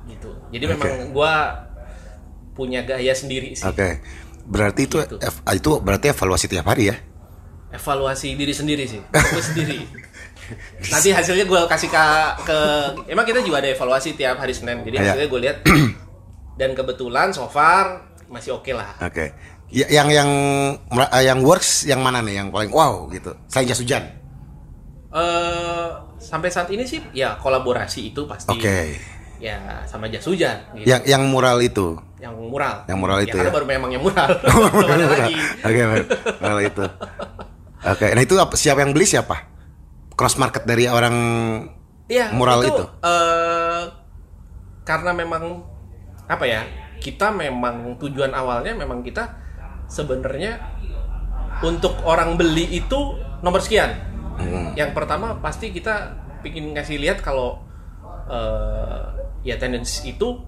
gitu 0.08 0.29
jadi 0.49 0.65
memang 0.69 1.10
gue 1.10 1.34
punya 2.53 2.84
gaya 2.84 3.12
sendiri 3.12 3.51
sih 3.51 3.65
Oke. 3.65 3.99
Berarti 4.43 4.86
itu 4.86 4.99
Gitu. 4.99 5.17
ev- 5.17 5.43
itu 5.49 5.71
berarti 5.79 6.06
evaluasi 6.10 6.45
tiap 6.47 6.67
hari 6.67 6.91
ya? 6.91 6.95
evaluasi 7.71 8.38
diri 8.38 8.53
sendiri 8.53 8.86
sih 8.86 9.01
gue 9.34 9.43
sendiri 9.43 9.89
nanti 10.86 11.10
hasilnya 11.10 11.44
gue 11.44 11.62
kasih 11.66 11.88
ke, 11.88 12.06
ke 12.44 12.58
emang 13.08 13.24
kita 13.24 13.39
juga 13.39 13.60
ada 13.60 13.70
evaluasi 13.70 14.13
tiap 14.13 14.38
hari 14.38 14.52
senin 14.52 14.82
jadi 14.82 14.96
Iya. 14.96 15.06
hasilnya 15.08 15.28
gue 15.28 15.42
lihat 15.42 15.58
dan 16.60 16.70
kebetulan 16.72 17.30
so 17.30 17.46
far 17.46 18.04
masih 18.26 18.54
oke 18.54 18.70
lah 18.70 18.98
Oke. 19.00 19.34
Ya, 19.68 19.89
yang 19.92 20.06
yang 20.08 20.30
eh, 21.10 21.24
yang 21.24 21.42
works 21.42 21.84
yang 21.84 21.98
mana 22.00 22.20
nih 22.20 22.38
yang 22.38 22.50
paling 22.50 22.70
wow 22.70 23.10
gitu? 23.10 23.34
Selain 23.48 23.66
jas 23.66 23.80
hujan. 23.80 24.06
eh 25.12 25.88
sampai 26.20 26.50
saat 26.50 26.70
ini 26.70 26.82
sih 26.84 27.02
ya 27.12 27.36
kolaborasi 27.36 28.10
itu 28.10 28.26
pasti 28.26 28.50
Oke. 28.50 28.98
ya 29.38 29.82
sama 29.84 30.06
jas 30.08 30.24
hujan 30.24 30.58
gitu. 30.74 30.86
Yang 30.86 31.02
yang 31.08 31.24
mural 31.26 31.58
itu. 31.60 31.98
yang 32.18 32.38
mural 32.39 32.88
Yang 32.88 32.98
mural 32.98 33.20
itu 33.20 33.36
karena 33.36 33.50
ya? 33.50 33.54
baru 33.54 33.66
memang 33.68 33.89
yang 33.92 34.00
mural 34.00 34.30
Oke, 35.68 35.82
baik. 35.84 36.06
mural 36.39 36.60
itu. 36.62 36.86
Oke, 37.84 38.08
nah 38.10 38.22
itu 38.22 38.36
apa, 38.38 38.54
siapa 38.56 38.80
yang 38.80 38.92
beli 38.92 39.04
siapa? 39.04 39.36
Cross 40.13 40.38
market 40.38 40.63
dari 40.63 40.86
orang 40.86 41.15
Iya, 42.06 42.30
mural 42.36 42.62
itu. 42.62 42.84
eh, 43.02 43.84
karena 44.84 45.12
memang 45.12 45.63
apa 46.28 46.43
ya? 46.43 46.62
Kita 46.99 47.32
memang 47.32 47.95
tujuan 47.97 48.32
awalnya 48.32 48.76
memang 48.76 49.02
kita 49.02 49.28
sebenarnya 49.88 50.60
untuk 51.62 51.95
orang 52.04 52.36
beli 52.36 52.67
itu 52.73 52.99
nomor 53.39 53.60
sekian. 53.60 53.91
Hmm. 54.38 54.76
Yang 54.76 54.91
pertama 54.91 55.39
pasti 55.39 55.71
kita 55.71 56.12
pingin 56.43 56.76
ngasih 56.76 56.99
lihat 56.99 57.23
kalau 57.23 57.63
eh, 58.28 59.04
ya 59.43 59.56
tendensi 59.56 60.12
itu 60.12 60.39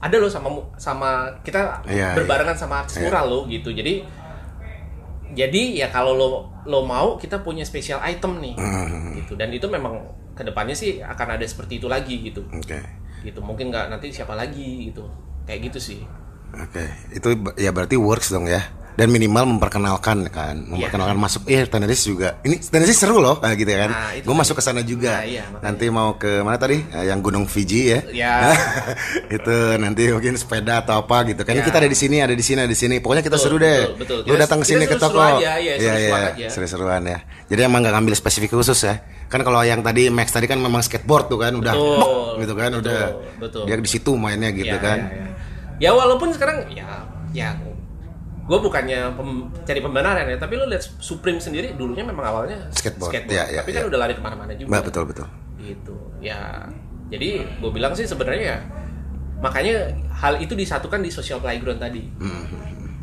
ada 0.00 0.16
loh 0.16 0.32
sama 0.32 0.48
sama 0.80 1.10
kita 1.44 1.84
Iya, 1.84 2.16
berbarengan 2.16 2.56
sama 2.56 2.84
artis 2.84 3.00
mural 3.00 3.28
loh 3.28 3.42
gitu. 3.46 3.72
Jadi 3.72 4.04
jadi 5.30 5.84
ya 5.84 5.88
kalau 5.88 6.12
lo 6.14 6.28
lo 6.66 6.84
mau 6.84 7.14
kita 7.16 7.40
punya 7.40 7.62
special 7.62 8.02
item 8.02 8.38
nih. 8.40 8.54
Hmm. 8.56 9.16
gitu. 9.16 9.34
Dan 9.34 9.50
itu 9.50 9.66
memang 9.66 9.98
ke 10.34 10.42
depannya 10.42 10.72
sih 10.72 11.00
akan 11.00 11.36
ada 11.36 11.44
seperti 11.44 11.78
itu 11.78 11.86
lagi 11.86 12.20
gitu. 12.22 12.42
Oke. 12.50 12.78
gitu. 13.20 13.40
Mungkin 13.44 13.68
nggak 13.68 13.92
nanti 13.92 14.08
siapa 14.08 14.32
lagi 14.32 14.88
gitu. 14.88 15.04
Kayak 15.44 15.72
gitu 15.72 15.78
sih. 15.92 16.00
Oke, 16.50 16.82
itu 17.14 17.28
ba- 17.38 17.54
ya 17.54 17.70
berarti 17.70 17.94
works 17.94 18.34
dong 18.34 18.50
ya. 18.50 18.58
Dan 19.00 19.08
minimal 19.08 19.56
memperkenalkan 19.56 20.28
kan, 20.28 20.60
memperkenalkan 20.68 21.16
masuk. 21.16 21.48
Eh, 21.48 21.64
tenis 21.64 22.04
juga. 22.04 22.36
Ini 22.44 22.60
tenis 22.60 22.92
seru 22.92 23.16
loh, 23.16 23.40
nah, 23.40 23.56
gitu 23.56 23.72
kan. 23.72 23.88
Nah, 23.88 24.12
Gue 24.20 24.34
masuk 24.36 24.60
ke 24.60 24.62
sana 24.62 24.84
juga. 24.84 25.24
Nah, 25.24 25.24
iya, 25.24 25.48
makanya. 25.48 25.64
nanti 25.64 25.84
mau 25.88 26.20
ke 26.20 26.44
mana 26.44 26.60
tadi? 26.60 26.84
Eh, 26.84 27.08
yang 27.08 27.24
Gunung 27.24 27.48
Fiji 27.48 27.96
ya. 27.96 28.00
Ya. 28.12 28.34
itu 29.40 29.56
nanti 29.80 30.12
mungkin 30.12 30.36
sepeda 30.36 30.84
atau 30.84 31.00
apa 31.00 31.24
gitu 31.32 31.40
kan. 31.48 31.56
Ya. 31.56 31.64
Kita 31.64 31.80
ada 31.80 31.88
di 31.88 31.96
sini, 31.96 32.20
ada 32.20 32.36
di 32.36 32.44
sini, 32.44 32.60
ada 32.60 32.68
di 32.68 32.76
sini. 32.76 33.00
Pokoknya 33.00 33.24
kita 33.24 33.40
Betul, 33.40 33.48
seru 33.48 33.56
deh. 33.56 33.80
betul, 33.96 34.20
betul. 34.20 34.28
Lu 34.28 34.34
datang 34.36 34.58
ke 34.60 34.66
sini 34.68 34.84
ke 34.84 34.96
toko. 35.00 35.16
iya, 35.40 35.56
Iya, 35.56 36.48
seru-seruan 36.52 37.00
iya. 37.08 37.24
ya. 37.24 37.48
Jadi 37.56 37.60
emang 37.64 37.80
nggak 37.80 37.94
ngambil 37.96 38.14
spesifik 38.14 38.52
khusus 38.52 38.84
ya. 38.84 39.00
Kan 39.30 39.40
kalau 39.40 39.62
yang 39.62 39.80
tadi 39.80 40.10
Max 40.10 40.34
tadi 40.34 40.44
kan 40.44 40.58
memang 40.58 40.82
skateboard 40.82 41.30
tuh 41.30 41.38
kan 41.38 41.54
udah 41.54 41.72
Betul, 41.72 41.96
mok 41.96 42.10
gitu 42.42 42.54
kan 42.58 42.70
betul, 42.74 42.82
udah 42.82 43.00
betul. 43.38 43.62
dia 43.64 43.74
di 43.78 43.86
situ 43.86 44.10
mainnya 44.18 44.50
gitu 44.50 44.74
Ya, 44.74 44.82
kan. 44.82 44.98
ya, 44.98 45.14
ya. 45.14 45.26
ya 45.78 45.90
walaupun 45.94 46.34
sekarang 46.34 46.66
ya 46.74 47.06
ya 47.30 47.54
gue 48.50 48.58
bukannya 48.58 49.14
pem- 49.14 49.46
cari 49.62 49.78
pembenaran 49.78 50.26
ya 50.26 50.34
tapi 50.34 50.58
lo 50.58 50.66
lihat 50.66 50.82
Supreme 50.82 51.38
sendiri 51.38 51.78
dulunya 51.78 52.02
memang 52.02 52.26
awalnya 52.26 52.66
Skateboard, 52.74 53.30
ya, 53.30 53.46
ya, 53.46 53.62
tapi 53.62 53.70
kan 53.70 53.86
ya. 53.86 53.88
udah 53.94 53.98
lari 54.02 54.14
ke 54.18 54.22
mana-mana 54.22 54.52
juga. 54.58 54.74
Mbak 54.74 54.82
betul 54.90 55.04
betul. 55.06 55.26
gitu. 55.62 55.94
Ya 56.18 56.66
jadi 57.06 57.46
gue 57.46 57.70
bilang 57.70 57.94
sih 57.94 58.10
sebenarnya 58.10 58.42
ya 58.42 58.58
makanya 59.38 59.94
hal 60.10 60.42
itu 60.42 60.58
disatukan 60.58 60.98
di 60.98 61.14
social 61.14 61.38
playground 61.38 61.78
tadi. 61.78 62.02
Hmm, 62.18 62.42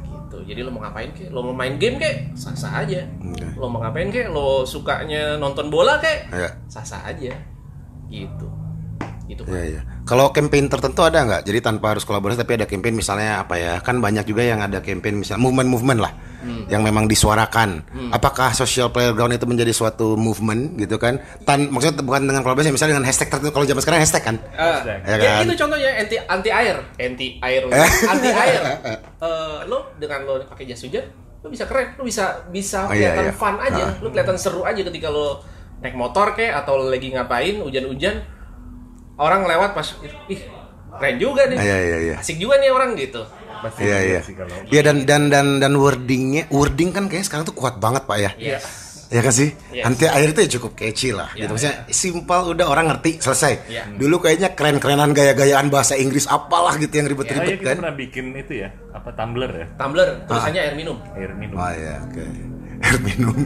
gitu. 0.04 0.44
Jadi 0.44 0.60
lo 0.68 0.70
mau 0.76 0.84
ngapain 0.84 1.16
kek? 1.16 1.32
Lo 1.32 1.40
mau 1.40 1.56
main 1.56 1.80
game 1.80 1.96
kek? 1.96 2.36
Sah 2.36 2.52
sah 2.52 2.84
aja. 2.84 3.08
Oke. 3.24 3.48
lo 3.56 3.72
mau 3.72 3.80
ngapain 3.80 4.12
kek? 4.12 4.28
Lo 4.28 4.68
sukanya 4.68 5.40
nonton 5.40 5.72
bola 5.72 5.96
kek? 6.04 6.28
Iya. 6.28 6.60
sah 6.68 6.84
sah 6.84 7.08
aja. 7.08 7.32
Gitu 8.12 8.67
gitu 9.28 9.44
Iya 9.46 9.64
iya. 9.68 9.82
Kalau 10.04 10.32
campaign 10.32 10.72
tertentu 10.72 11.04
ada 11.04 11.20
nggak? 11.22 11.42
Jadi 11.44 11.60
tanpa 11.60 11.92
harus 11.92 12.08
kolaborasi 12.08 12.40
tapi 12.40 12.56
ada 12.56 12.64
campaign 12.64 12.96
misalnya 12.96 13.44
apa 13.44 13.60
ya? 13.60 13.84
Kan 13.84 14.00
banyak 14.00 14.24
juga 14.24 14.42
yang 14.42 14.64
ada 14.64 14.80
campaign 14.80 15.20
misalnya 15.20 15.44
movement-movement 15.44 16.00
lah 16.00 16.14
yang 16.72 16.80
memang 16.80 17.12
disuarakan. 17.12 17.84
Apakah 18.10 18.56
social 18.56 18.88
playground 18.88 19.36
itu 19.36 19.44
menjadi 19.44 19.76
suatu 19.76 20.16
movement 20.16 20.80
gitu 20.80 20.96
kan? 20.96 21.20
Tan 21.44 21.68
maksudnya 21.68 22.00
bukan 22.00 22.24
dengan 22.24 22.40
kolaborasi 22.40 22.72
misalnya 22.72 22.96
dengan 22.96 23.08
hashtag 23.08 23.28
tertentu. 23.28 23.52
Kalau 23.52 23.68
zaman 23.68 23.82
sekarang 23.84 24.00
hashtag 24.00 24.24
kan? 24.24 24.36
Ah, 24.56 24.80
Ya 24.88 24.96
ya, 25.04 25.16
kan? 25.20 25.44
itu 25.44 25.54
contohnya 25.60 25.90
anti 25.98 26.16
anti 26.18 26.50
air, 26.50 26.78
anti 26.96 27.28
air, 27.38 27.62
anti 28.08 28.30
air. 28.32 28.62
Eh, 29.18 29.60
lo 29.66 29.98
dengan 29.98 30.22
lo 30.24 30.38
pakai 30.46 30.64
jas 30.64 30.78
hujan, 30.80 31.02
lo 31.42 31.50
bisa 31.50 31.66
keren, 31.66 31.98
lo 31.98 32.06
bisa 32.06 32.46
bisa 32.48 32.86
Oh, 32.86 32.94
iya, 32.94 33.12
kelihatan 33.12 33.28
iya. 33.28 33.34
fun 33.34 33.56
aja, 33.58 33.84
Ah. 33.84 33.94
lo 33.98 34.08
kelihatan 34.08 34.38
seru 34.38 34.62
aja 34.62 34.78
ketika 34.78 35.10
lo 35.10 35.42
naik 35.82 35.98
motor 35.98 36.32
kayak 36.32 36.62
atau 36.62 36.78
lagi 36.80 37.10
ngapain 37.10 37.58
hujan-hujan, 37.60 38.22
orang 39.18 39.42
lewat 39.44 39.74
pas 39.74 39.88
ih 40.28 40.42
keren 40.90 41.16
juga 41.18 41.46
nih, 41.46 41.58
Ah, 41.58 41.64
Iya 41.64 41.78
iya 41.80 41.98
iya. 42.04 42.16
asik 42.18 42.38
juga 42.38 42.58
nih 42.58 42.70
orang 42.70 42.94
gitu. 42.94 43.22
Pasti 43.58 43.82
Iya 43.84 43.98
iya. 44.00 44.22
Iya 44.68 44.82
dan 44.84 44.98
dan 45.04 45.22
dan 45.28 45.48
dan 45.58 45.74
wordingnya 45.76 46.46
wording 46.50 46.90
kan 46.90 47.06
kayaknya 47.06 47.26
sekarang 47.26 47.46
tuh 47.46 47.54
kuat 47.54 47.78
banget 47.78 48.06
pak 48.06 48.18
ya. 48.18 48.32
Yes. 48.38 48.66
Ya 49.08 49.24
kan 49.24 49.32
sih? 49.32 49.56
Yes. 49.72 49.88
Anti 49.88 50.04
air 50.04 50.30
itu 50.30 50.40
ya 50.42 50.50
cukup 50.60 50.76
catchy 50.76 51.10
lah. 51.10 51.32
Ya, 51.32 51.48
gitu. 51.48 51.56
Maksudnya 51.56 51.76
simpel 51.88 52.40
udah 52.52 52.66
orang 52.68 52.86
ngerti 52.88 53.18
selesai. 53.18 53.54
Ya. 53.66 53.88
Dulu 53.88 54.20
kayaknya 54.20 54.52
keren-kerenan 54.52 55.16
gaya-gayaan 55.16 55.72
bahasa 55.72 55.96
Inggris 55.96 56.28
apalah 56.28 56.76
gitu 56.76 56.92
yang 56.92 57.08
Oh 57.08 57.16
iya 57.16 57.16
ribet-ribet 57.16 57.56
kita 57.56 57.66
kan. 57.66 57.78
pernah 57.80 57.96
bikin 57.96 58.26
itu 58.36 58.54
ya, 58.58 58.70
apa 58.92 59.10
tumbler 59.16 59.48
ya, 59.50 59.68
Tumbler 59.76 60.08
tulisannya 60.28 60.62
air 60.62 60.76
minum. 60.76 60.98
air 61.16 61.32
minum. 61.34 61.56
Oh 61.56 61.72
iya, 61.72 62.04
oke. 62.04 62.24
Air 62.86 62.98
minum. 63.02 63.34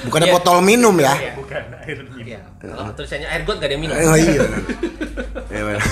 Bukannya 0.00 0.28
Iya. 0.30 0.34
botol 0.34 0.58
minum 0.64 0.94
ya? 0.96 1.12
Iya. 1.12 1.32
Bukan 1.36 1.62
air 1.84 1.98
minum. 2.08 2.24
Iya. 2.24 2.40
Kalau 2.58 2.92
tulisannya 2.96 3.28
air 3.28 3.42
got 3.44 3.56
gak 3.60 3.68
ada 3.68 3.74
yang 3.76 3.82
minum. 3.84 3.94
Oh 3.96 4.16
iya. 4.16 4.40
Iya, 5.50 5.62
benar. 5.66 5.82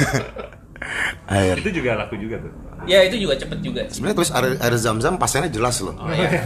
air. 1.29 1.55
Itu 1.59 1.71
juga 1.75 1.91
laku 1.99 2.15
juga 2.17 2.37
tuh. 2.39 2.53
Ya 2.87 3.03
itu 3.05 3.17
juga 3.19 3.35
cepet 3.37 3.59
juga. 3.61 3.83
Sebenarnya 3.91 4.17
tulis 4.17 4.31
air, 4.31 4.47
air 4.57 4.75
zam-zam 4.79 5.19
pasannya 5.19 5.51
jelas 5.51 5.83
loh. 5.83 5.99
Oh, 5.99 6.09
iya. 6.15 6.41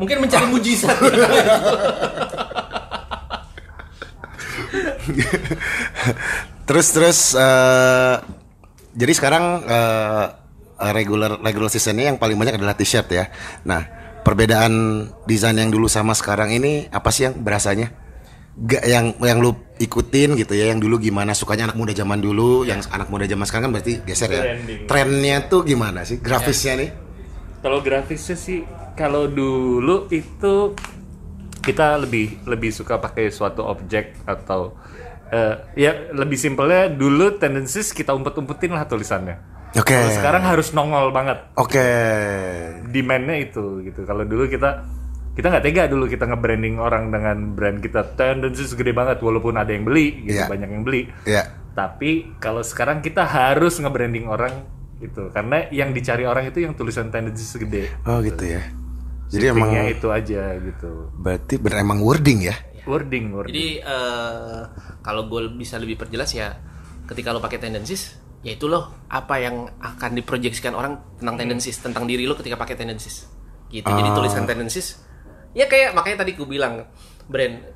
Mungkin 0.00 0.16
mencari 0.24 0.46
mujizat. 0.48 0.96
terus 6.66 6.86
terus 6.90 7.18
eh, 7.36 8.16
jadi 8.96 9.12
sekarang 9.12 9.44
eh, 9.64 10.26
regular 10.78 11.40
regular 11.40 11.72
seasonnya 11.72 12.12
yang 12.12 12.18
paling 12.20 12.36
banyak 12.36 12.56
adalah 12.60 12.76
t-shirt 12.76 13.08
ya. 13.12 13.28
Nah 13.64 13.82
perbedaan 14.22 15.06
desain 15.24 15.56
yang 15.56 15.70
dulu 15.72 15.86
sama 15.88 16.12
sekarang 16.12 16.52
ini 16.52 16.88
apa 16.92 17.08
sih 17.12 17.28
yang 17.30 17.34
berasanya? 17.40 17.92
Gak 18.56 18.88
yang 18.88 19.12
yang 19.20 19.44
lu 19.44 19.52
ikutin 19.76 20.32
gitu 20.40 20.56
ya 20.56 20.72
yang 20.72 20.80
dulu 20.80 20.96
gimana 20.96 21.36
sukanya 21.36 21.68
anak 21.68 21.76
muda 21.76 21.92
zaman 21.92 22.24
dulu 22.24 22.64
yang 22.64 22.80
anak 22.88 23.12
muda 23.12 23.28
zaman 23.28 23.44
sekarang 23.44 23.68
kan 23.68 23.72
berarti 23.76 24.00
geser 24.00 24.32
ya 24.32 24.42
Trending. 24.48 24.80
trennya 24.88 25.36
tuh 25.44 25.60
gimana 25.60 26.08
sih 26.08 26.16
grafisnya 26.16 26.80
nih 26.80 26.90
Kalau 27.60 27.84
grafisnya 27.84 28.36
sih, 28.38 28.64
kalau 28.96 29.28
dulu 29.28 30.08
itu 30.08 30.72
kita 31.60 31.98
lebih 31.98 32.46
lebih 32.46 32.70
suka 32.70 32.96
pakai 32.96 33.28
suatu 33.28 33.66
objek 33.66 34.22
atau 34.22 34.78
eh, 35.34 35.54
ya 35.74 36.14
lebih 36.14 36.38
simpelnya 36.38 36.86
dulu 36.86 37.36
tendensis 37.42 37.90
kita 37.90 38.14
umpet-umpetin 38.14 38.70
lah 38.70 38.86
tulisannya. 38.86 39.55
Oke 39.72 39.90
Kalau 39.90 40.10
sekarang 40.12 40.42
harus 40.44 40.70
nongol 40.70 41.10
banget. 41.10 41.38
oke 41.54 41.88
Demandnya 42.86 43.36
itu 43.40 43.82
gitu. 43.82 44.02
Kalau 44.02 44.22
dulu 44.22 44.46
kita 44.46 44.86
kita 45.32 45.52
nggak 45.52 45.64
tega 45.64 45.84
dulu 45.84 46.04
kita 46.06 46.24
nge-branding 46.24 46.76
orang 46.76 47.12
dengan 47.12 47.52
brand 47.52 47.76
kita 47.76 48.16
tendensis 48.16 48.72
gede 48.72 48.90
banget 48.90 49.20
walaupun 49.20 49.52
ada 49.54 49.68
yang 49.68 49.84
beli 49.84 50.24
gitu 50.24 50.40
Iya. 50.40 50.48
banyak 50.48 50.70
yang 50.70 50.82
beli. 50.82 51.12
ya 51.24 51.44
Tapi 51.72 52.40
kalau 52.40 52.64
sekarang 52.64 53.00
kita 53.00 53.20
harus 53.22 53.76
nge-branding 53.76 54.24
orang 54.26 54.64
gitu 54.96 55.28
karena 55.28 55.68
yang 55.68 55.92
dicari 55.92 56.24
orang 56.24 56.48
itu 56.48 56.64
yang 56.64 56.72
tulisan 56.72 57.12
tendensis 57.12 57.52
gede. 57.52 57.92
oh 58.08 58.20
gitu 58.20 58.48
ya 58.48 58.64
Jadi 59.28 59.44
emang 59.50 59.68
Shiftingnya 59.68 59.84
itu 59.92 60.08
aja 60.08 60.42
gitu. 60.56 60.90
berarti 61.12 61.54
bener 61.58 61.82
emang 61.82 62.00
wording 62.00 62.40
ya. 62.42 62.56
Wording, 62.86 63.34
wording. 63.34 63.50
Jadi 63.50 63.66
eh, 63.82 64.60
kalau 65.02 65.26
gue 65.26 65.50
bisa 65.52 65.76
lebih 65.76 65.98
perjelas 65.98 66.30
ya, 66.30 66.54
ketika 67.04 67.34
lo 67.34 67.42
pakai 67.42 67.58
tendencies, 67.58 68.14
ya 68.46 68.54
itu 68.54 68.70
loh 68.70 68.94
apa 69.10 69.42
yang 69.42 69.66
akan 69.82 70.14
diproyeksikan 70.22 70.70
orang 70.70 71.18
tentang 71.18 71.34
tendencies, 71.34 71.82
tentang 71.82 72.06
diri 72.06 72.30
lo 72.30 72.38
ketika 72.38 72.54
pakai 72.54 72.78
tendencies. 72.78 73.26
Gitu. 73.66 73.82
Jadi 73.82 74.14
tulisan 74.14 74.46
tendencies, 74.46 75.02
ya 75.50 75.66
kayak 75.66 75.98
makanya 75.98 76.22
tadi 76.22 76.38
gue 76.38 76.46
bilang 76.46 76.86
brand 77.26 77.74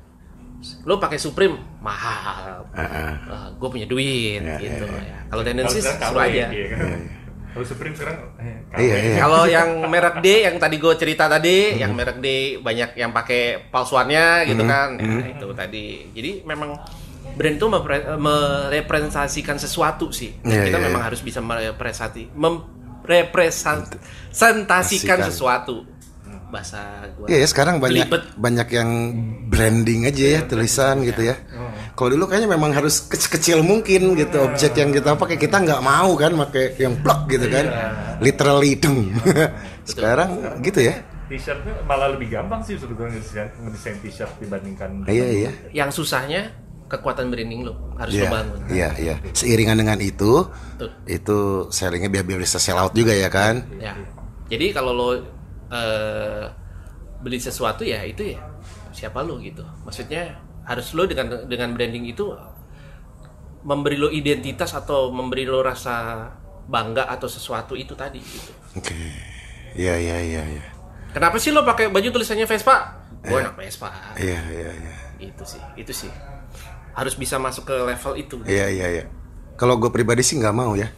lo 0.87 0.95
pakai 0.95 1.19
Supreme 1.19 1.59
mahal, 1.83 2.63
gue 3.59 3.69
punya 3.69 3.83
duit 3.83 4.39
gitu 4.39 4.85
ya. 4.87 5.27
Kalau 5.27 5.43
tendencies 5.43 5.83
sekarang 5.83 6.07
suruh 6.07 6.23
KW, 6.23 6.31
aja. 6.31 6.47
iya 6.55 6.67
kan? 6.71 6.79
Kalau 7.51 7.65
Supreme 7.67 7.95
sekarang 7.97 8.17
eh. 8.39 8.57
Iya, 8.79 8.95
iya. 8.95 9.15
Kalau 9.19 9.43
yang 9.59 9.69
merek 9.91 10.23
D 10.23 10.47
yang 10.47 10.55
tadi 10.55 10.79
gue 10.79 10.93
cerita 10.95 11.27
tadi, 11.27 11.75
yang 11.75 11.91
merek 11.91 12.23
D 12.23 12.61
banyak 12.63 12.95
yang 12.95 13.11
pakai 13.11 13.67
palsuannya 13.67 14.47
gitu 14.47 14.63
kan, 14.63 14.95
ya, 14.95 15.35
itu 15.35 15.47
tadi. 15.51 15.87
Jadi 16.15 16.31
memang 16.47 16.79
brand 17.33 17.55
itu 17.55 17.65
mepre- 17.65 18.05
merepresentasikan 18.15 19.55
sesuatu 19.55 20.09
sih. 20.09 20.35
Dan 20.39 20.51
Iya, 20.51 20.61
kita 20.67 20.77
iya, 20.77 20.85
memang 20.85 21.01
iya. 21.01 21.07
harus 21.07 21.19
bisa 21.19 21.39
merepresentasi, 21.39 22.21
merepresentasikan 22.33 25.17
Asikan. 25.17 25.19
sesuatu. 25.23 25.75
Bahasa 26.51 27.07
gue. 27.15 27.25
Iya 27.31 27.37
ya 27.39 27.47
sekarang 27.47 27.79
banyak 27.79 28.05
Belibet. 28.05 28.23
banyak 28.35 28.67
yang 28.69 28.89
branding 29.47 30.03
aja 30.03 30.25
ya 30.29 30.39
tulisan 30.43 30.99
gitu 31.01 31.23
ya. 31.23 31.35
Kalau 31.91 32.07
dulu 32.11 32.27
kayaknya 32.27 32.47
memang 32.51 32.71
harus 32.71 33.01
kecil-kecil 33.01 33.63
mungkin 33.63 34.15
gitu 34.15 34.37
objek 34.41 34.75
yang 34.75 34.91
kita 34.91 35.15
pakai 35.15 35.35
kita 35.35 35.57
nggak 35.57 35.79
mau 35.79 36.11
kan 36.13 36.31
pakai 36.37 36.75
yang 36.75 36.99
plug 36.99 37.27
gitu 37.27 37.47
kan. 37.47 37.65
Literally 38.19 38.75
deng. 38.75 39.15
sekarang 39.87 40.59
gitu 40.59 40.83
ya. 40.83 40.99
T-shirtnya 41.25 41.71
malah 41.87 42.11
lebih 42.11 42.27
gampang 42.27 42.59
sih 42.59 42.75
sebetulnya 42.75 43.15
ngedesain, 43.15 43.47
ngedesain 43.63 43.95
t-shirt 44.03 44.31
dibandingkan 44.37 45.07
Iya 45.07 45.27
iya. 45.31 45.51
Yang 45.71 46.03
susahnya 46.03 46.51
kekuatan 46.91 47.31
branding 47.31 47.63
lo 47.63 47.95
harus 47.95 48.19
Iya, 48.19 48.27
lo 48.27 48.33
bangun. 48.35 48.59
iya, 48.67 48.89
iya. 48.99 49.15
Seiringan 49.31 49.79
dengan 49.79 49.95
itu, 50.03 50.43
Tuh. 50.75 50.91
itu 51.07 51.37
sellingnya 51.71 52.11
biar 52.11 52.27
biar 52.27 52.39
bisa 52.43 52.59
sell 52.59 52.75
out 52.75 52.91
juga 52.91 53.15
ya 53.15 53.31
kan? 53.31 53.63
Ya. 53.79 53.95
Jadi 54.51 54.75
kalau 54.75 54.91
lo 54.91 55.09
eh, 55.71 56.45
beli 57.23 57.39
sesuatu 57.39 57.87
ya 57.87 58.03
itu 58.03 58.35
ya 58.35 58.43
siapa 58.91 59.23
lo 59.23 59.39
gitu. 59.39 59.63
Maksudnya 59.87 60.35
harus 60.67 60.91
lo 60.91 61.07
dengan 61.07 61.47
dengan 61.47 61.71
branding 61.71 62.11
itu 62.11 62.27
memberi 63.63 63.95
lo 63.95 64.11
identitas 64.11 64.73
atau 64.73 65.13
memberi 65.13 65.47
lo 65.47 65.63
rasa 65.63 66.27
bangga 66.67 67.07
atau 67.07 67.31
sesuatu 67.31 67.73
itu 67.73 67.95
tadi 67.95 68.19
gitu. 68.19 68.51
Oke. 68.75 68.93
Iya, 69.71 69.95
iya, 69.95 70.17
iya, 70.19 70.43
iya. 70.43 70.63
Kenapa 71.15 71.39
sih 71.39 71.55
lo 71.55 71.63
pakai 71.63 71.87
baju 71.87 72.07
tulisannya 72.11 72.43
Vespa? 72.43 72.99
Gue 73.23 73.39
anak 73.39 73.55
Vespa. 73.55 73.87
Iya, 74.19 74.39
iya, 74.51 74.71
iya. 74.75 74.93
Itu 75.21 75.43
sih, 75.45 75.61
itu 75.77 75.93
sih. 75.93 76.11
Harus 76.91 77.15
bisa 77.15 77.35
masuk 77.37 77.63
ke 77.65 77.75
level 77.75 78.13
itu. 78.15 78.35
Iya, 78.43 78.67
iya, 78.67 78.87
iya. 78.91 79.03
Kalau 79.55 79.77
gue 79.77 79.89
pribadi 79.89 80.21
sih 80.21 80.35
nggak 80.35 80.51
mau 80.51 80.73
ya. 80.75 80.89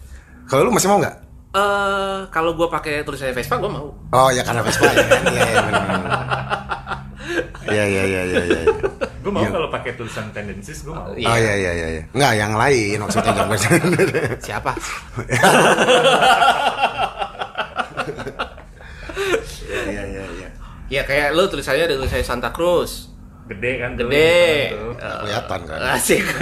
Kalau 0.45 0.67
lu 0.67 0.71
masih 0.71 0.89
mau 0.89 0.97
nggak? 0.97 1.15
Eh, 1.53 2.19
kalau 2.33 2.57
gue 2.57 2.65
pakai 2.65 3.05
tulisannya 3.05 3.31
Vespa, 3.31 3.61
gue 3.61 3.69
mau. 3.69 3.93
Oh 4.09 4.29
ya 4.33 4.41
karena 4.41 4.65
Vespa 4.65 4.89
ya 4.89 5.05
kan? 5.05 5.21
Iya, 5.29 5.43
iya. 5.45 5.61
Iya, 7.63 7.83
iya, 7.87 8.03
iya, 8.03 8.21
iya, 8.25 8.41
iya. 8.43 8.61
gue 9.23 9.31
mau 9.31 9.39
kalau 9.47 9.71
pakai 9.71 9.95
tulisan 9.95 10.27
tendencies 10.35 10.83
gue 10.83 10.91
mau 10.91 11.07
Iya. 11.15 11.29
Oh 11.29 11.37
iya, 11.39 11.53
iya, 11.55 11.71
iya, 11.71 11.87
iya. 11.95 12.03
Nggak, 12.11 12.31
yang 12.35 12.53
lain 12.57 12.97
maksudnya 12.99 13.31
jangan. 13.31 13.57
Siapa? 14.49 14.71
Iya, 19.63 19.81
iya, 19.89 20.03
iya, 20.09 20.23
iya. 20.37 20.49
Ya 20.89 21.01
kayak 21.05 21.33
lo 21.33 21.47
tulisannya 21.47 21.85
ada 21.85 21.95
tulisannya 21.95 22.25
Santa 22.25 22.49
Cruz. 22.49 23.12
Gede 23.45 23.71
kan 23.77 23.89
tuh, 23.93 24.05
Gede. 24.05 24.41
tuh. 24.71 24.91
Eh, 24.95 25.17
Kelihatan 25.21 25.59
kan. 25.65 25.79
Asik. 25.91 26.23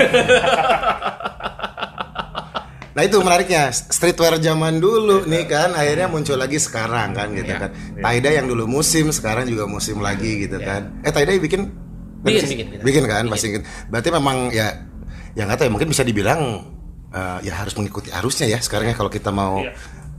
Nah 2.91 3.07
itu 3.07 3.23
menariknya 3.23 3.71
streetwear 3.71 4.35
zaman 4.37 4.77
dulu 4.77 5.23
nih 5.23 5.47
kan 5.47 5.71
akhirnya 5.71 6.11
muncul 6.11 6.35
lagi 6.35 6.59
sekarang 6.59 7.15
kan 7.15 7.31
gitu 7.31 7.47
Iya. 7.47 7.57
kan. 7.57 7.71
Tie-dye 7.95 8.35
yang 8.35 8.51
dulu 8.51 8.67
musim 8.69 9.07
sekarang 9.09 9.47
juga 9.47 9.63
musim 9.63 10.03
lagi 10.03 10.43
gitu 10.43 10.59
kan. 10.59 10.99
Eh 10.99 11.07
tie-dye 11.07 11.39
bikin 11.39 11.71
Bikin, 12.21 12.43
bikin, 12.45 12.67
bikin. 12.69 12.79
bikin 12.83 13.03
kan 13.07 13.23
pasti 13.25 13.47
bikin. 13.49 13.63
Berarti 13.87 14.09
memang 14.11 14.51
ya 14.51 14.75
yang 15.33 15.47
nggak 15.47 15.57
tahu 15.57 15.67
ya 15.67 15.73
mungkin 15.73 15.87
bisa 15.87 16.03
dibilang 16.03 16.67
eh, 17.09 17.39
ya 17.41 17.55
harus 17.55 17.71
mengikuti 17.73 18.11
arusnya 18.11 18.45
ya 18.45 18.59
sekarang 18.59 18.91
ya 18.91 18.95
kalau 18.95 19.07
kita 19.07 19.31
mau 19.31 19.63
Iya. 19.63 19.71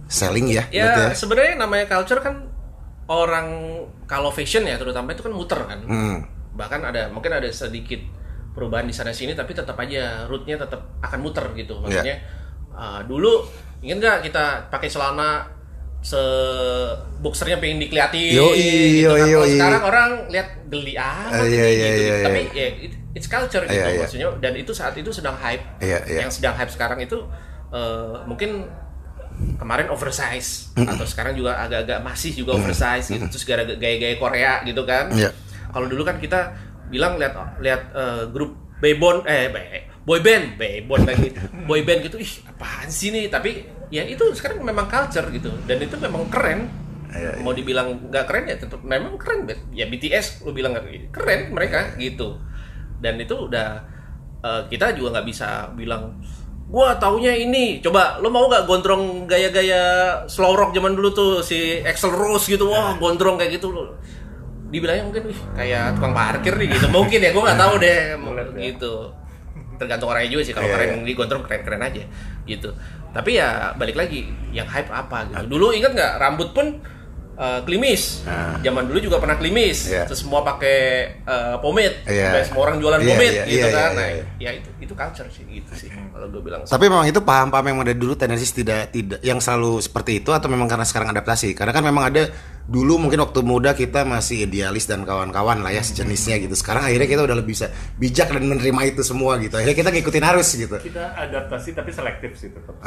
selling 0.09 0.49
ya. 0.49 0.65
berarti 0.67 1.01
ya 1.05 1.13
sebenarnya 1.15 1.55
namanya 1.55 1.85
culture 1.87 2.19
kan 2.19 2.49
orang 3.05 3.49
kalau 4.05 4.33
fashion 4.33 4.65
ya 4.65 4.77
terutama 4.77 5.13
itu 5.13 5.21
kan 5.21 5.31
muter 5.31 5.61
kan. 5.63 5.79
Hmm. 5.85 6.17
Bahkan 6.53 6.81
ada 6.83 7.03
mungkin 7.09 7.31
ada 7.31 7.49
sedikit 7.49 8.01
perubahan 8.51 8.85
di 8.85 8.93
sana 8.93 9.11
sini 9.11 9.33
tapi 9.33 9.53
tetap 9.53 9.75
aja 9.75 10.27
rootnya 10.27 10.57
tetap 10.57 11.01
akan 11.01 11.19
muter 11.19 11.47
gitu. 11.55 11.79
Maksudnya 11.79 12.17
uh, 12.71 13.01
dulu 13.03 13.45
ingin 13.81 13.99
nggak 13.99 14.23
kita 14.23 14.45
pakai 14.69 14.87
celana 14.87 15.49
se 16.01 16.19
boxernya 17.19 17.57
pengen 17.57 17.79
dikeliatin 17.79 18.35
Yoi, 18.35 18.59
gitu 18.99 19.07
kan. 19.09 19.15
yoi, 19.15 19.21
Kalau 19.23 19.31
yoi. 19.39 19.51
sekarang 19.55 19.83
orang 19.85 20.11
lihat 20.29 20.49
geli 20.67 20.95
amat 20.95 21.31
Eh, 21.33 21.41
ini, 21.41 21.55
iya, 21.55 21.63
iya, 21.63 21.71
gitu, 21.71 21.79
iya, 21.79 21.93
gitu. 21.95 22.03
iya. 22.03 22.25
tapi 22.25 22.41
ya 22.53 22.67
it- 22.83 22.99
it's 23.13 23.29
culture 23.29 23.63
gitu 23.63 23.71
Iya, 23.73 23.87
iya. 23.89 24.01
maksudnya 24.03 24.29
dan 24.41 24.53
itu 24.57 24.73
saat 24.73 24.95
itu 24.95 25.11
sedang 25.11 25.37
hype 25.37 25.63
Iya, 25.79 25.99
iya. 26.05 26.19
yang 26.21 26.31
sedang 26.31 26.53
hype 26.53 26.69
sekarang 26.69 26.99
itu 26.99 27.15
eh, 27.71 28.17
mungkin 28.25 28.67
kemarin 29.57 29.89
oversize 29.89 30.75
Hmm. 30.75 30.87
atau 30.87 31.05
sekarang 31.05 31.33
juga 31.33 31.55
agak-agak 31.57 31.99
masih 32.01 32.35
juga 32.35 32.55
oversize 32.55 33.07
gitu 33.09 33.23
terus 33.25 33.45
gara 33.45 33.63
gaya-gaya 33.63 34.17
Korea 34.17 34.53
gitu 34.63 34.83
kan 34.83 35.07
Iya. 35.09 35.31
Kalau 35.73 35.89
dulu 35.89 36.05
kan 36.05 36.21
kita 36.21 36.53
bilang 36.93 37.17
lihat 37.17 37.35
lihat 37.65 37.83
eh, 37.97 38.23
grup 38.29 38.53
boyband 38.79 39.25
eh 39.25 39.49
be- 39.49 39.89
boy 40.05 40.19
band 40.21 40.59
boyband 40.59 41.05
lagi. 41.09 41.29
Boy 41.65 41.81
band 41.87 42.01
gitu 42.05 42.19
ih 42.19 42.33
apaan 42.51 42.91
sih 42.91 43.15
nih 43.15 43.31
tapi 43.33 43.65
ya 43.89 44.03
itu 44.05 44.23
sekarang 44.35 44.61
memang 44.61 44.91
culture 44.91 45.27
gitu 45.33 45.51
dan 45.65 45.81
itu 45.81 45.97
memang 45.97 46.29
keren. 46.29 46.69
Iya, 47.13 47.45
mau 47.45 47.53
dibilang 47.53 48.09
nggak 48.09 48.25
keren 48.25 48.45
ya 48.49 48.57
tetap 48.57 48.81
memang 48.81 49.21
keren 49.21 49.45
Bet. 49.45 49.69
ya 49.77 49.85
BTS 49.85 50.49
lu 50.49 50.57
bilang 50.57 50.73
nggak 50.77 51.13
keren 51.13 51.41
mereka 51.55 51.97
gitu. 51.97 52.37
Dan 52.99 53.21
itu 53.23 53.49
udah 53.49 53.69
eh, 54.43 54.63
kita 54.69 54.93
juga 54.99 55.21
nggak 55.21 55.27
bisa 55.29 55.71
bilang 55.79 56.19
gua 56.73 56.97
taunya 56.97 57.37
ini. 57.37 57.79
Coba 57.85 58.19
lo 58.19 58.33
mau 58.33 58.49
nggak 58.49 58.65
gondrong 58.65 59.29
gaya-gaya 59.29 59.83
slow 60.27 60.57
rock 60.57 60.73
zaman 60.75 60.97
dulu 60.99 61.09
tuh 61.13 61.33
si 61.45 61.79
Axl 61.85 62.11
Rose 62.11 62.49
gitu? 62.49 62.73
Wah 62.73 62.97
gondrong 62.99 63.39
kayak 63.39 63.61
gitu 63.61 63.71
lo 63.71 63.97
dibilangnya 64.73 65.05
mungkin 65.05 65.23
"Ih, 65.29 65.41
kayak 65.53 66.01
tukang 66.01 66.17
parkir 66.17 66.55
nih 66.57 66.69
gitu. 66.73 66.87
Mungkin 66.89 67.19
ya 67.21 67.31
gua 67.31 67.43
nggak 67.53 67.61
tahu 67.61 67.75
deh. 67.79 68.01
Ya. 68.33 68.73
gitu. 68.73 69.13
Tergantung 69.77 70.09
orangnya 70.09 70.31
juga 70.33 70.43
sih 70.49 70.55
kalau 70.57 70.67
Iya, 70.67 70.75
keren 70.79 71.05
di 71.05 71.13
gondrong 71.13 71.45
keren 71.45 71.63
keren 71.63 71.83
aja 71.85 72.03
gitu. 72.49 72.71
Tapi 73.13 73.37
ya 73.37 73.77
balik 73.77 73.95
lagi 74.01 74.25
yang 74.51 74.65
hype 74.65 74.89
apa 74.89 75.29
gitu. 75.29 75.45
Dulu 75.53 75.77
ingat 75.77 75.93
nggak 75.93 76.13
rambut 76.17 76.57
pun 76.57 76.81
eh, 77.43 77.61
klimis 77.63 78.23
Ah. 78.23 78.55
zaman 78.57 78.87
dulu 78.87 78.99
juga 79.01 79.19
pernah 79.19 79.35
klimis 79.35 79.91
Iya. 79.91 80.07
terus 80.07 80.23
semua 80.23 80.41
pakai 80.41 80.79
eh, 81.19 81.57
pomade. 81.59 82.07
Sampai 82.07 82.43
semua 82.45 82.63
orang 82.63 82.77
jualan 82.79 82.97
Iya, 82.97 83.09
pomade 83.09 83.35
iya, 83.35 83.45
gitu 83.45 83.59
iya, 83.61 83.75
kan 83.75 83.91
iya, 83.91 83.99
nah 83.99 84.09
iya. 84.09 84.25
ya 84.39 84.51
itu 84.55 84.69
itu 84.79 84.93
culture 84.93 85.27
sih 85.27 85.45
gitu 85.45 85.73
sih 85.73 85.89
kalau 85.91 86.27
gue 86.29 86.39
bilang 86.41 86.63
Tapi 86.63 86.85
memang 86.85 87.05
itu 87.05 87.21
paham-paham 87.21 87.65
yang 87.65 87.77
dari 87.83 87.97
dulu 87.97 88.15
tendensi 88.15 88.47
tidak 88.49 88.91
tidak 88.91 89.19
yang 89.21 89.39
selalu 89.39 89.79
seperti 89.79 90.19
itu 90.19 90.31
atau 90.31 90.47
memang 90.47 90.67
karena 90.67 90.83
sekarang 90.83 91.11
adaptasi? 91.11 91.53
Karena 91.53 91.71
kan 91.71 91.83
memang 91.83 92.05
ada 92.07 92.31
dulu 92.63 92.95
mungkin 92.97 93.19
waktu 93.19 93.43
muda 93.43 93.75
kita 93.75 94.05
masih 94.05 94.47
idealis 94.47 94.87
dan 94.87 95.03
kawan-kawan 95.03 95.59
lah 95.59 95.71
ya 95.71 95.83
sejenisnya 95.83 96.39
gitu. 96.39 96.55
Sekarang 96.55 96.85
akhirnya 96.85 97.07
kita 97.07 97.23
udah 97.23 97.35
lebih 97.35 97.53
bisa 97.53 97.67
bijak 97.97 98.31
dan 98.31 98.45
menerima 98.45 98.81
itu 98.89 99.03
semua 99.03 99.35
gitu. 99.37 99.57
Akhirnya 99.57 99.75
kita 99.77 99.91
ngikutin 99.91 100.25
arus 100.29 100.49
gitu. 100.55 100.77
Oke. 100.77 100.87
kita 100.87 101.03
adaptasi 101.17 101.75
tapi 101.75 101.91
selektif 101.91 102.31
sih 102.35 102.51
tetap 102.51 102.79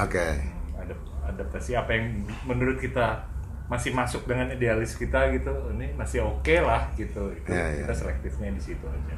Adap- 0.75 1.03
adaptasi 1.25 1.71
apa 1.73 1.91
yang 1.91 2.05
menurut 2.43 2.77
kita 2.77 3.25
masih 3.65 3.91
masuk 3.97 4.29
dengan 4.29 4.53
idealis 4.53 4.93
kita 4.93 5.33
gitu 5.33 5.49
ini 5.73 5.89
masih 5.97 6.21
oke 6.21 6.55
lah 6.61 6.93
gitu. 6.93 7.33
Itu 7.33 7.49
Iya, 7.49 7.81
kita 7.85 7.93
selektifnya 7.93 8.53
di 8.53 8.61
situ 8.61 8.85
aja 8.85 9.15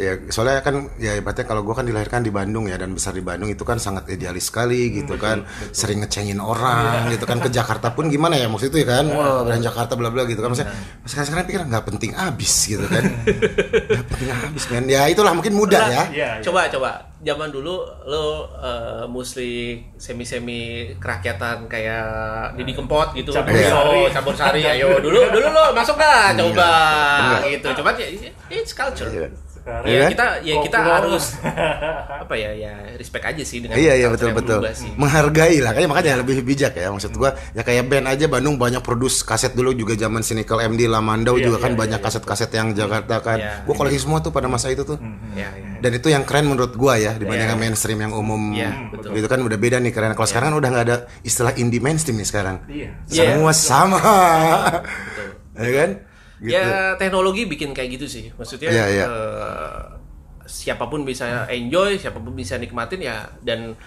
Ya 0.00 0.16
soalnya 0.32 0.64
kan 0.64 0.88
ya 0.96 1.12
ibaratnya 1.14 1.44
kalau 1.44 1.60
gue 1.60 1.74
kan 1.76 1.84
dilahirkan 1.84 2.24
di 2.24 2.32
Bandung 2.32 2.64
ya 2.64 2.80
dan 2.80 2.96
besar 2.96 3.12
di 3.12 3.20
Bandung 3.20 3.52
itu 3.52 3.60
kan 3.60 3.76
sangat 3.76 4.08
idealis 4.08 4.48
sekali 4.48 4.88
gitu 4.88 5.20
kan. 5.20 5.44
Sering 5.70 6.00
ngecengin 6.00 6.40
orang 6.40 7.12
gitu 7.12 7.28
kan. 7.28 7.38
Ke 7.38 7.52
Jakarta 7.52 7.92
pun 7.92 8.08
gimana 8.08 8.40
ya 8.40 8.48
maksud 8.48 8.72
itu 8.72 8.80
ya 8.80 8.88
kan? 9.00 9.06
Wah 9.12 9.44
brand 9.44 9.60
Jakarta 9.60 9.92
bla 9.92 10.08
bla 10.08 10.24
gitu 10.24 10.40
kan. 10.40 10.56
Maksudnya 10.56 10.72
sekarang 11.04 11.26
sekarang 11.28 11.44
pikir 11.44 11.60
nggak 11.68 11.84
penting 11.84 12.10
abis 12.16 12.54
gitu 12.72 12.84
kan. 12.88 13.02
Nggak 13.04 14.06
penting 14.08 14.28
abis 14.32 14.64
men. 14.72 14.84
Ya 14.88 15.02
itulah 15.06 15.32
mungkin 15.36 15.52
muda 15.52 15.78
ya. 15.78 15.88
Iya, 15.88 16.02
iya. 16.12 16.30
coba 16.40 16.68
coba. 16.72 16.90
Zaman 17.22 17.54
dulu 17.54 17.78
lo 18.10 18.24
eh, 18.58 19.06
muslim 19.06 19.94
semi 19.94 20.26
semi 20.26 20.60
kerakyatan 20.98 21.70
kayak 21.70 22.02
Didi 22.58 22.74
Kempot 22.74 23.14
gitu. 23.14 23.30
Campur 23.30 23.54
Dulu, 23.54 23.70
sari. 23.70 24.02
campur 24.10 24.34
sari. 24.34 24.62
Ayo 24.66 24.98
dulu 24.98 25.30
dulu 25.30 25.46
lo 25.46 25.70
masuk 25.70 25.94
dah 25.94 26.34
coba 26.34 26.66
Enggak. 27.38 27.46
gitu. 27.54 27.68
Coba 27.78 27.90
ya 27.94 28.06
it's 28.50 28.74
culture. 28.74 29.06
Iya. 29.06 29.30
Sekarang 29.62 29.86
ya 29.86 29.98
kan? 29.98 30.10
kita 30.10 30.26
ya 30.42 30.54
kita 30.60 30.78
harus 30.80 31.24
apa 32.22 32.34
ya 32.34 32.50
ya 32.52 32.72
respect 32.94 33.24
aja 33.24 33.42
sih 33.42 33.58
dengan 33.58 33.74
Iya 33.74 33.92
iya 33.94 34.08
betul 34.08 34.28
yang 34.28 34.38
betul. 34.38 34.58
berubah 34.58 34.74
sih. 34.74 34.90
Menghargai 34.94 35.56
lah 35.58 35.70
kayaknya 35.70 35.88
makanya 35.88 36.12
lebih 36.20 36.42
bijak 36.42 36.72
ya 36.72 36.88
maksud 36.88 37.12
gua 37.12 37.30
ya 37.50 37.62
kayak 37.62 37.86
band 37.86 38.06
aja 38.06 38.26
Bandung 38.26 38.56
banyak 38.56 38.80
produce 38.80 39.22
kaset 39.22 39.52
dulu 39.52 39.70
juga 39.72 39.94
zaman 39.94 40.20
Cynical 40.20 40.58
MD 40.60 40.84
Lamandau 40.84 41.34
Iya, 41.34 41.46
juga 41.46 41.56
iya, 41.56 41.64
kan 41.64 41.72
iya, 41.72 41.78
banyak 41.78 41.98
iya. 41.98 42.04
kaset-kaset 42.04 42.50
yang 42.50 42.68
Jakarta 42.72 43.14
kan. 43.18 43.38
Iya, 43.38 43.62
gua 43.62 43.74
koleksi 43.76 43.98
semua 44.00 44.18
tuh 44.18 44.30
pada 44.30 44.46
masa 44.46 44.68
itu 44.68 44.82
tuh. 44.82 44.98
Ya, 45.32 45.48
ya. 45.48 45.78
Dan 45.78 45.90
itu 45.94 46.08
yang 46.08 46.22
keren 46.22 46.44
menurut 46.44 46.74
gua 46.74 46.98
ya 46.98 47.14
dibandingkan 47.14 47.54
Iya. 47.54 47.62
mainstream 47.62 47.98
yang 47.98 48.12
umum. 48.12 48.52
Iya, 48.52 48.90
betul. 48.90 49.14
Gitu 49.14 49.26
kan 49.26 49.38
udah 49.38 49.56
beda 49.56 49.78
nih 49.78 49.90
keren. 49.90 50.12
Kalau 50.12 50.26
sekarang 50.26 50.50
kan 50.50 50.56
udah 50.58 50.68
nggak 50.68 50.84
ada 50.84 50.96
istilah 51.22 51.54
indie 51.54 51.78
mainstream 51.78 52.16
nih 52.16 52.26
sekarang. 52.26 52.56
iya 52.66 52.90
Iya. 53.06 53.38
Semua 53.38 53.52
sama. 53.52 53.98
ya 55.56 55.70
kan? 55.72 55.90
Gitu. 56.42 56.58
Ya 56.58 56.98
teknologi 56.98 57.46
bikin 57.46 57.70
kayak 57.70 58.02
gitu 58.02 58.06
sih. 58.10 58.34
Maksudnya 58.34 58.74
Iya, 58.74 58.84
iya. 58.90 59.04
eh, 59.06 59.80
siapa 60.42 60.90
pun 60.90 61.06
bisa 61.06 61.46
enjoy, 61.46 62.02
siapa 62.02 62.18
pun 62.18 62.34
bisa 62.34 62.58
nikmatin 62.58 62.98
ya 62.98 63.30
dan 63.46 63.78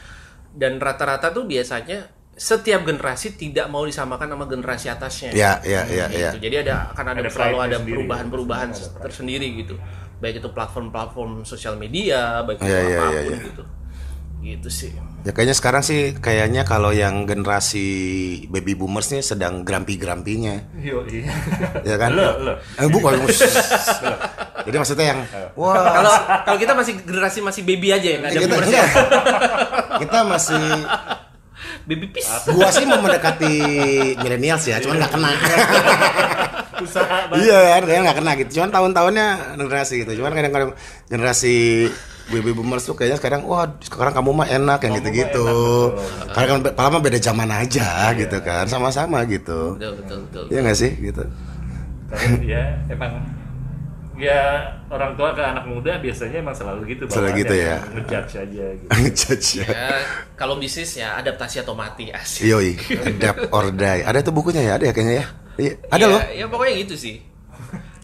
dan 0.55 0.79
rata-rata 0.79 1.35
tuh 1.35 1.43
biasanya 1.43 2.07
setiap 2.35 2.83
generasi 2.87 3.35
tidak 3.35 3.67
mau 3.67 3.83
disamakan 3.83 4.27
sama 4.35 4.45
generasi 4.47 4.87
atasnya. 4.87 5.31
Ya, 5.31 5.59
ya, 5.63 5.83
ya, 5.87 6.07
Gitu. 6.07 6.19
ya. 6.19 6.31
Jadi 6.35 6.55
ada 6.67 6.91
akan 6.95 7.05
ada, 7.15 7.19
Ada 7.23 7.31
selalu 7.31 7.57
ada 7.59 7.77
perubahan-perubahan 7.79 8.69
tersendiri 9.03 9.47
gitu. 9.59 9.75
Baik 10.19 10.39
itu 10.39 10.49
platform-platform 10.51 11.43
sosial 11.43 11.75
media, 11.75 12.39
baik 12.43 12.59
itu 12.59 12.71
Iya, 12.71 12.79
iya, 12.87 12.99
apa 12.99 13.07
pun 13.07 13.11
iya, 13.11 13.21
iya. 13.23 13.39
gitu. 13.51 13.63
Gitu 14.45 14.69
sih. 14.69 14.93
Ya 15.25 15.33
kayaknya 15.33 15.57
sekarang 15.57 15.81
sih 15.81 16.13
kayaknya 16.21 16.69
kalau 16.69 16.93
yang 16.93 17.25
generasi 17.25 17.87
baby 18.45 18.77
boomers 18.77 19.09
nih 19.09 19.25
sedang 19.25 19.65
grampi-grampinya. 19.65 20.61
Yo, 20.77 21.01
iya 21.09 21.33
Ya 21.81 21.97
kan? 21.97 22.13
Lo, 22.13 22.29
lo. 22.45 22.53
Eh, 22.77 22.85
bukan. 22.85 23.25
Jadi 24.69 24.75
maksudnya 24.77 25.05
yang 25.17 25.19
wah 25.57 25.81
Kalau 25.81 26.13
kalau 26.45 26.57
kita 26.61 26.73
masih 26.77 26.93
generasi 27.01 27.41
masih 27.41 27.61
baby 27.65 27.89
aja 27.89 28.05
ya, 28.05 28.17
nggak 28.21 28.31
ada 28.31 28.41
kita 28.45 28.55
enggak. 28.61 28.89
Kita 30.05 30.17
masih 30.29 30.63
Baby 31.85 32.09
piece. 32.09 32.49
gua 32.49 32.69
sih 32.73 32.85
mau 32.85 32.97
mendekati 32.97 33.53
millennials 34.17 34.65
ya, 34.65 34.81
cuman 34.81 35.01
nggak 35.01 35.13
kena. 35.13 35.29
usaha 36.75 37.31
banget 37.31 37.45
iya 37.45 37.59
kan, 37.77 37.81
kayaknya 37.87 38.01
nggak 38.09 38.17
kena 38.19 38.31
gitu. 38.41 38.49
Cuman 38.59 38.69
tahun-tahunnya 38.73 39.27
generasi 39.57 39.93
gitu. 40.05 40.11
Cuman 40.21 40.31
kadang-kadang 40.33 40.71
generasi 41.07 41.87
baby 42.25 42.51
boomers 42.51 42.83
tuh 42.83 42.93
kayaknya 42.93 43.17
sekarang 43.17 43.41
wah 43.45 43.69
sekarang 43.79 44.13
kamu 44.13 44.29
mah 44.33 44.47
enak 44.47 44.79
yang 44.81 44.93
gitu-gitu. 44.97 45.47
Karena 46.31 46.47
kan 46.73 46.91
mah 46.91 47.01
beda 47.01 47.19
zaman 47.19 47.49
aja 47.49 48.13
gitu 48.13 48.37
kan, 48.41 48.65
sama-sama 48.65 49.21
gitu. 49.25 49.77
Betul 49.77 49.93
betul 50.01 50.17
betul. 50.29 50.43
Iya 50.49 50.59
nggak 50.61 50.77
sih 50.77 50.91
gitu. 50.99 51.23
tapi 52.05 52.47
ya 52.47 52.61
emang 52.87 53.17
ya 54.15 54.61
orang 54.87 55.17
tua 55.19 55.35
ke 55.35 55.43
anak 55.43 55.65
muda 55.67 55.99
biasanya 55.99 56.39
emang 56.39 56.55
selalu 56.55 56.95
gitu 56.95 57.03
Selalu 57.11 57.43
gitu 57.43 57.55
ya. 57.57 57.75
ngejudge 57.91 58.33
aja 58.39 58.65
gitu 58.77 58.89
Ngejudge 59.03 59.47
ya. 59.59 59.67
Ya, 59.67 59.87
kalau 60.39 60.55
bisnis 60.55 60.95
ya 60.95 61.19
adaptasi 61.19 61.59
atau 61.59 61.75
mati 61.75 62.13
asik. 62.13 62.45
Yoi, 62.51 62.77
adapt 63.03 63.51
or 63.51 63.73
die. 63.73 64.05
Ada 64.05 64.23
tuh 64.23 64.31
bukunya 64.31 64.63
ya, 64.63 64.73
ada 64.79 64.85
ya 64.87 64.93
kayaknya 64.95 65.15
ya. 65.19 65.25
Iya, 65.55 65.71
ada 65.89 66.03
Ya, 66.03 66.07
loh. 66.07 66.21
Ya 66.31 66.45
pokoknya 66.47 66.73
gitu 66.83 66.95
sih. 66.95 67.15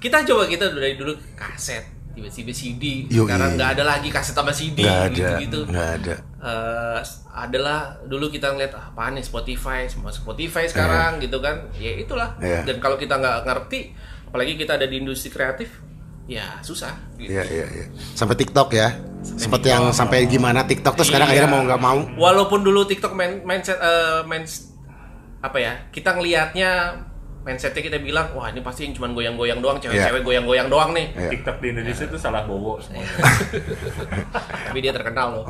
Kita 0.01 0.25
coba 0.25 0.49
kita 0.49 0.65
dari 0.73 0.97
dulu 0.97 1.13
kaset, 1.37 1.85
tiba-tiba 2.11 2.51
CD. 2.51 2.83
Yoi. 3.07 3.23
Sekarang 3.25 3.49
nggak 3.55 3.69
ada 3.79 3.83
lagi 3.87 4.09
kaset 4.11 4.35
sama 4.35 4.51
CD 4.51 4.83
gitu-gitu. 4.83 5.63
nggak 5.67 5.89
ada. 6.01 6.15
Eh, 6.41 6.99
adalah 7.31 7.95
dulu 8.03 8.27
kita 8.27 8.51
ngeliat 8.51 8.73
ah, 8.75 8.91
apaan 8.91 9.15
nih 9.15 9.23
Spotify, 9.23 9.87
semua 9.87 10.11
Spotify 10.11 10.67
sekarang 10.67 11.23
gitu 11.23 11.39
kan. 11.39 11.71
Ya 11.79 11.95
itulah. 11.95 12.35
Iya. 12.43 12.67
Dan 12.67 12.83
kalau 12.83 12.99
kita 12.99 13.15
nggak 13.15 13.47
ngerti, 13.47 13.95
apalagi 14.27 14.59
kita 14.59 14.75
ada 14.75 14.85
di 14.85 14.99
industri 14.99 15.31
kreatif, 15.31 15.79
ya 16.27 16.59
susah. 16.59 16.91
Gitu. 17.15 17.31
Iya, 17.31 17.43
iya, 17.47 17.65
iya. 17.71 17.85
Sampai 18.13 18.35
TikTok 18.35 18.69
ya. 18.75 18.91
Sempat 19.21 19.61
yang 19.63 19.93
sampai 19.93 20.25
gimana 20.25 20.65
TikTok 20.65 20.97
tuh 20.97 21.05
sekarang 21.05 21.29
Iya. 21.29 21.45
akhirnya 21.45 21.51
mau 21.53 21.61
nggak 21.63 21.81
mau. 21.81 21.99
Walaupun 22.17 22.65
dulu 22.65 22.83
TikTok 22.83 23.13
main 23.13 23.39
mindset 23.45 23.77
eh, 23.77 24.25
main 24.25 24.43
apa 25.41 25.57
ya? 25.57 25.73
Kita 25.93 26.17
ngelihatnya 26.17 26.71
mindsetnya 27.41 27.81
kita 27.81 27.97
bilang 27.97 28.29
wah 28.31 28.47
ini 28.47 28.61
pasti 28.61 28.85
cuma 28.91 29.09
goyang-goyang 29.09 29.59
doang 29.59 29.77
cewek-cewek 29.77 30.21
goyang-goyang 30.21 30.67
doang 30.67 30.91
nih. 30.91 31.09
Iya. 31.11 31.29
TikTok 31.31 31.57
di 31.57 31.67
Indonesia 31.69 32.05
itu 32.05 32.17
salah 32.17 32.45
bowo 32.45 32.77
semuanya 32.77 33.09
tapi 34.67 34.79
dia 34.79 34.93
terkenal 34.93 35.27
loh. 35.35 35.43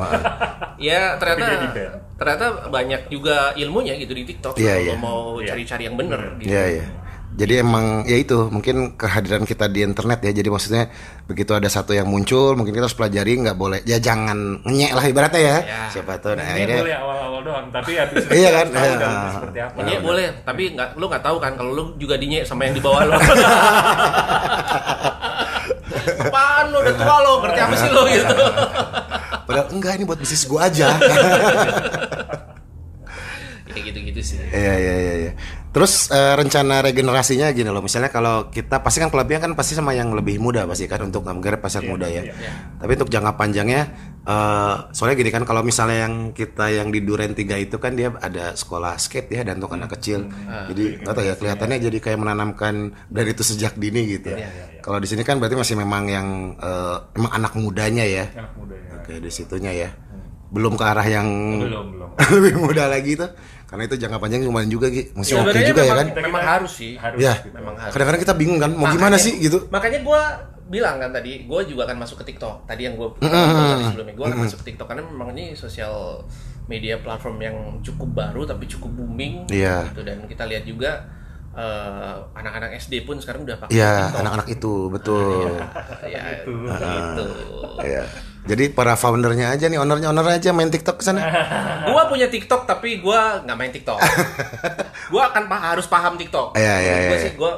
Ya 0.78 1.16
ternyata 1.18 1.68
ternyata 2.16 2.46
banyak 2.68 3.02
juga 3.08 3.52
ilmunya 3.54 3.98
gitu 3.98 4.14
di 4.14 4.24
TikTok 4.24 4.56
Iya, 4.56 4.74
kalau 4.78 4.86
iya. 4.88 4.96
mau 4.98 5.22
Iya. 5.38 5.48
cari-cari 5.52 5.84
yang 5.86 5.96
bener 5.96 6.22
gitu. 6.40 6.50
Iya, 6.50 6.64
iya. 6.72 6.86
Jadi 7.32 7.64
emang 7.64 8.04
ya 8.04 8.20
itu 8.20 8.52
mungkin 8.52 9.00
kehadiran 9.00 9.48
kita 9.48 9.72
di 9.72 9.88
internet 9.88 10.20
ya. 10.20 10.36
Jadi 10.36 10.52
maksudnya 10.52 10.92
begitu 11.24 11.56
ada 11.56 11.72
satu 11.72 11.96
yang 11.96 12.04
muncul, 12.04 12.60
mungkin 12.60 12.76
kita 12.76 12.92
harus 12.92 12.98
pelajari 12.98 13.40
nggak 13.40 13.56
boleh. 13.56 13.80
Ya 13.88 14.04
jangan 14.04 14.60
ngenyek 14.68 14.92
lah 14.92 15.04
ibaratnya 15.08 15.40
ya. 15.42 15.58
Ya. 15.64 15.82
Siapa 15.90 16.20
tuh 16.20 16.36
nah, 16.36 16.44
ini 16.44 16.68
akhirnya 16.68 16.80
boleh 16.84 16.98
awal-awal 17.00 17.40
doang 17.42 17.68
tapi 17.72 17.92
habis 17.96 18.28
itu 18.28 18.36
Iya 18.44 18.50
kan? 18.52 18.68
tahu 18.68 18.84
Iya. 18.84 19.32
seperti 19.32 19.60
apa 19.64 19.78
Ini 19.80 19.94
boleh, 20.04 20.28
tapi 20.44 20.64
nggak 20.76 20.90
lu 21.00 21.06
nggak 21.08 21.24
tahu 21.24 21.38
kan 21.40 21.52
kalau 21.56 21.72
lu 21.72 21.84
juga 21.96 22.20
dinyek 22.20 22.44
sama 22.44 22.68
yang 22.68 22.76
di 22.76 22.84
bawah 22.84 23.04
lo. 23.08 23.16
Apaan 26.02 26.66
lu 26.70 26.78
udah 26.84 26.96
tua 26.98 27.18
lo, 27.24 27.34
ngerti 27.42 27.60
apa 27.62 27.76
sih 27.78 27.90
lo 27.90 28.02
gitu. 28.10 28.36
padahal 29.48 29.68
enggak 29.72 29.92
ini 30.00 30.04
buat 30.04 30.20
bisnis 30.20 30.44
gua 30.48 30.68
aja. 30.68 30.96
Kayak 33.72 33.84
gitu-gitu 33.88 34.22
sih. 34.22 34.38
Iya 34.52 34.74
iya 34.76 34.96
iya. 35.00 35.14
iya. 35.28 35.32
Terus 35.72 36.12
eh, 36.12 36.36
rencana 36.36 36.84
regenerasinya 36.84 37.48
gini 37.56 37.72
loh, 37.72 37.80
misalnya 37.80 38.12
kalau 38.12 38.52
kita 38.52 38.84
pasti 38.84 39.00
kan 39.00 39.08
klubnya 39.08 39.40
kan 39.40 39.56
pasti 39.56 39.72
sama 39.72 39.96
yang 39.96 40.12
lebih 40.12 40.36
muda 40.36 40.68
pasti 40.68 40.84
kan 40.84 41.00
untuk 41.08 41.24
menggarap 41.24 41.64
pasar 41.64 41.88
muda 41.88 42.12
ya. 42.12 42.28
Tapi 42.76 42.92
untuk 43.00 43.08
jangka 43.08 43.40
panjangnya, 43.40 43.88
eh, 44.28 44.76
soalnya 44.92 45.16
gini 45.16 45.32
kan 45.32 45.48
kalau 45.48 45.64
misalnya 45.64 46.12
yang 46.12 46.36
kita 46.36 46.76
yang 46.76 46.92
di 46.92 47.00
Duren 47.00 47.32
3 47.32 47.56
itu 47.56 47.80
kan 47.80 47.96
dia 47.96 48.12
ada 48.20 48.52
sekolah 48.52 49.00
skate 49.00 49.32
ya 49.32 49.48
dan 49.48 49.64
untuk 49.64 49.72
anak 49.72 49.96
kecil. 49.96 50.28
Jadi 50.76 51.08
nggak 51.08 51.14
tahu 51.16 51.24
ya 51.24 51.34
kelihatannya 51.40 51.78
jadi 51.88 51.98
kayak 52.04 52.20
menanamkan 52.20 52.92
dari 53.08 53.32
itu 53.32 53.48
sejak 53.48 53.80
dini 53.80 54.20
gitu. 54.20 54.36
Kalau 54.84 55.00
di 55.00 55.08
sini 55.08 55.24
kan 55.24 55.40
berarti 55.40 55.56
masih 55.56 55.80
memang 55.80 56.04
yang 56.12 56.28
eh, 56.60 56.98
emang 57.16 57.32
anak 57.32 57.56
mudanya 57.56 58.04
ya. 58.04 58.28
anak 58.36 58.60
muda 58.60 58.76
ya 58.76 58.92
Oke 59.00 59.24
di 59.24 59.32
situnya 59.32 59.72
ya. 59.72 59.90
Belum 60.52 60.76
ke 60.76 60.84
arah 60.84 61.08
yang 61.08 61.28
belum 61.64 61.86
belum 61.96 62.10
lebih 62.36 62.56
muda 62.60 62.92
lagi 62.92 63.16
tuh 63.16 63.32
karena 63.72 63.84
itu 63.88 63.96
jangka 63.96 64.20
panjang 64.20 64.44
lumayan 64.44 64.68
juga 64.68 64.86
Gi. 64.86 65.16
masih 65.16 65.34
oke 65.34 65.48
Sebenarnya 65.48 65.64
juga 65.66 65.82
ya 65.82 65.88
memang- 65.88 66.12
kan 66.12 66.22
Memang 66.22 66.44
harus 66.46 66.72
sih. 66.76 66.94
harus 66.94 67.18
ya 67.18 67.34
gitu. 67.40 67.50
Memang 67.52 67.74
harus. 67.74 67.94
kadang-kadang 67.96 68.22
kita 68.22 68.34
bingung 68.36 68.60
kan 68.60 68.72
mau 68.72 68.86
gimana 68.86 69.16
sih 69.16 69.34
gitu 69.40 69.66
Makanya 69.68 70.00
gue 70.02 70.22
bilang 70.68 70.96
kan 70.98 71.12
tadi, 71.12 71.44
gue 71.44 71.62
juga 71.66 71.84
akan 71.84 71.98
masuk 72.00 72.20
ke 72.20 72.32
TikTok. 72.32 72.64
Tadi 72.64 72.82
yang 72.82 72.96
gue 72.96 73.08
tadi 73.18 73.84
sebelumnya, 73.86 74.14
gue 74.14 74.26
akan 74.26 74.40
masuk 74.42 74.58
ke 74.60 74.66
TikTok 74.68 74.88
karena 74.88 75.04
memang 75.04 75.32
ini 75.32 75.52
sosial 75.54 76.24
media 76.64 76.96
platform 76.96 77.38
yang 77.40 77.56
cukup 77.82 78.08
baru 78.14 78.44
tapi 78.44 78.68
cukup 78.68 78.92
booming. 78.94 79.48
Iya. 79.48 79.88
Gitu. 79.88 80.04
Dan 80.04 80.28
kita 80.28 80.44
lihat 80.46 80.64
juga 80.64 81.08
eh, 81.52 82.16
anak-anak 82.34 82.72
SD 82.74 83.04
pun 83.04 83.20
sekarang 83.20 83.44
udah 83.44 83.56
pakai 83.58 83.72
ya 83.74 84.08
TikTok. 84.08 84.20
anak-anak 84.22 84.48
itu 84.50 84.74
betul 84.88 85.52
ya, 86.06 86.24
gitu. 86.40 87.26
ya 87.84 88.04
jadi 88.42 88.70
para 88.70 88.94
foundernya 88.94 89.50
aja 89.50 89.66
nih 89.66 89.78
ownernya 89.78 90.08
owner 90.08 90.26
aja 90.28 90.50
main 90.50 90.68
TikTok 90.68 90.98
ke 90.98 91.04
sana 91.04 91.22
Gua 91.88 92.06
punya 92.06 92.26
TikTok 92.26 92.64
tapi 92.64 92.98
gua 92.98 93.42
nggak 93.42 93.58
main 93.58 93.70
TikTok. 93.70 93.98
gua 95.12 95.28
akan 95.28 95.44
pa- 95.46 95.64
harus 95.68 95.86
paham 95.86 96.14
TikTok. 96.14 96.54
Iya, 96.54 96.76
iya, 96.78 96.94
Gua 97.04 97.10
iya. 97.12 97.20
sih 97.20 97.32
gua 97.34 97.52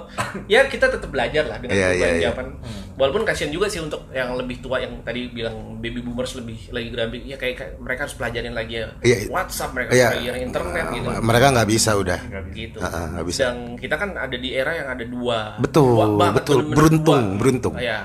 ya 0.45 0.61
kita 0.65 0.87
tetap 0.87 1.07
belajar 1.07 1.43
lah 1.45 1.57
dengan 1.57 1.75
Iya, 1.75 1.89
iya, 1.91 2.07
iya. 2.09 2.21
jawaban. 2.25 2.55
Walaupun 2.93 3.23
kasihan 3.23 3.49
juga 3.49 3.67
sih 3.67 3.79
untuk 3.79 4.07
yang 4.09 4.31
lebih 4.33 4.59
tua 4.59 4.77
yang 4.77 5.01
tadi 5.01 5.27
bilang 5.27 5.75
baby 5.77 5.99
boomers 5.99 6.35
lebih 6.35 6.69
lagi 6.69 6.87
grambi 6.87 7.19
ya 7.25 7.35
kayak, 7.35 7.55
kayak 7.55 7.71
mereka 7.77 7.99
harus 8.05 8.15
pelajarin 8.15 8.53
lagi 8.53 8.73
ya 8.75 8.87
Iya. 9.01 9.17
WhatsApp 9.27 9.71
mereka 9.71 9.89
Iya. 9.91 9.99
harus 9.99 10.15
pelajarin 10.15 10.41
internet 10.45 10.85
gitu. 10.89 11.07
mereka 11.19 11.45
nggak 11.51 11.69
bisa 11.69 11.91
udah 11.93 12.19
Gitu. 12.53 12.77
Ah, 12.79 12.87
ah, 12.87 13.05
nggak 13.11 13.25
bisa. 13.25 13.39
Dan 13.43 13.55
kita 13.75 13.95
kan 13.97 14.09
ada 14.13 14.35
di 14.35 14.49
era 14.51 14.71
yang 14.73 14.87
ada 14.89 15.03
dua. 15.03 15.57
Betul, 15.57 15.89
dua 15.95 16.05
banget, 16.13 16.35
betul. 16.39 16.55
bener-bener 16.61 16.77
Beruntung, 16.77 17.21
dua. 17.23 17.37
beruntung. 17.37 17.73
Ya, 17.75 17.99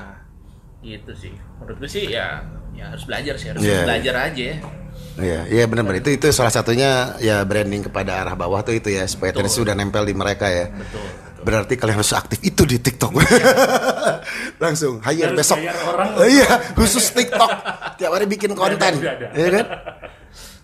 gitu 0.80 1.12
sih. 1.14 1.32
Menurut 1.58 1.76
gue 1.78 1.90
sih 1.90 2.04
ya, 2.08 2.40
ya 2.78 2.84
harus 2.88 3.04
belajar 3.04 3.34
sih, 3.34 3.48
harus 3.50 3.60
Iya. 3.60 3.82
belajar 3.82 4.14
aja 4.24 4.42
ya. 4.44 4.56
Iya, 5.18 5.40
iya 5.50 5.64
benar-benar 5.66 5.98
itu 5.98 6.14
itu 6.14 6.26
salah 6.30 6.48
satunya 6.48 7.18
ya 7.18 7.42
branding 7.42 7.82
kepada 7.82 8.22
arah 8.22 8.38
bawah 8.38 8.62
tuh 8.62 8.70
itu 8.72 8.86
ya 8.88 9.02
supaya 9.04 9.34
terus 9.34 9.50
sudah 9.50 9.74
nempel 9.74 10.06
di 10.06 10.14
mereka 10.14 10.46
ya. 10.46 10.70
Betul. 10.70 11.02
Berarti 11.38 11.74
kalian 11.74 11.98
harus 11.98 12.14
aktif 12.14 12.38
itu 12.40 12.62
di 12.62 12.78
TikTok. 12.78 13.14
Langsung 14.62 15.02
hire 15.02 15.32
Harus 15.32 15.38
besok. 15.38 15.58
orang. 15.58 16.22
Iya, 16.22 16.46
khusus 16.74 17.10
TikTok. 17.10 17.50
Tiap 17.94 18.10
hari 18.10 18.26
bikin 18.26 18.54
konten. 18.54 18.94
Iya 19.34 19.48
kan? 19.52 19.66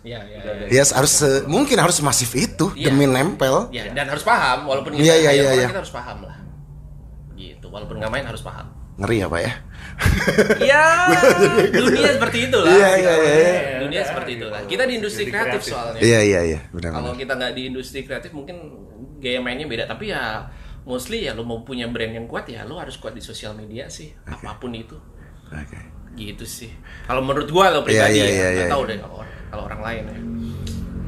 Ya, 0.04 0.20
ya, 0.20 0.38
ya. 0.68 0.68
Ya 0.68 0.82
harus 0.84 1.12
se- 1.16 1.44
mungkin 1.46 1.80
harus 1.80 1.96
masif 1.98 2.36
itu 2.36 2.68
Iya. 2.74 2.92
demi 2.92 3.08
nempel. 3.08 3.72
Ya, 3.72 3.88
dan 3.88 4.06
harus 4.06 4.20
paham 4.20 4.68
walaupun 4.68 4.92
kita 4.92 5.02
Iya, 5.02 5.14
iya, 5.16 5.30
hire 5.30 5.34
iya, 5.34 5.42
orang, 5.42 5.56
iya. 5.56 5.68
kita 5.68 5.80
harus 5.80 5.94
paham 5.94 6.18
lah. 6.22 6.36
Gitu, 7.34 7.66
walaupun 7.66 7.94
nggak 7.98 8.12
main 8.12 8.26
harus 8.28 8.42
paham. 8.42 8.66
Ngeri 8.94 9.16
ya, 9.18 9.26
Pak 9.26 9.40
ya? 9.40 9.52
Ya, 10.60 10.84
dunia 11.80 12.10
seperti 12.12 12.38
itulah. 12.46 12.70
Iya, 12.70 12.90
iya, 12.96 13.12
iya, 13.14 13.34
iya. 13.34 13.60
Dunia 13.80 14.02
seperti 14.02 14.30
itulah. 14.36 14.60
Kita 14.64 14.82
di 14.84 14.94
industri 14.98 15.24
kreatif 15.26 15.60
kreatif. 15.60 15.72
soalnya. 15.72 16.00
Iya, 16.00 16.20
iya, 16.22 16.40
iya, 16.44 16.58
Kalau 16.60 16.74
benar-benar. 16.74 17.14
kita 17.16 17.32
nggak 17.34 17.52
di 17.52 17.62
industri 17.68 18.00
kreatif 18.02 18.30
mungkin 18.30 18.56
gaya 19.18 19.38
mainnya 19.38 19.64
beda, 19.64 19.84
tapi 19.86 20.10
ya 20.10 20.44
mostly 20.84 21.24
ya 21.24 21.32
lo 21.32 21.42
mau 21.42 21.62
punya 21.62 21.88
brand 21.88 22.12
yang 22.12 22.26
kuat 22.26 22.44
ya 22.44 22.62
lo 22.62 22.76
harus 22.76 23.00
kuat 23.00 23.16
di 23.16 23.22
sosial 23.22 23.56
media 23.56 23.88
sih, 23.88 24.12
apa 24.24 24.56
pun 24.56 24.74
itu. 24.74 24.96
Oke. 25.48 25.78
gitu 26.14 26.46
sih 26.46 26.70
kalau 27.06 27.26
menurut 27.26 27.50
gua 27.50 27.74
lo 27.74 27.82
Iya, 27.82 28.06
pribadi 28.06 28.14
iya, 28.14 28.22
ya 28.22 28.30
iya, 28.30 28.46
nggak 28.54 28.66
iya. 28.66 28.70
tahu 28.70 28.82
deh 28.86 28.98
kalau 29.02 29.14
orang, 29.18 29.34
kalau 29.50 29.62
orang 29.66 29.80
lain 29.82 30.02
ya 30.06 30.18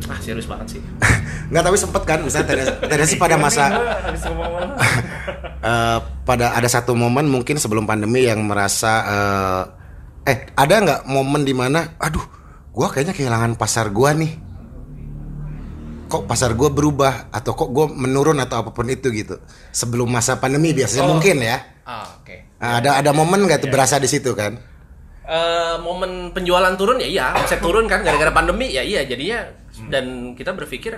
ah 0.07 0.19
serius 0.21 0.47
banget 0.47 0.79
sih. 0.79 0.83
Nggak 1.51 1.63
tapi 1.63 1.77
sempet 1.81 2.03
kan 2.05 2.19
misalnya 2.21 2.47
tendensi, 2.53 2.73
tendensi 2.85 3.17
pada 3.17 3.37
masa 3.41 3.65
eh, 5.71 5.99
pada 6.27 6.53
ada 6.55 6.69
satu 6.69 6.93
momen 6.93 7.27
mungkin 7.27 7.57
sebelum 7.57 7.89
pandemi 7.89 8.27
yang 8.29 8.45
merasa 8.45 8.93
eh, 9.07 9.63
eh 10.27 10.39
ada 10.59 10.75
nggak 10.83 11.01
momen 11.07 11.47
di 11.47 11.55
mana 11.55 11.97
aduh 12.03 12.23
gua 12.75 12.93
kayaknya 12.93 13.15
kehilangan 13.17 13.57
pasar 13.57 13.89
gua 13.91 14.13
nih. 14.13 14.33
Kok 16.07 16.31
pasar 16.31 16.55
gua 16.55 16.71
berubah 16.71 17.35
atau 17.35 17.59
kok 17.59 17.71
gua 17.75 17.91
menurun 17.91 18.39
atau 18.39 18.63
apa 18.63 18.71
pun 18.71 18.87
itu 18.87 19.11
gitu. 19.11 19.43
Sebelum 19.75 20.07
masa 20.07 20.39
pandemi 20.39 20.71
biasanya 20.71 21.03
Oh. 21.03 21.19
mungkin 21.19 21.43
ya. 21.43 21.59
Ah 21.83 22.07
oke. 22.23 22.37
Nah, 22.63 22.79
ada 22.79 23.03
ada 23.03 23.11
momen 23.11 23.43
nggak 23.47 23.67
tuh 23.67 23.71
berasa 23.75 23.99
di 23.99 24.07
situ 24.07 24.31
kan? 24.39 24.55
Eh, 25.27 25.75
momen 25.83 26.31
penjualan 26.31 26.71
turun 26.79 27.03
ya 27.03 27.09
iya. 27.11 27.27
Omset 27.35 27.59
turun 27.59 27.91
kan 27.91 28.07
gara-gara 28.07 28.31
pandemi 28.31 28.71
ya 28.71 28.87
iya. 28.87 29.03
Jadinya 29.03 29.43
dan 29.93 30.33
kita 30.33 30.57
berpikir 30.57 30.97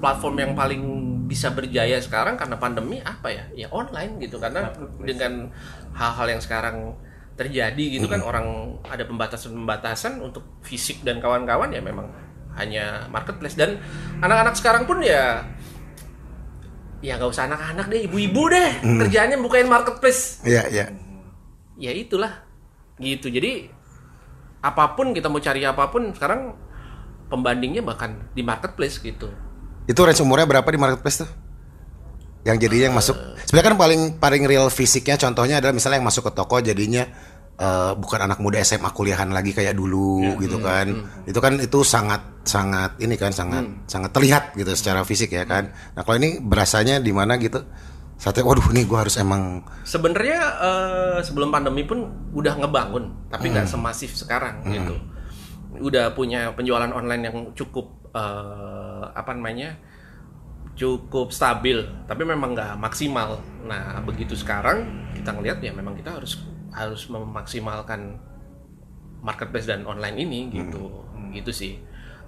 platform 0.00 0.36
yang 0.40 0.52
paling 0.56 0.82
bisa 1.28 1.52
berjaya 1.52 2.00
sekarang 2.00 2.34
karena 2.40 2.56
pandemi 2.56 2.98
apa 3.04 3.28
ya? 3.30 3.44
Ya 3.54 3.68
online 3.70 4.18
gitu. 4.18 4.40
Karena 4.40 4.72
dengan 4.98 5.52
hal-hal 5.94 6.26
yang 6.36 6.42
sekarang 6.42 6.96
terjadi 7.38 7.84
gitu 7.96 8.04
kan 8.04 8.20
orang 8.20 8.76
ada 8.84 9.08
pembatasan-pembatasan 9.08 10.20
untuk 10.20 10.44
fisik 10.60 11.00
dan 11.00 11.24
kawan-kawan 11.24 11.72
ya 11.72 11.80
memang 11.84 12.10
hanya 12.56 13.06
marketplace. 13.12 13.54
Dan 13.54 13.78
anak-anak 14.18 14.56
sekarang 14.56 14.88
pun 14.88 15.04
ya 15.04 15.44
ya 17.00 17.16
nggak 17.16 17.32
usah 17.32 17.48
anak-anak 17.48 17.86
deh 17.92 18.00
ibu-ibu 18.10 18.42
deh. 18.50 18.70
Kerjaannya 18.82 19.38
bukain 19.38 19.68
marketplace. 19.68 20.42
Iya 20.42 20.66
iya. 20.72 20.86
Ya 21.80 21.92
itulah 21.94 22.44
gitu. 22.98 23.30
Jadi 23.30 23.70
apa 24.60 24.92
pun 24.92 25.16
kita 25.16 25.32
mau 25.32 25.40
cari 25.40 25.64
apa 25.64 25.88
pun 25.88 26.12
sekarang 26.12 26.52
pembandingnya 27.30 27.80
bahkan 27.86 28.28
di 28.34 28.42
marketplace 28.42 28.98
gitu. 28.98 29.30
Itu 29.86 30.02
range 30.02 30.20
umurnya 30.20 30.50
berapa 30.50 30.66
di 30.66 30.78
marketplace 30.78 31.24
tuh? 31.24 31.30
Yang 32.42 32.66
jadinya 32.66 32.84
yang 32.90 32.96
masuk. 32.98 33.16
Sebenarnya 33.46 33.68
kan 33.72 33.78
paling 33.78 34.00
paling 34.18 34.42
real 34.44 34.66
fisiknya 34.68 35.14
contohnya 35.16 35.62
adalah 35.62 35.72
misalnya 35.72 36.02
yang 36.02 36.08
masuk 36.10 36.26
ke 36.28 36.32
toko 36.34 36.58
jadinya 36.58 37.06
eh, 37.56 37.92
bukan 37.94 38.18
anak 38.26 38.42
muda 38.42 38.58
SMA 38.66 38.90
kuliahan 38.90 39.30
lagi 39.30 39.54
kayak 39.54 39.78
dulu 39.78 40.36
gitu 40.42 40.58
kan. 40.58 40.90
itu 41.24 41.38
kan 41.38 41.54
itu 41.62 41.78
sangat 41.86 42.42
sangat 42.42 42.98
ini 42.98 43.14
kan 43.14 43.30
sangat 43.30 43.64
sangat 43.86 44.10
terlihat 44.10 44.58
gitu 44.58 44.74
secara 44.74 45.06
fisik 45.06 45.30
ya 45.30 45.46
kan. 45.46 45.70
Nah 45.94 46.02
kalau 46.02 46.18
ini 46.18 46.42
berasanya 46.42 46.98
di 46.98 47.14
mana 47.14 47.38
gitu? 47.38 47.62
Saatnya 48.20 48.44
waduh 48.44 48.68
nih 48.76 48.84
gua 48.84 49.08
harus 49.08 49.16
emang 49.16 49.64
sebenarnya 49.86 50.40
eh, 50.60 51.18
sebelum 51.24 51.48
pandemi 51.48 51.88
pun 51.88 52.04
udah 52.36 52.52
ngebangun 52.60 53.32
tapi 53.32 53.48
nggak 53.48 53.64
semasif 53.64 54.12
sekarang 54.12 54.60
gitu 54.68 54.92
udah 55.78 56.16
punya 56.18 56.50
penjualan 56.56 56.90
online 56.90 57.22
yang 57.30 57.36
cukup 57.54 58.10
eh, 58.10 59.04
apa 59.14 59.30
namanya 59.36 59.78
cukup 60.74 61.28
stabil 61.28 61.76
tapi 62.08 62.24
memang 62.24 62.56
nggak 62.56 62.80
maksimal. 62.80 63.36
Nah 63.68 64.00
begitu 64.02 64.32
sekarang 64.32 65.12
kita 65.12 65.36
ngelihat 65.36 65.60
ya 65.60 65.72
memang 65.76 65.92
kita 65.92 66.16
harus 66.16 66.40
harus 66.72 67.04
memaksimalkan 67.12 68.16
marketplace 69.20 69.68
dan 69.68 69.84
online 69.84 70.16
ini 70.16 70.48
gitu. 70.48 71.04
Gitu 71.30 71.52
sih. 71.52 71.72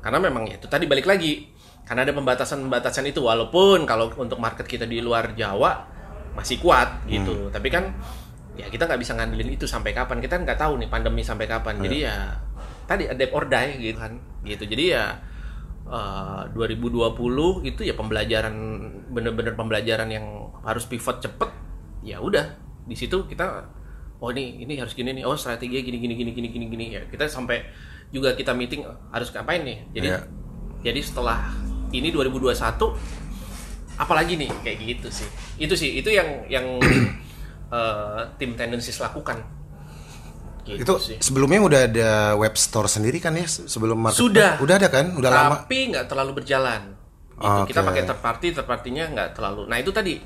Karena 0.05 0.20
memang 0.20 0.45
ya 0.47 0.61
itu 0.61 0.68
tadi 0.68 0.84
balik 0.84 1.09
lagi 1.09 1.49
karena 1.82 2.07
ada 2.07 2.14
pembatasan-pembatasan 2.14 3.11
itu 3.11 3.24
walaupun 3.24 3.82
kalau 3.88 4.12
untuk 4.14 4.38
market 4.38 4.68
kita 4.68 4.86
di 4.86 5.03
luar 5.03 5.34
Jawa 5.34 5.88
masih 6.36 6.61
kuat 6.61 7.09
gitu. 7.09 7.49
Tapi 7.49 7.68
kan 7.72 7.88
ya 8.53 8.68
kita 8.68 8.84
nggak 8.84 9.01
bisa 9.01 9.16
ngandelin 9.16 9.51
itu 9.57 9.64
sampai 9.64 9.97
kapan. 9.97 10.20
Kita 10.20 10.36
nggak 10.36 10.61
tahu 10.61 10.76
nih 10.76 10.93
pandemi 10.93 11.24
sampai 11.24 11.49
kapan. 11.49 11.80
Jadi 11.80 12.05
ya 12.05 12.36
tadi 12.93 13.05
adapt 13.09 13.32
or 13.32 13.45
die 13.49 13.80
gitu 13.80 13.97
kan. 13.97 14.12
Gitu. 14.45 14.64
Jadi 14.68 14.84
ya 14.93 15.16
eh, 15.88 16.43
2020 16.53 17.64
itu 17.64 17.80
ya 17.80 17.95
pembelajaran 17.97 18.55
bener-bener 19.09 19.57
pembelajaran 19.57 20.09
yang 20.12 20.53
harus 20.61 20.84
pivot 20.84 21.24
cepet 21.24 21.51
ya 22.05 22.20
udah. 22.20 22.53
Di 22.84 22.93
situ 22.93 23.24
kita 23.24 23.64
oh 24.22 24.30
ini 24.30 24.62
ini 24.62 24.78
harus 24.78 24.93
gini 24.95 25.11
nih 25.16 25.24
oh 25.26 25.34
strateginya 25.34 25.82
gini 25.82 25.99
gini 25.99 26.14
gini 26.14 26.30
gini 26.36 26.49
gini 26.53 26.66
gini. 26.68 26.84
Ya 26.95 27.03
kita 27.09 27.24
sampai 27.26 27.64
juga 28.12 28.36
kita 28.36 28.53
meeting 28.53 28.84
harus 29.09 29.32
ngapain 29.32 29.64
nih? 29.64 29.78
Jadi 29.97 30.09
Iya. 30.12 30.20
jadi 30.84 31.01
setelah 31.01 31.49
ini 31.97 32.12
2021 32.12 32.53
apalagi 33.97 34.36
nih? 34.36 34.51
Kayak 34.61 34.76
gitu 34.84 35.09
sih. 35.09 35.28
Itu 35.57 35.74
sih 35.78 35.97
itu 35.97 36.12
yang 36.12 36.45
yang 36.53 36.66
eh, 37.76 38.20
tim 38.36 38.53
tendencies 38.53 39.01
lakukan 39.01 39.61
gitu 40.62 40.78
itu 40.78 40.94
sih. 41.02 41.16
sebelumnya 41.18 41.58
udah 41.58 41.80
ada 41.84 42.10
web 42.34 42.54
store 42.54 42.86
sendiri 42.86 43.18
kan 43.18 43.34
ya? 43.34 43.44
Se- 43.44 43.66
sebelum 43.66 43.98
marketplace 43.98 44.22
Sudah. 44.22 44.50
udah 44.62 44.74
ada 44.76 44.88
kan? 44.88 45.06
Udah 45.12 45.30
lama? 45.30 45.54
Tapi 45.60 45.78
nggak 45.90 46.06
terlalu 46.06 46.32
berjalan. 46.38 46.82
Gitu. 47.32 47.74
kita 47.74 47.80
Oke. 47.82 47.88
pakai 47.90 48.02
third 48.06 48.20
party 48.20 48.46
third 48.54 48.68
partinya 48.68 49.04
nggak 49.08 49.28
terlalu. 49.34 49.66
Nah 49.66 49.76
itu 49.76 49.90
tadi. 49.90 50.22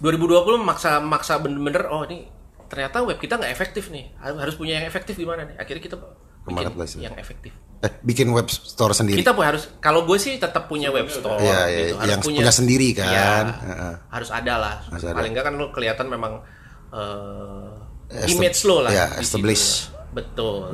2020 0.00 0.58
maksa 0.58 0.98
maksa 0.98 1.38
bener-bener 1.38 1.86
oh 1.86 2.02
ini 2.02 2.26
ternyata 2.66 3.06
web 3.06 3.14
kita 3.16 3.38
nggak 3.38 3.52
efektif 3.52 3.94
nih. 3.94 4.10
Harus 4.18 4.58
punya 4.58 4.82
yang 4.82 4.86
efektif 4.86 5.14
gimana 5.14 5.46
nih? 5.46 5.54
Akhirnya 5.54 5.78
kita 5.78 5.96
bikin 6.42 6.74
ya? 6.98 7.06
yang 7.06 7.14
efektif. 7.14 7.54
Eh, 7.82 7.90
bikin 8.02 8.26
web 8.30 8.46
store 8.46 8.90
sendiri. 8.90 9.22
Kita 9.22 9.30
pun 9.30 9.46
harus 9.46 9.70
kalau 9.78 10.02
gue 10.02 10.18
sih 10.18 10.38
tetap 10.38 10.66
punya 10.66 10.90
web 10.90 11.06
store 11.06 11.38
Iya, 11.38 11.60
iya, 11.66 11.78
gitu. 11.86 11.94
Harus 11.94 12.10
yang 12.10 12.20
punya 12.22 12.50
sendiri 12.50 12.88
kan. 12.94 13.06
Iya, 13.06 13.30
Heeh. 13.62 13.94
harus 14.10 14.30
ada 14.34 14.54
lah. 14.58 14.74
Harus 14.90 15.02
paling 15.06 15.30
nggak 15.30 15.44
kan 15.46 15.54
lo 15.54 15.66
kelihatan 15.70 16.06
memang 16.10 16.42
eh, 16.90 16.98
Estab- 16.98 17.81
image 18.28 18.60
lo 18.62 18.80
lah 18.80 18.90
iya, 18.90 19.06
situ. 19.14 19.22
establish. 19.22 19.64
betul. 20.10 20.72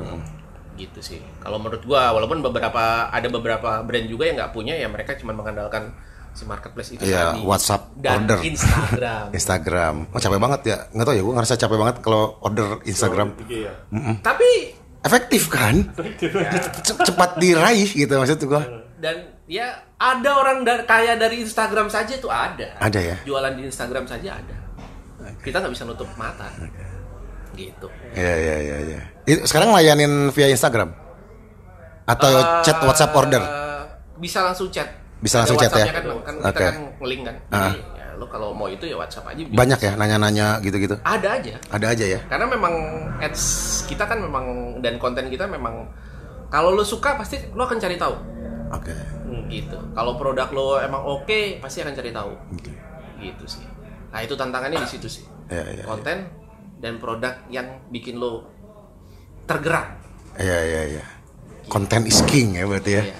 Gitu 0.75 0.99
sih. 0.99 1.19
Kalau 1.37 1.57
menurut 1.57 1.83
gua 1.83 2.11
walaupun 2.11 2.39
beberapa 2.41 2.81
ada 3.07 3.27
beberapa 3.27 3.79
brand 3.81 4.05
juga 4.05 4.23
yang 4.23 4.37
nggak 4.37 4.51
punya 4.51 4.73
ya 4.73 4.87
mereka 4.87 5.15
cuma 5.15 5.31
mengandalkan 5.31 5.91
si 6.29 6.45
marketplace 6.45 6.93
itu 6.93 7.01
Iya, 7.01 7.33
tadi. 7.33 7.41
WhatsApp 7.41 7.83
dan 7.97 8.23
order. 8.23 8.39
Instagram. 8.41 9.25
Instagram. 9.37 9.95
Oh 10.09 10.17
capek 10.17 10.39
banget 10.39 10.61
ya. 10.65 10.77
Nggak 10.89 11.05
tau 11.05 11.13
ya 11.13 11.21
gue 11.21 11.33
ngerasa 11.33 11.55
capek 11.57 11.77
banget 11.77 11.95
kalau 11.99 12.23
order 12.39 12.67
Instagram. 12.83 13.27
Iya. 13.43 13.71
tapi 14.19 14.49
efektif 14.99 15.47
kan? 15.47 15.75
Ce- 16.79 16.99
cepat 17.01 17.35
diraih 17.37 17.87
gitu 17.89 18.11
maksud 18.13 18.39
gue 18.39 18.63
dan 18.99 19.15
ya 19.47 19.67
ada 19.95 20.31
orang 20.33 20.61
da- 20.61 20.83
kaya 20.83 21.15
dari 21.15 21.39
Instagram 21.39 21.87
saja 21.87 22.15
tuh 22.15 22.27
ada. 22.27 22.75
Ada 22.77 22.99
ya? 22.99 23.15
jualan 23.23 23.55
di 23.55 23.63
Instagram 23.65 24.03
saja 24.05 24.35
ada. 24.35 24.55
Kita 25.39 25.59
nggak 25.59 25.71
bisa 25.71 25.83
nutup 25.83 26.07
mata 26.15 26.47
gitu. 27.59 27.87
Ya 28.15 28.33
ya 28.33 28.55
ya 28.59 28.77
ya 28.95 28.99
Itu 29.27 29.43
sekarang 29.43 29.75
layanin 29.75 30.31
via 30.31 30.47
Instagram? 30.47 30.95
Atau 32.07 32.31
Eh, 32.31 32.63
chat 32.63 32.79
WhatsApp 32.79 33.13
order? 33.13 33.43
Bisa 34.17 34.41
langsung 34.41 34.71
chat. 34.71 34.87
Bisa 35.19 35.43
langsung 35.43 35.59
chat 35.59 35.69
ya? 35.75 35.85
Kan, 35.91 36.05
kan 36.23 36.35
kita 36.39 36.49
Oke. 36.49 36.63
kan. 36.63 36.73
Kan 36.73 37.35
jadi 37.51 37.79
ya, 37.93 38.07
lo 38.17 38.25
kalau 38.25 38.49
mau 38.51 38.65
itu 38.65 38.83
ya 38.83 38.95
WhatsApp 38.95 39.29
aja 39.29 39.41
bisa. 39.43 39.53
banyak 39.53 39.79
ya 39.79 39.91
nanya-nanya 39.93 40.47
gitu-gitu? 40.59 40.95
Ada 41.03 41.37
aja. 41.37 41.53
Ada 41.69 41.85
aja 41.93 42.05
ya? 42.07 42.19
Karena 42.25 42.45
memang 42.47 42.73
ads 43.19 43.43
kita 43.85 44.07
kan 44.07 44.19
memang 44.19 44.45
dan 44.81 44.97
konten 44.97 45.27
kita 45.27 45.45
memang 45.45 45.85
kalau 46.49 46.73
lo 46.73 46.81
suka 46.81 47.13
pasti 47.13 47.37
lo 47.53 47.63
akan 47.63 47.77
cari 47.77 47.95
tahu. 47.95 48.15
Oke. 48.73 48.95
Gitu. 49.47 49.77
Kalau 49.93 50.17
produk 50.17 50.49
lo 50.49 50.81
emang 50.81 51.05
oke 51.05 51.61
pasti 51.61 51.83
akan 51.85 51.93
cari 51.93 52.09
tahu. 52.09 52.31
Oke. 52.57 52.73
gitu 53.19 53.43
sih. 53.45 53.67
Nah 54.09 54.23
itu 54.23 54.31
tantangannya 54.33 54.79
di 54.79 54.89
situ 54.89 55.05
sih. 55.05 55.27
Ya, 55.51 55.59
ya, 55.59 55.83
ya. 55.83 56.15
Dan 56.79 56.95
produk 56.97 57.35
yang 57.51 57.83
bikin 57.91 58.15
lo 58.15 58.47
tergerak. 59.45 59.99
Ya 60.39 60.59
ya 60.63 60.81
ya 60.99 61.05
konten 61.69 62.09
is 62.09 62.25
king 62.25 62.57
ya 62.57 62.65
berarti 62.65 62.91
ya. 62.97 63.03
Iya. 63.05 63.15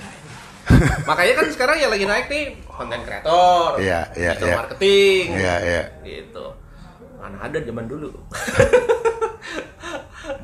makanya 1.10 1.34
kan 1.42 1.46
sekarang 1.50 1.78
yang 1.82 1.90
lagi 1.90 2.06
naik 2.06 2.26
nih 2.30 2.46
konten 2.70 3.02
kreator 3.02 3.82
Iya, 3.82 4.06
iya, 4.14 4.32
digital 4.38 4.48
iya. 4.48 4.56
marketing 4.58 5.26
Iya, 5.34 5.56
iya. 5.66 5.84
gitu. 6.06 6.46
Mana 7.20 7.38
ada 7.42 7.58
zaman 7.60 7.86
dulu. 7.86 8.10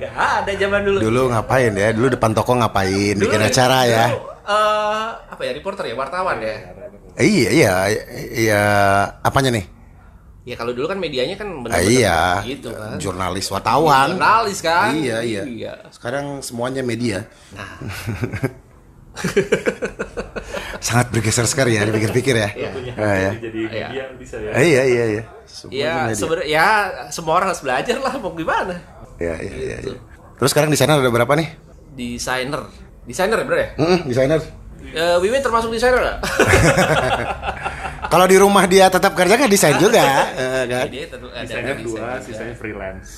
Gak 0.02 0.12
ada 0.12 0.52
zaman 0.52 0.82
dulu. 0.82 0.98
Dulu 1.00 1.22
ngapain 1.30 1.72
ya? 1.72 1.90
Dulu 1.94 2.08
depan 2.12 2.32
toko 2.34 2.58
ngapain? 2.58 3.16
Dulu- 3.16 3.30
bikin 3.30 3.42
acara 3.42 3.80
ya? 3.86 4.06
dulu, 4.12 4.28
eh, 4.44 5.08
apa 5.30 5.42
ya 5.46 5.52
reporter 5.54 5.84
ya 5.88 5.96
wartawan 5.96 6.38
ya? 6.42 6.56
Iya 7.16 7.50
iya 7.54 7.72
iya. 8.34 8.62
Apanya 9.24 9.56
nih 9.56 9.66
ya 10.46 10.56
kalau 10.56 10.72
dulu 10.72 10.86
kan 10.88 10.98
medianya 10.98 11.36
kan 11.36 11.50
Ah, 11.50 11.58
benar-benar 11.60 11.90
iya. 11.90 12.20
gitu 12.46 12.70
kan. 12.70 12.96
Jurnalis 12.96 13.50
wartawan. 13.50 14.14
Jurnalis 14.14 14.60
kan? 14.62 14.94
Iya 14.94 15.18
iya. 15.26 15.74
Sekarang 15.90 16.40
semuanya 16.40 16.82
media. 16.82 17.26
Nah. 17.52 17.82
Sangat 20.78 21.08
bergeser 21.10 21.48
sekali 21.48 21.76
ya 21.76 21.84
dipikir-pikir 21.84 22.36
ya. 22.36 22.50
Iya. 22.52 22.70
Punya 22.72 22.94
Ah, 22.96 23.16
ya. 23.16 23.32
jadi 23.42 23.60
Iya. 23.66 23.88
media 23.90 24.04
bisa 24.16 24.36
ya. 24.38 24.52
Ah, 24.52 24.62
iya 24.62 24.84
iya 24.86 25.06
iya. 25.10 25.24
Semuanya 25.46 25.82
ya 25.82 25.94
media. 26.06 26.16
sebenarnya 26.16 26.48
ya 26.48 26.68
semua 27.10 27.34
orang 27.36 27.48
harus 27.50 27.64
belajar 27.64 27.98
lah 27.98 28.14
mau 28.16 28.32
gimana? 28.32 28.76
Iya, 29.16 29.36
iya, 29.42 29.54
iya, 29.56 29.76
Gitu. 29.82 29.96
iya. 29.96 30.02
terus 30.36 30.52
sekarang 30.52 30.68
di 30.68 30.76
sana 30.76 31.00
ada 31.00 31.08
berapa 31.08 31.32
nih? 31.34 31.48
Desainer. 31.96 32.68
Desainer 33.08 33.38
ya 33.40 33.46
bro 33.48 33.56
ya? 33.56 33.70
Mm, 33.80 34.00
desainer 34.06 34.40
Eh, 34.88 35.18
Wiwin 35.18 35.40
termasuk 35.40 35.70
desainer 35.70 35.98
nggak? 35.98 36.18
kalau 38.12 38.26
di 38.26 38.38
rumah 38.38 38.64
dia 38.66 38.86
tetap 38.88 39.12
kerja 39.12 39.36
kan 39.36 39.48
desain 39.48 39.76
juga 39.76 40.04
eh, 40.32 40.64
kan 40.66 40.86
Dia 40.88 41.06
ada 41.08 41.18
Desainer 41.42 41.76
desain 41.76 41.80
dua, 41.82 42.10
sisanya 42.20 42.54
freelance. 42.54 43.10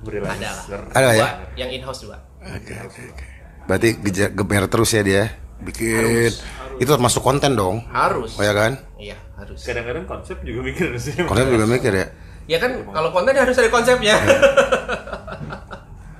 freelancer. 0.00 0.80
Ada 0.90 1.08
ya? 1.10 1.18
Dua, 1.18 1.30
yang 1.56 1.70
in 1.70 1.82
house 1.82 2.00
dua. 2.02 2.16
Oke, 2.40 2.72
oke, 2.80 3.00
oke. 3.06 3.24
Berarti 3.66 3.88
geja- 4.00 4.32
geber 4.32 4.64
terus 4.66 4.90
ya 4.90 5.02
dia. 5.02 5.24
Bikin 5.60 6.32
itu 6.76 6.88
termasuk 6.88 7.20
konten 7.20 7.52
dong. 7.52 7.84
Harus. 7.86 8.32
Oh 8.34 8.42
ya 8.42 8.56
kan? 8.56 8.80
Iya, 8.96 9.20
harus. 9.36 9.60
Kadang-kadang 9.60 10.08
konsep 10.08 10.40
juga 10.40 10.64
mikir 10.64 10.96
sih. 10.96 11.20
Konten 11.20 11.46
juga 11.46 11.68
mikir 11.68 11.92
ya. 11.92 12.06
Ya 12.48 12.58
kan 12.58 12.80
kalau 12.82 13.12
konten 13.12 13.36
harus 13.36 13.54
ada 13.54 13.68
konsepnya. 13.68 14.16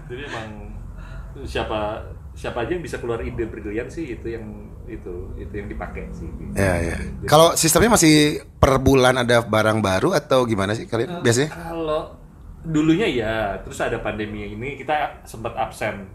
Jadi 0.06 0.22
emang 0.26 0.48
siapa 1.42 2.04
siapa 2.34 2.62
aja 2.62 2.72
yang 2.72 2.84
bisa 2.84 2.96
keluar 2.96 3.20
ide 3.20 3.44
brilian 3.44 3.88
sih 3.88 4.12
itu 4.12 4.26
yang 4.28 4.69
itu 4.88 5.34
itu 5.36 5.52
yang 5.52 5.68
dipakai 5.68 6.08
sih. 6.14 6.28
Ya, 6.56 6.80
ya. 6.80 6.96
Kalau 7.26 7.58
sistemnya 7.58 7.98
masih 7.98 8.44
per 8.56 8.78
bulan 8.80 9.20
ada 9.20 9.44
barang 9.44 9.78
baru 9.80 10.14
atau 10.16 10.44
gimana 10.44 10.72
sih 10.72 10.88
kalian 10.88 11.20
biasanya? 11.20 11.50
Kalau 11.52 12.16
dulunya 12.60 13.08
ya, 13.08 13.34
terus 13.64 13.80
ada 13.80 13.96
pandemi 14.04 14.44
ini 14.44 14.76
kita 14.76 15.24
sempat 15.24 15.56
absen, 15.56 16.08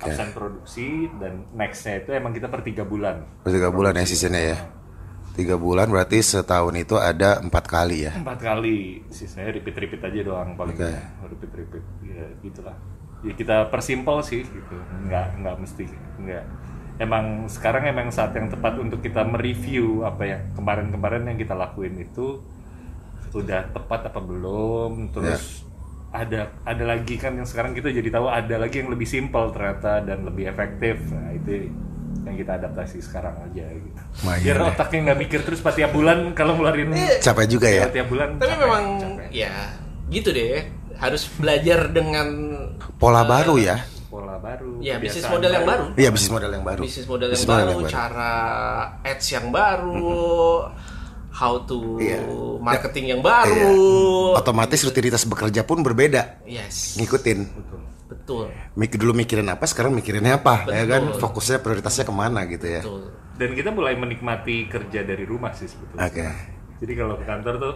absen 0.00 0.32
produksi 0.32 1.12
dan 1.20 1.44
nextnya 1.52 2.00
itu 2.00 2.10
emang 2.16 2.32
kita 2.32 2.48
per 2.48 2.64
tiga 2.64 2.88
bulan. 2.88 3.44
Per 3.44 3.52
tiga 3.52 3.68
bulan 3.68 3.96
ya 3.96 4.04
seasonnya 4.08 4.42
ya. 4.56 4.58
Tiga 5.30 5.54
bulan 5.54 5.86
berarti 5.86 6.18
setahun 6.20 6.74
itu 6.74 6.98
ada 6.98 7.38
empat 7.38 7.64
kali 7.70 8.08
ya. 8.08 8.12
Empat 8.18 8.42
kali, 8.42 9.06
sisanya 9.14 9.54
repeat 9.54 9.78
repeat 9.78 10.02
aja 10.02 10.20
doang 10.26 10.58
paling 10.58 10.74
Oke. 10.74 10.90
repeat 11.30 11.52
repeat, 11.54 11.84
ya 12.02 12.24
gitulah. 12.42 12.76
Ya 13.20 13.32
kita 13.36 13.56
persimpel 13.70 14.24
sih 14.26 14.42
gitu, 14.42 14.76
nggak 15.06 15.44
nggak 15.44 15.56
mesti 15.60 15.84
nggak. 16.18 16.44
Emang 17.00 17.48
sekarang 17.48 17.88
emang 17.88 18.12
saat 18.12 18.36
yang 18.36 18.52
tepat 18.52 18.76
untuk 18.76 19.00
kita 19.00 19.24
mereview 19.24 20.04
apa 20.04 20.22
ya 20.28 20.38
kemarin-kemarin 20.52 21.32
yang 21.32 21.38
kita 21.40 21.56
lakuin 21.56 21.96
itu 21.96 22.44
udah 23.32 23.72
tepat 23.72 24.12
apa 24.12 24.20
belum, 24.20 25.08
terus 25.08 25.64
ada 26.12 26.52
ada 26.66 26.84
lagi 26.84 27.16
kan 27.16 27.38
yang 27.38 27.48
sekarang 27.48 27.72
kita 27.72 27.88
jadi 27.88 28.10
tahu 28.10 28.26
ada 28.28 28.58
lagi 28.60 28.84
yang 28.84 28.90
lebih 28.92 29.08
simpel 29.08 29.48
ternyata 29.48 30.04
dan 30.04 30.28
lebih 30.28 30.50
efektif. 30.52 31.00
Nah 31.08 31.32
itu 31.32 31.72
yang 32.26 32.36
kita 32.36 32.60
adaptasi 32.60 33.00
sekarang 33.00 33.32
aja 33.48 33.64
gitu. 33.64 34.00
Lumayan 34.20 34.42
Biar 34.44 34.56
ya. 34.60 34.64
otaknya 34.74 34.98
nggak 35.08 35.18
mikir 35.24 35.40
terus 35.46 35.60
pas 35.64 35.72
tiap 35.72 35.94
bulan 35.94 36.36
kalau 36.36 36.58
ngeluarin 36.58 36.90
Capek 37.22 37.46
juga 37.48 37.68
ya. 37.70 37.88
tiap 37.88 38.12
bulan 38.12 38.36
Tapi 38.36 38.44
capek, 38.44 38.60
memang 38.60 38.84
capek. 39.00 39.28
ya 39.32 39.54
gitu 40.12 40.28
deh. 40.36 40.68
Harus 41.00 41.22
belajar 41.32 41.88
dengan 41.88 42.28
Pola 43.00 43.24
baru 43.24 43.56
ya. 43.56 43.80
Baru 44.40 44.70
ya 44.80 44.96
bisnis 44.96 45.24
model 45.24 45.52
yang 45.52 45.66
baru. 45.68 45.84
Iya 45.94 46.10
bisnis 46.10 46.30
model 46.32 46.50
yang 46.50 46.64
baru. 46.64 46.82
Bisnis 46.82 47.06
model 47.06 47.28
yang 47.30 47.42
model 47.44 47.68
baru, 47.68 47.78
cara 47.86 48.32
ads 49.04 49.26
yang 49.30 49.46
baru, 49.52 50.26
how 51.30 51.54
to 51.64 52.00
Iya. 52.00 52.20
marketing 52.58 53.16
yang 53.16 53.22
baru. 53.22 53.54
Iya. 53.54 54.40
Otomatis 54.40 54.80
rutinitas 54.82 55.22
bekerja 55.24 55.62
pun 55.62 55.84
berbeda. 55.84 56.42
Yes. 56.44 56.96
Ngikutin. 56.96 57.38
Betul. 58.10 58.50
Mik 58.74 58.98
dulu 58.98 59.14
mikirin 59.14 59.46
apa, 59.46 59.64
sekarang 59.70 59.94
mikirinnya 59.94 60.42
apa, 60.42 60.66
ya 60.66 60.82
kan? 60.84 61.14
Betul. 61.14 61.20
Fokusnya 61.22 61.62
prioritasnya 61.62 62.04
ke 62.04 62.14
mana 62.14 62.42
gitu 62.48 62.66
ya. 62.66 62.82
Betul. 62.82 63.04
dan 63.40 63.56
kita 63.56 63.72
mulai 63.72 63.96
menikmati 63.96 64.68
kerja 64.68 65.00
dari 65.00 65.24
rumah 65.24 65.56
sih 65.56 65.64
sebetulnya 65.64 66.12
Oke. 66.12 66.28
jadi 66.76 66.92
kalau 66.92 67.16
ke 67.16 67.24
kantor 67.24 67.54
tuh 67.56 67.74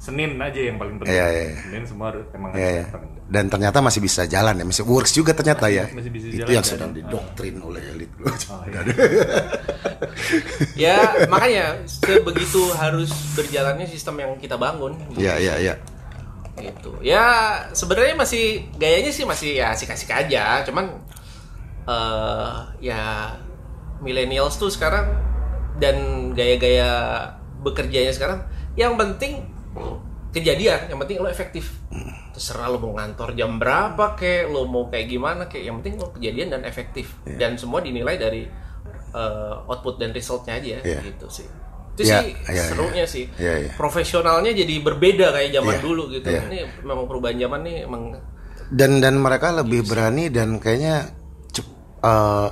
Senin 0.00 0.32
aja 0.34 0.56
yang 0.56 0.74
paling 0.74 0.96
penting 0.96 1.12
Iya, 1.12 1.26
iya, 1.28 1.42
iya. 1.46 1.58
Senin 1.60 1.82
semua 1.84 2.08
harus- 2.08 2.24
emang 2.32 2.50
Iya, 2.50 2.64
harus 2.64 2.72
ya. 2.72 2.84
datang 2.88 3.02
Dan 3.30 3.44
ternyata 3.46 3.78
masih 3.78 4.00
bisa 4.00 4.22
jalan 4.24 4.54
ya, 4.54 4.64
masih 4.64 4.82
works 4.82 5.12
juga 5.12 5.30
ternyata 5.30 5.68
ya. 5.68 5.84
masih 5.86 6.08
bisa 6.08 6.26
Itu 6.26 6.36
jalan, 6.40 6.50
yang 6.50 6.64
dan- 6.64 6.72
sedang 6.72 6.90
didoktrin 6.90 7.56
oleh 7.60 7.82
elit. 7.86 8.10
Oh, 8.18 8.32
iya. 8.66 8.80
Ya, 10.74 10.96
makanya 11.26 11.84
sebegitu 11.84 12.72
harus 12.72 13.12
berjalannya 13.34 13.84
sistem 13.84 14.16
yang 14.18 14.32
kita 14.36 14.56
bangun. 14.56 14.96
Iya, 15.14 15.36
iya, 15.36 15.54
iya. 15.60 15.74
gitu 16.58 16.92
ya 17.00 17.24
sebenarnya 17.72 18.12
masih 18.14 18.44
gayanya 18.76 19.08
sih 19.08 19.24
masih 19.24 19.56
ya 19.56 19.72
asik-asik 19.72 20.12
aja 20.12 20.60
cuman 20.60 20.92
eh 21.82 22.56
ya 22.84 23.32
millennials 23.98 24.54
tuh 24.54 24.68
sekarang 24.68 25.08
dan 25.80 25.96
gaya-gaya 26.30 26.90
bekerjanya 27.58 28.12
sekarang 28.12 28.44
yang 28.76 28.92
penting 28.94 29.48
kejadian 30.30 30.86
yang 30.86 30.98
penting 30.98 31.18
lo 31.18 31.26
efektif 31.26 31.74
terserah 32.30 32.70
lo 32.70 32.78
mau 32.78 32.94
ngantor 32.94 33.34
jam 33.34 33.58
berapa 33.58 34.14
kek 34.14 34.46
lo 34.46 34.64
mau 34.64 34.86
kayak 34.86 35.06
gimana 35.06 35.42
kek 35.46 35.60
yang 35.60 35.82
penting 35.82 35.98
lo 35.98 36.14
kejadian 36.14 36.54
dan 36.54 36.62
efektif 36.62 37.10
dan 37.26 37.58
semua 37.58 37.82
dinilai 37.82 38.14
dari 38.14 38.46
eh, 39.10 39.54
output 39.66 39.98
dan 39.98 40.14
resultnya 40.14 40.54
aja 40.56 40.78
Iya. 40.80 41.00
gitu 41.02 41.26
sih 41.28 41.46
itu 41.90 42.06
Iya, 42.06 42.22
sih 42.22 42.30
iya, 42.46 42.62
serunya 42.64 43.02
iya. 43.02 43.06
sih 43.06 43.24
Iya, 43.34 43.54
iya. 43.66 43.70
profesionalnya 43.74 44.54
jadi 44.54 44.74
berbeda 44.78 45.34
kayak 45.34 45.50
zaman 45.50 45.74
Iya, 45.74 45.82
dulu 45.82 46.02
gitu 46.08 46.26
iya. 46.30 46.42
ini 46.46 46.58
memang 46.80 47.04
perubahan 47.04 47.36
zaman 47.36 47.60
nih 47.66 47.76
emang 47.84 48.02
Dan 48.70 49.02
dan 49.02 49.18
mereka 49.18 49.50
lebih 49.50 49.82
berani 49.82 50.30
dan 50.30 50.62
kayaknya 50.62 51.10
cep- 51.50 51.74
eh, 52.00 52.48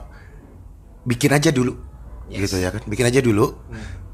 bikin 1.07 1.31
aja 1.31 1.55
dulu. 1.55 1.79
Yes. 2.27 2.51
Gitu 2.51 2.59
ya 2.59 2.75
kan. 2.75 2.83
Bikin 2.85 3.07
aja 3.07 3.23
dulu. 3.23 3.55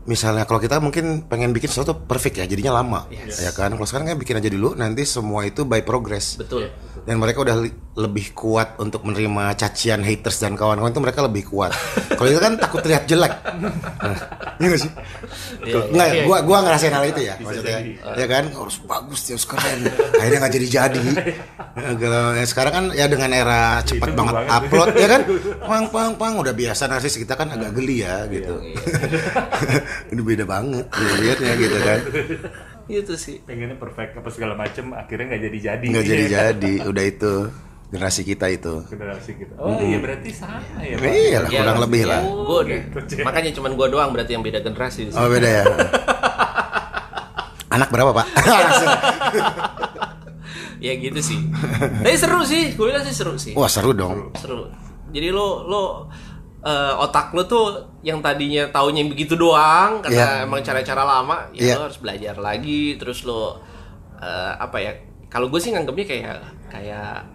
Misalnya 0.05 0.45
kalau 0.45 0.61
kita 0.61 0.77
mungkin 0.79 1.25
pengen 1.25 1.57
bikin 1.57 1.73
sesuatu 1.73 1.97
perfect 1.97 2.37
ya, 2.37 2.45
jadinya 2.45 2.77
lama. 2.77 3.09
Yes. 3.09 3.41
Ya 3.41 3.57
kan? 3.57 3.73
Kalau 3.73 3.89
sekarang 3.89 4.13
kan 4.13 4.19
bikin 4.21 4.37
aja 4.37 4.51
dulu, 4.53 4.77
nanti 4.77 5.09
semua 5.09 5.49
itu 5.49 5.65
by 5.65 5.81
progress. 5.81 6.37
betul 6.37 6.69
dan 7.05 7.21
mereka 7.21 7.45
udah 7.45 7.57
li- 7.61 7.77
lebih 7.95 8.33
kuat 8.33 8.81
untuk 8.81 9.05
menerima 9.05 9.55
cacian 9.55 10.01
haters 10.01 10.41
dan 10.41 10.57
kawan-kawan 10.57 10.91
itu 10.91 11.03
mereka 11.05 11.21
lebih 11.21 11.45
kuat. 11.47 11.71
Kalau 12.19 12.29
itu 12.33 12.41
kan 12.41 12.57
takut 12.57 12.81
terlihat 12.81 13.05
jelek. 13.05 13.33
Nah, 13.61 14.17
iya 14.57 14.67
gak 14.73 14.81
sih? 14.81 14.91
Iya, 15.69 15.79
Nggak, 15.93 16.09
iya. 16.11 16.23
gua 16.25 16.39
gua 16.43 16.59
ngerasain 16.65 16.95
hal 16.97 17.05
itu 17.07 17.21
ya, 17.29 17.35
maksudnya. 17.39 17.79
jadi. 17.85 17.93
Ya 18.19 18.27
kan 18.27 18.45
harus 18.51 18.77
bagus, 18.81 19.21
harus 19.29 19.47
keren. 19.47 19.79
Akhirnya 20.17 20.39
nggak 20.43 20.55
jadi 20.57 20.67
jadi. 20.81 21.03
Kalau 21.75 22.23
yang 22.35 22.49
sekarang 22.49 22.73
kan 22.73 22.85
ya 22.97 23.07
dengan 23.07 23.31
era 23.37 23.61
cepat 23.85 24.11
banget 24.17 24.35
banget. 24.35 24.51
upload 24.57 24.89
ya 24.97 25.09
kan, 25.11 25.21
pang 25.61 25.85
pang 25.93 26.13
pang 26.17 26.33
udah 26.41 26.55
biasa 26.57 26.83
narsis 26.89 27.21
kita 27.21 27.37
kan 27.37 27.53
agak 27.53 27.77
geli 27.77 28.01
ya 28.01 28.25
gitu. 28.33 28.55
Ini 30.07 30.21
beda 30.21 30.45
banget 30.45 30.87
lihatnya 30.93 31.53
gitu 31.57 31.79
kan. 31.79 31.99
itu 32.85 33.15
sih 33.15 33.41
pengennya 33.41 33.75
perfect 33.75 34.13
apa 34.15 34.29
segala 34.29 34.53
macem 34.55 34.93
akhirnya 34.93 35.25
nggak 35.27 35.43
jadi 35.43 35.59
jadi 35.65 35.87
Nggak 35.89 36.05
jadi 36.05 36.25
jadi, 36.27 36.73
udah 36.85 37.05
itu 37.07 37.35
generasi 37.87 38.23
kita 38.23 38.47
itu. 38.49 38.75
generasi 38.85 39.31
gitu 39.35 39.55
oh 39.55 39.79
iya 39.79 39.97
berarti 39.97 40.31
sama 40.31 40.61
ya 40.79 40.95
Pak? 40.95 41.07
Iya 41.07 41.39
lah, 41.39 41.51
kurang 41.51 41.79
lebih 41.81 42.03
lah. 42.05 42.21
gue 42.21 42.61
deh 42.67 42.81
makanya 43.23 43.51
cuman 43.53 43.73
gue 43.73 43.87
doang 43.89 44.11
berarti 44.11 44.33
yang 44.33 44.43
beda 44.43 44.61
generasi 44.61 45.01
di 45.05 45.11
sini. 45.11 45.17
Oh 45.17 45.27
beda 45.27 45.49
ya. 45.49 45.65
Anak 47.75 47.89
berapa 47.89 48.11
pak? 48.13 48.27
Ya 50.79 50.93
gitu 50.95 51.17
sih 51.17 51.41
tapi 51.97 52.13
seru 52.15 52.45
sih 52.45 52.77
gue 52.77 52.85
bilang 52.85 53.01
sih 53.01 53.17
seru 53.17 53.35
sih 53.35 53.57
Wah 53.57 53.67
seru 53.67 53.97
dong. 53.97 54.37
seru 54.37 54.69
jadi 55.09 55.33
lo 55.33 55.65
lo 55.65 56.13
eh, 56.65 56.95
otak 56.97 57.31
lo 57.31 57.45
tuh 57.45 57.65
yang 58.01 58.19
tadinya 58.19 58.65
taunya 58.69 59.05
begitu 59.05 59.35
doang 59.35 60.01
karena 60.01 60.41
Iya. 60.41 60.45
emang 60.45 60.61
cara-cara 60.61 61.03
lama 61.03 61.37
ya 61.53 61.61
Iya. 61.63 61.75
lo 61.77 61.85
harus 61.87 61.99
belajar 61.99 62.35
lagi 62.37 62.97
terus 62.97 63.23
lo 63.23 63.61
eh, 64.17 64.53
apa 64.57 64.77
ya 64.79 64.93
kalau 65.29 65.49
gue 65.49 65.59
sih 65.59 65.71
nganggapnya 65.71 66.07
kayak 66.07 66.37
kayak 66.69 67.29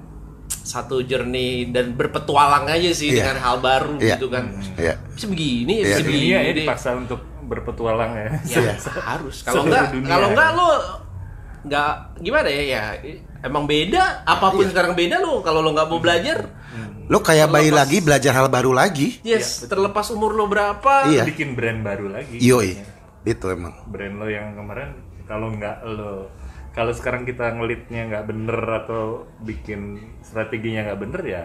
satu 0.49 1.01
journey 1.01 1.69
dan 1.69 1.93
berpetualang 1.93 2.65
aja 2.65 2.89
sih 2.91 3.09
Iya. 3.11 3.21
dengan 3.23 3.38
hal 3.39 3.55
baru 3.59 3.95
Iya. 3.97 4.15
gitu 4.15 4.27
kan 4.27 4.45
Iya. 4.75 4.93
bisa 5.11 5.25
begini 5.25 5.73
Iya. 5.75 5.86
bisa 5.88 6.01
begini 6.01 6.17
dunia 6.25 6.38
ya 6.39 6.49
deh. 6.49 6.65
dipaksa 6.65 6.89
untuk 6.95 7.21
berpetualang 7.43 8.11
ya 8.13 8.30
ya 8.45 8.73
harus 9.03 9.41
kalau 9.41 9.65
enggak 9.65 9.89
kalau 10.03 10.27
enggak 10.30 10.49
lo 10.53 10.69
nggak 11.59 11.91
gimana 12.19 12.47
ya 12.47 12.63
ya 12.63 12.84
emang 13.41 13.65
beda 13.65 14.23
apa 14.23 14.47
pun 14.47 14.63
Iya. 14.63 14.71
sekarang 14.71 14.93
beda 14.93 15.17
lo 15.17 15.41
kalau 15.41 15.59
lo 15.59 15.69
nggak 15.71 15.88
mau 15.88 15.99
belajar 15.99 16.38
Lo 17.10 17.20
kayak 17.20 17.49
bayi 17.49 17.70
lagi 17.70 17.99
belajar 17.99 18.32
hal 18.32 18.47
baru 18.47 18.72
lagi. 18.72 19.18
yes 19.24 19.66
terlepas 19.66 20.07
umur 20.10 20.32
lo 20.32 20.45
berapa 20.45 21.10
Iya. 21.10 21.26
bikin 21.26 21.53
brand 21.53 21.82
baru 21.82 22.05
lagi 22.12 22.38
Yoi. 22.38 22.78
Itu 23.24 23.49
emang. 23.49 23.74
brand 23.86 24.16
lo 24.16 24.26
yang 24.26 24.53
kemarin 24.53 24.93
kalau 25.26 25.49
nggak 25.49 25.78
lo 25.88 26.30
kalau 26.70 26.89
sekarang 26.89 27.22
kita 27.24 27.49
ngelitnya 27.51 28.07
nggak 28.07 28.26
bener 28.26 28.57
atau 28.78 29.03
bikin 29.39 29.80
strateginya 30.20 30.86
nggak 30.86 30.99
bener 30.99 31.22
ya 31.24 31.43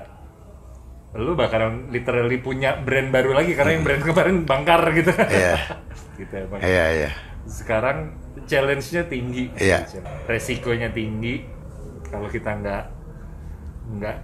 lo 1.14 1.32
bakalan 1.32 1.88
literally 1.88 2.36
punya 2.36 2.76
brand 2.76 3.08
baru 3.08 3.32
lagi 3.32 3.54
karena 3.54 3.72
yang 3.72 3.84
brand 3.84 4.02
kemarin 4.02 4.36
bangkar 4.42 4.82
gitu 4.92 5.12
Iya. 5.40 5.56
gitu 6.18 6.32
ya 6.34 6.44
bang 6.46 6.60
Iya 6.60 6.84
iya. 6.92 7.10
sekarang 7.46 7.98
challenge-nya 8.44 9.02
tinggi 9.04 9.48
Iya. 9.56 9.88
resikonya 10.24 10.90
tinggi 10.90 11.40
kalau 12.04 12.28
kita 12.28 12.52
nggak 12.54 12.84
nggak 13.94 14.16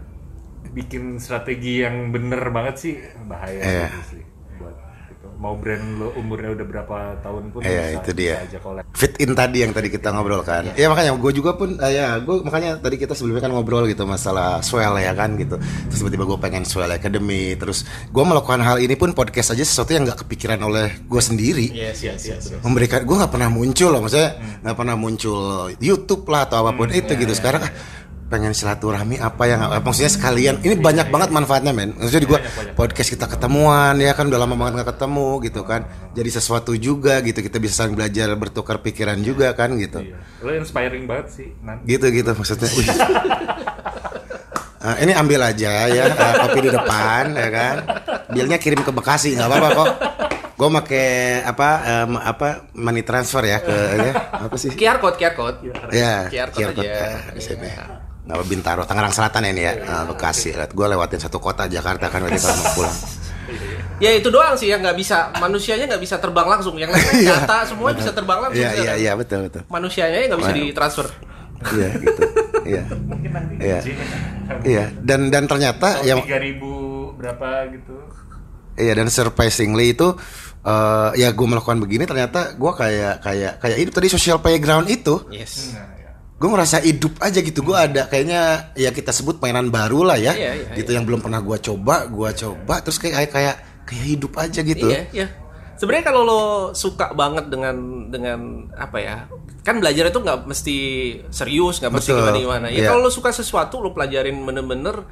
bikin 0.70 1.18
strategi 1.18 1.82
yang 1.82 2.08
bener 2.08 2.40
banget 2.48 2.74
sih 2.76 2.94
bahaya 3.24 3.58
Iya. 3.58 3.86
gitu 3.90 4.02
sih 4.10 4.22
buat 4.56 4.76
gitu. 5.08 5.26
mau 5.36 5.56
brand 5.56 5.82
lo 5.96 6.08
umurnya 6.14 6.52
udah 6.52 6.66
berapa 6.66 6.96
tahun 7.18 7.44
pun 7.48 7.60
Iya 7.60 7.82
bisa, 7.90 7.98
itu 7.98 8.10
dia. 8.14 8.34
bisa 8.38 8.46
aja 8.46 8.58
collab. 8.60 8.84
Fit 8.92 9.16
in 9.16 9.32
tadi 9.32 9.58
yang 9.60 9.72
tadi 9.72 9.88
kita 9.88 10.12
ngobrol 10.12 10.40
kan. 10.40 10.68
Iya 10.72 10.86
makanya 10.86 11.16
gue 11.16 11.32
juga 11.32 11.56
pun 11.56 11.74
eh, 11.74 11.92
ya 11.92 12.20
gue 12.20 12.36
makanya 12.40 12.76
tadi 12.76 12.96
kita 12.96 13.12
sebelumnya 13.12 13.40
kan 13.40 13.50
ngobrol 13.50 13.84
gitu 13.84 14.04
masalah 14.04 14.60
swell 14.60 14.94
ya 14.94 15.10
kan 15.10 15.34
gitu. 15.34 15.56
Terus 15.58 15.98
tiba-tiba 15.98 16.24
gue 16.24 16.38
pengen 16.38 16.62
swell 16.62 16.88
academy. 16.88 17.56
Terus 17.56 17.82
gue 18.06 18.20
melakukan 18.22 18.60
hal 18.60 18.78
ini 18.78 18.92
pun 18.94 19.10
podcast 19.10 19.52
aja 19.52 19.64
sesuatu 19.64 19.90
yang 19.90 20.04
nggak 20.04 20.22
kepikiran 20.22 20.60
oleh 20.60 20.92
gue 21.00 21.22
sendiri. 21.24 21.66
yes 21.72 22.04
yes 22.04 22.20
yes, 22.28 22.42
yes. 22.52 22.60
memberikan 22.60 23.02
gue 23.02 23.16
nggak 23.16 23.32
pernah 23.32 23.48
muncul 23.48 23.88
loh 23.90 24.00
maksudnya 24.04 24.30
nggak 24.60 24.76
pernah 24.76 24.94
muncul 24.94 25.40
YouTube 25.80 26.28
lah 26.28 26.44
atau 26.44 26.62
apa 26.62 26.76
pun 26.76 26.92
itu 26.92 27.10
gitu 27.10 27.32
sekarang 27.32 27.64
ah, 27.64 27.72
pengen 28.30 28.54
silaturahmi 28.54 29.18
apa 29.18 29.42
yang 29.44 29.60
eh, 29.74 29.82
maksudnya 29.82 30.08
sekalian 30.08 30.62
ini 30.62 30.78
banyak 30.78 31.10
banget 31.10 31.34
manfaatnya 31.34 31.74
men 31.74 31.98
maksudnya 31.98 32.22
di 32.22 32.30
gua 32.30 32.40
podcast 32.78 33.10
kita 33.10 33.26
ketemuan 33.26 33.98
ya 33.98 34.14
kan 34.14 34.30
udah 34.30 34.38
lama 34.38 34.54
banget 34.54 34.80
nggak 34.80 34.88
ketemu 34.94 35.28
gitu 35.50 35.60
kan 35.66 35.80
jadi 36.14 36.30
sesuatu 36.30 36.72
juga 36.78 37.18
gitu 37.26 37.42
kita 37.42 37.58
bisa 37.58 37.82
saling 37.82 37.98
belajar 37.98 38.30
bertukar 38.38 38.78
pikiran 38.80 39.18
juga 39.18 39.50
kan 39.52 39.74
gitu 39.74 39.98
Iya. 40.00 40.16
Lo 40.40 40.50
inspiring 40.54 41.04
banget 41.04 41.26
sih, 41.28 41.48
Nan. 41.60 41.82
gitu 41.84 42.06
gitu 42.08 42.30
maksudnya. 42.32 42.70
Eh, 44.80 44.96
ini 45.04 45.12
ambil 45.12 45.44
aja 45.44 45.92
ya 45.92 46.08
eh, 46.08 46.34
kopi 46.40 46.64
di 46.64 46.72
depan 46.72 47.36
ya 47.36 47.48
kan 47.52 47.76
bilnya 48.32 48.56
kirim 48.56 48.80
ke 48.80 48.88
Bekasi 48.88 49.36
nggak 49.36 49.44
apa-apa 49.44 49.68
kok 49.76 49.88
gue 50.56 50.68
make 50.72 51.04
apa 51.44 51.68
em, 51.84 52.12
apa 52.16 52.64
money 52.72 53.04
transfer 53.04 53.44
ya 53.44 53.60
ke 53.60 53.76
ya, 54.00 54.12
apa 54.40 54.56
sih 54.56 54.72
QR 54.72 54.96
code, 54.96 55.20
QR 55.20 55.36
code. 55.36 55.68
Ya, 55.92 56.32
QR 56.32 56.48
code 56.48 56.64
QR 56.64 56.72
code, 56.72 56.88
aja. 56.88 56.96
ya, 56.96 57.32
di 57.36 57.40
sini. 57.44 57.68
Nama 58.22 58.42
Bintaro, 58.42 58.82
Tangerang 58.84 59.10
Selatan 59.10 59.42
ya 59.42 59.50
ini 59.50 59.62
ya, 59.62 59.72
Nah, 59.80 60.04
Bekasi. 60.06 60.52
Lihat 60.52 60.70
gue 60.70 60.86
lewatin 60.86 61.18
satu 61.18 61.36
kota 61.36 61.66
Jakarta 61.66 62.06
kan 62.06 62.20
waktu 62.20 62.36
kalau 62.36 62.56
mau 62.56 62.72
pulang. 62.74 62.96
Ya 63.98 64.10
itu 64.12 64.28
doang 64.28 64.54
sih 64.54 64.66
yang 64.66 64.80
nggak 64.80 64.94
bisa 64.94 65.28
manusianya 65.36 65.84
nggak 65.86 66.00
bisa 66.00 66.16
terbang 66.16 66.46
langsung. 66.46 66.72
Yang 66.74 66.94
lain 66.94 67.04
Iya. 67.22 67.36
data 67.38 67.66
semua 67.66 67.90
bisa 67.90 68.10
terbang 68.10 68.38
langsung. 68.40 68.56
Iya 68.56 68.70
iya 68.78 68.92
iya 68.96 69.12
betul 69.12 69.44
betul. 69.44 69.62
Manusianya 69.66 70.24
nggak 70.26 70.40
bisa 70.40 70.52
ditransfer. 70.52 71.06
Iya 71.70 71.88
gitu. 71.98 72.20
Iya 72.62 72.82
Mungkin 72.88 73.30
nanti 73.30 73.52
Iya. 73.58 73.78
ya. 73.80 74.54
iya 74.62 74.84
dan 74.98 75.28
dan 75.28 75.44
ternyata 75.44 76.00
yang 76.02 76.20
Tiga 76.22 76.38
ribu 76.38 76.70
berapa 77.14 77.68
gitu. 77.68 77.94
iya 78.74 78.92
dan 78.92 79.06
surprisingly 79.06 79.92
itu 79.92 80.08
eh, 80.60 81.10
ya 81.14 81.28
gue 81.30 81.46
melakukan 81.46 81.76
begini 81.78 82.02
ternyata 82.02 82.54
gue 82.54 82.72
kayak 82.74 83.20
kayak 83.20 83.52
kayak 83.58 83.76
hidup 83.78 83.92
tadi 83.92 84.08
social 84.08 84.38
playground 84.38 84.86
itu 84.86 85.20
Yes. 85.28 85.76
Gue 86.40 86.48
ngerasa 86.48 86.80
hidup 86.80 87.20
aja 87.20 87.38
gitu 87.44 87.60
gue 87.60 87.76
ada 87.76 88.08
kayaknya 88.08 88.72
ya 88.72 88.88
kita 88.90 89.12
sebut 89.12 89.36
mainan 89.44 89.68
baru 89.68 90.08
lah 90.08 90.16
ya 90.16 90.32
Iya, 90.32 90.52
iya, 90.56 90.72
gitu 90.72 90.96
yang 90.96 91.04
belum 91.04 91.20
pernah 91.20 91.44
gue 91.44 91.58
coba 91.60 92.08
gue 92.08 92.30
coba 92.32 92.80
terus 92.80 92.96
kayak 92.96 93.28
kayak 93.28 93.56
kayak 93.84 94.04
hidup 94.08 94.32
aja 94.40 94.60
gitu 94.64 94.88
Iya, 94.88 95.04
iya. 95.12 95.28
Sebenarnya 95.76 96.12
kalau 96.12 96.22
lo 96.28 96.42
suka 96.76 97.16
banget 97.16 97.48
dengan 97.48 97.76
dengan 98.12 98.68
apa 98.76 99.00
ya? 99.00 99.16
Kan 99.64 99.80
belajar 99.80 100.12
itu 100.12 100.20
nggak 100.20 100.44
mesti 100.44 100.76
serius, 101.32 101.80
nggak 101.80 101.92
mesti 101.92 102.12
gimana 102.12 102.36
gimana. 102.36 102.66
Ya 102.68 102.84
Iya. 102.84 102.88
kalau 102.92 103.08
lo 103.08 103.12
suka 103.12 103.32
sesuatu 103.32 103.80
lo 103.80 103.96
pelajarin 103.96 104.36
bener-bener 104.44 105.08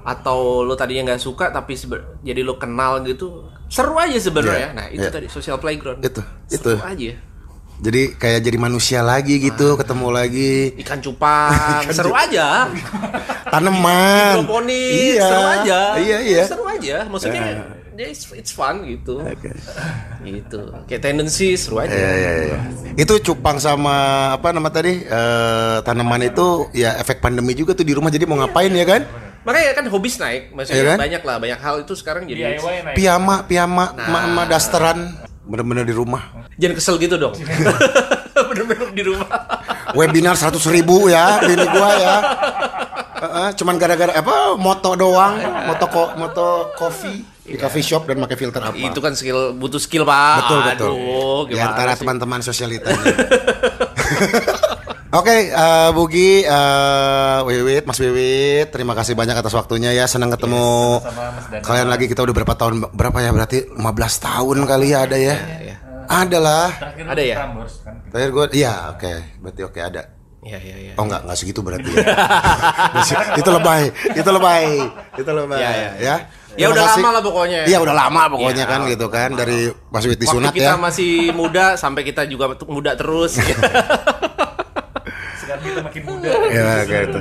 atau 0.00 0.60
lo 0.64 0.76
tadinya 0.76 1.12
nggak 1.12 1.24
suka 1.24 1.48
tapi 1.52 1.72
jadi 2.20 2.40
lo 2.44 2.60
kenal 2.60 3.00
gitu 3.04 3.48
seru 3.72 3.96
aja 3.96 4.20
sebenarnya. 4.20 4.72
Iya, 4.72 4.76
Nah 4.76 4.86
itu 4.92 5.08
iya. 5.08 5.12
tadi 5.12 5.28
social 5.32 5.56
playground. 5.56 6.04
Itu, 6.04 6.20
seru 6.52 6.76
itu. 6.76 6.84
aja. 6.84 7.12
Jadi 7.80 8.02
kayak 8.14 8.40
jadi 8.44 8.58
manusia 8.60 9.00
lagi 9.00 9.40
gitu 9.40 9.74
ketemu 9.74 10.06
lagi 10.12 10.76
Ikan 10.78 11.00
cupang, 11.00 11.80
seru 11.96 12.12
aja. 12.12 12.68
tanaman 13.48 14.44
Hidroponik, 14.44 14.92
iya 14.92 15.24
seru 15.24 15.42
aja. 15.48 15.80
iya 15.96 16.18
iya 16.20 16.42
Seru 16.44 16.64
aja. 16.64 16.96
Maksudnya 17.08 17.42
ya 18.00 18.06
it's, 18.08 18.24
it's 18.32 18.52
fun 18.52 18.80
gitu. 18.84 19.20
Oke. 19.20 19.52
Gitu. 20.20 20.60
Kayak 20.88 21.02
tendency 21.04 21.52
seru 21.52 21.80
aja. 21.80 21.92
Iya, 21.92 22.12
iya, 22.16 22.32
iya. 22.48 22.58
Itu 22.96 23.20
cupang 23.20 23.60
sama 23.60 23.96
apa 24.36 24.52
nama 24.52 24.68
tadi 24.68 25.04
eh, 25.04 25.76
tanaman 25.84 26.24
itu 26.24 26.68
ya 26.72 26.96
efek 26.96 27.20
pandemi 27.20 27.52
juga 27.52 27.76
tuh 27.76 27.84
di 27.84 27.92
rumah 27.92 28.08
jadi 28.08 28.24
mau 28.24 28.40
ngapain 28.40 28.72
ya 28.72 28.86
kan? 28.88 29.04
Makanya 29.40 29.72
kan 29.72 29.84
hobis 29.88 30.20
naik, 30.20 30.52
maksudnya 30.52 30.76
Iya 30.76 30.88
kan? 30.92 30.98
banyak 31.00 31.22
lah, 31.24 31.36
banyak 31.40 31.60
hal 31.60 31.76
itu 31.80 31.96
sekarang 31.96 32.28
jadi 32.28 32.60
DIY 32.60 32.76
naik. 32.84 32.96
Piyama, 32.96 33.36
piyama, 33.48 33.84
ma, 33.96 34.18
ma 34.28 34.42
dasteran 34.44 35.16
bener-bener 35.50 35.82
di 35.82 35.90
rumah. 35.90 36.22
jangan 36.54 36.74
kesel 36.78 36.94
gitu 37.02 37.18
dong. 37.18 37.34
Bener-bener 38.50 38.88
di 38.94 39.02
rumah. 39.04 39.28
Webinar 39.92 40.38
100 40.38 40.62
ribu 40.70 41.10
ya, 41.10 41.42
bini 41.42 41.66
gua 41.66 41.90
ya. 41.98 42.16
Heeh, 43.20 43.48
cuman 43.58 43.76
gara-gara 43.76 44.16
apa 44.16 44.56
moto 44.56 44.96
doang, 44.96 45.36
moto 45.68 45.84
ko, 45.92 46.02
moto 46.16 46.46
coffee 46.72 47.20
di 47.44 47.58
coffee 47.58 47.84
shop 47.84 48.06
dan 48.08 48.22
pakai 48.22 48.38
filter 48.38 48.62
apa. 48.62 48.78
Itu 48.78 49.02
kan 49.02 49.12
skill 49.12 49.52
butuh 49.58 49.82
skill, 49.82 50.06
Pak. 50.06 50.34
betul 50.40 50.58
betul. 50.62 50.92
Aduh, 50.94 51.40
di 51.50 51.58
antara 51.60 51.98
teman-teman 51.98 52.40
sosialitanya. 52.40 53.04
Oke, 55.10 55.50
eh, 55.50 55.90
Bugi, 55.90 56.46
eh, 56.46 57.38
Wiwit, 57.42 57.82
Mas 57.82 57.98
Wiwit, 57.98 58.70
terima 58.70 58.94
kasih 58.94 59.18
banyak 59.18 59.34
atas 59.34 59.50
waktunya 59.58 59.90
ya. 59.90 60.06
Senang 60.06 60.30
ketemu 60.30 61.02
sama 61.02 61.34
Mas 61.34 61.46
Daniel. 61.50 61.66
kalian 61.66 61.88
lagi. 61.90 62.06
Kita 62.06 62.22
udah 62.22 62.30
berapa 62.30 62.54
tahun? 62.54 62.74
Berapa 62.94 63.18
ya? 63.18 63.34
Berarti 63.34 63.58
15 63.74 64.14
tahun 64.22 64.58
kali 64.70 64.86
ya 64.94 64.98
ada 65.02 65.18
ya? 65.18 65.34
Iya. 65.34 65.76
Ada 66.06 66.38
lah. 66.38 66.68
Terakhir 66.78 67.06
Ada 67.10 67.22
ya? 67.26 67.36
Prambors 67.42 67.74
kan. 67.82 67.94
Terakhir 68.06 68.30
gue, 68.30 68.44
iya, 68.54 68.74
oke, 68.94 69.12
berarti 69.42 69.60
oke 69.66 69.80
ada. 69.82 70.02
Iya, 70.40 70.58
iya, 70.62 70.76
iya. 70.78 70.92
Oh 70.94 71.04
enggak, 71.04 71.26
enggak 71.26 71.38
segitu 71.42 71.60
berarti. 71.60 71.90
ya. 71.90 72.06
itu 73.42 73.50
lebay, 73.50 73.82
itu 74.14 74.30
lebay, 74.30 74.66
itu 75.18 75.30
lebay. 75.30 75.58
Iya, 75.58 75.70
iya. 75.74 75.90
Ya. 75.98 76.16
Ya 76.58 76.66
udah 76.66 76.82
kasih. 76.86 77.02
lama 77.02 77.08
lah 77.14 77.22
pokoknya. 77.22 77.60
Iya 77.66 77.78
udah 77.78 77.94
lama 77.94 78.22
pokoknya 78.30 78.64
Iya, 78.66 78.72
kan 78.74 78.80
gitu 78.86 79.06
kan 79.06 79.30
dari 79.34 79.58
Mas 79.90 80.02
Wiwit 80.02 80.18
Waktu 80.18 80.24
disunat 80.26 80.52
kita 80.54 80.74
ya. 80.74 80.78
masih 80.78 81.12
muda 81.30 81.74
sampai 81.74 82.02
kita 82.02 82.26
juga 82.26 82.54
muda 82.66 82.94
terus. 82.94 83.38
Sekarang 85.50 85.66
kita 85.66 85.80
makin 85.82 86.02
muda. 86.06 86.30
ya 86.54 86.70
gitu. 86.86 87.20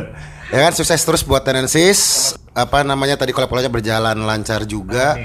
Ya 0.54 0.60
kan 0.70 0.74
sukses 0.78 1.02
terus 1.02 1.22
buat 1.26 1.42
Tenensis. 1.42 2.34
Apa 2.54 2.86
namanya 2.86 3.18
tadi 3.18 3.34
kolab-kolabnya 3.34 3.74
berjalan 3.74 4.18
lancar 4.22 4.70
juga 4.70 5.18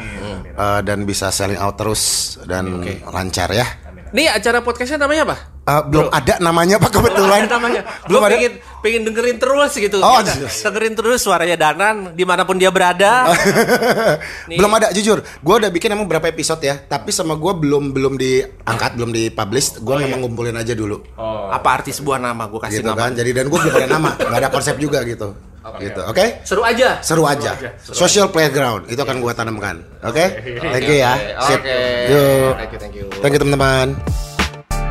Eh, 0.55 0.81
dan 0.87 1.03
bisa 1.03 1.35
selling 1.35 1.59
out 1.59 1.75
terus 1.75 2.37
dan 2.49 2.81
lancar 3.11 3.51
ya. 3.51 3.67
Nih 4.15 4.31
acara 4.31 4.63
podcastnya 4.63 5.03
namanya 5.05 5.27
apa? 5.29 5.37
Eh, 5.67 5.83
belum 5.91 6.07
ada 6.15 6.35
namanya 6.39 6.79
Pak 6.79 6.91
kebetulan. 6.95 7.51
namanya. 7.51 7.83
belum 8.07 8.23
ada. 8.23 8.35
pengen, 8.39 8.53
pengen 8.85 9.09
dengerin 9.09 9.41
terus 9.41 9.73
gitu. 9.73 9.97
Oh, 10.05 10.21
Ya, 10.21 10.37
dengerin 10.69 10.93
terus 10.93 11.25
suaranya 11.25 11.57
Danan 11.57 12.13
di 12.13 12.21
mana 12.29 12.45
pun 12.45 12.61
dia 12.61 12.69
berada. 12.69 13.33
Belum 14.61 14.69
ada 14.71 14.93
jujur. 14.93 15.25
Gue 15.41 15.55
udah 15.57 15.73
bikin 15.73 15.97
emang 15.97 16.05
berapa 16.05 16.29
episode 16.29 16.61
ya, 16.61 16.77
tapi 16.77 17.09
sama 17.09 17.33
gue 17.35 17.53
belum 17.57 17.97
belum 17.97 18.21
diangkat, 18.21 19.01
belum 19.01 19.09
dipublish. 19.09 19.81
Gue 19.81 19.97
memang 19.97 20.21
ngumpulin 20.21 20.53
aja 20.55 20.77
dulu. 20.77 21.01
Oh, 21.17 21.49
Apa 21.49 21.81
arti 21.81 21.97
sebuah 21.97 22.21
nama? 22.21 22.45
Gue 22.45 22.61
kasih 22.61 22.85
gitu 22.85 22.93
nama. 22.93 23.09
kan. 23.09 23.17
Jadi 23.17 23.31
dan 23.33 23.49
gue 23.49 23.57
belum 23.57 23.73
ada 23.75 23.89
nama, 23.89 24.11
nggak 24.15 24.39
ada 24.39 24.51
konsep 24.53 24.77
juga 24.77 25.01
gitu. 25.09 25.33
gitu. 25.81 26.01
Oke? 26.05 26.45
Seru 26.45 26.61
aja. 26.61 27.01
Seru 27.01 27.25
aja. 27.25 27.57
Social 27.81 28.29
playground 28.29 28.85
itu 28.85 29.01
akan 29.01 29.17
gue 29.17 29.33
tanamkan. 29.33 29.81
Oke? 30.05 30.25
Thank 30.61 30.85
you 30.85 30.97
ya. 31.01 31.17
Sip. 31.41 31.61
Oke. 31.65 31.81
Yuk. 32.13 32.53
Thank 32.53 32.69
you, 32.69 32.79
thank 32.79 32.95
you. 32.95 33.07
Thank 33.25 33.33
you 33.33 33.41
teman-teman. 33.41 33.97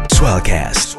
Swellcast. 0.10 0.98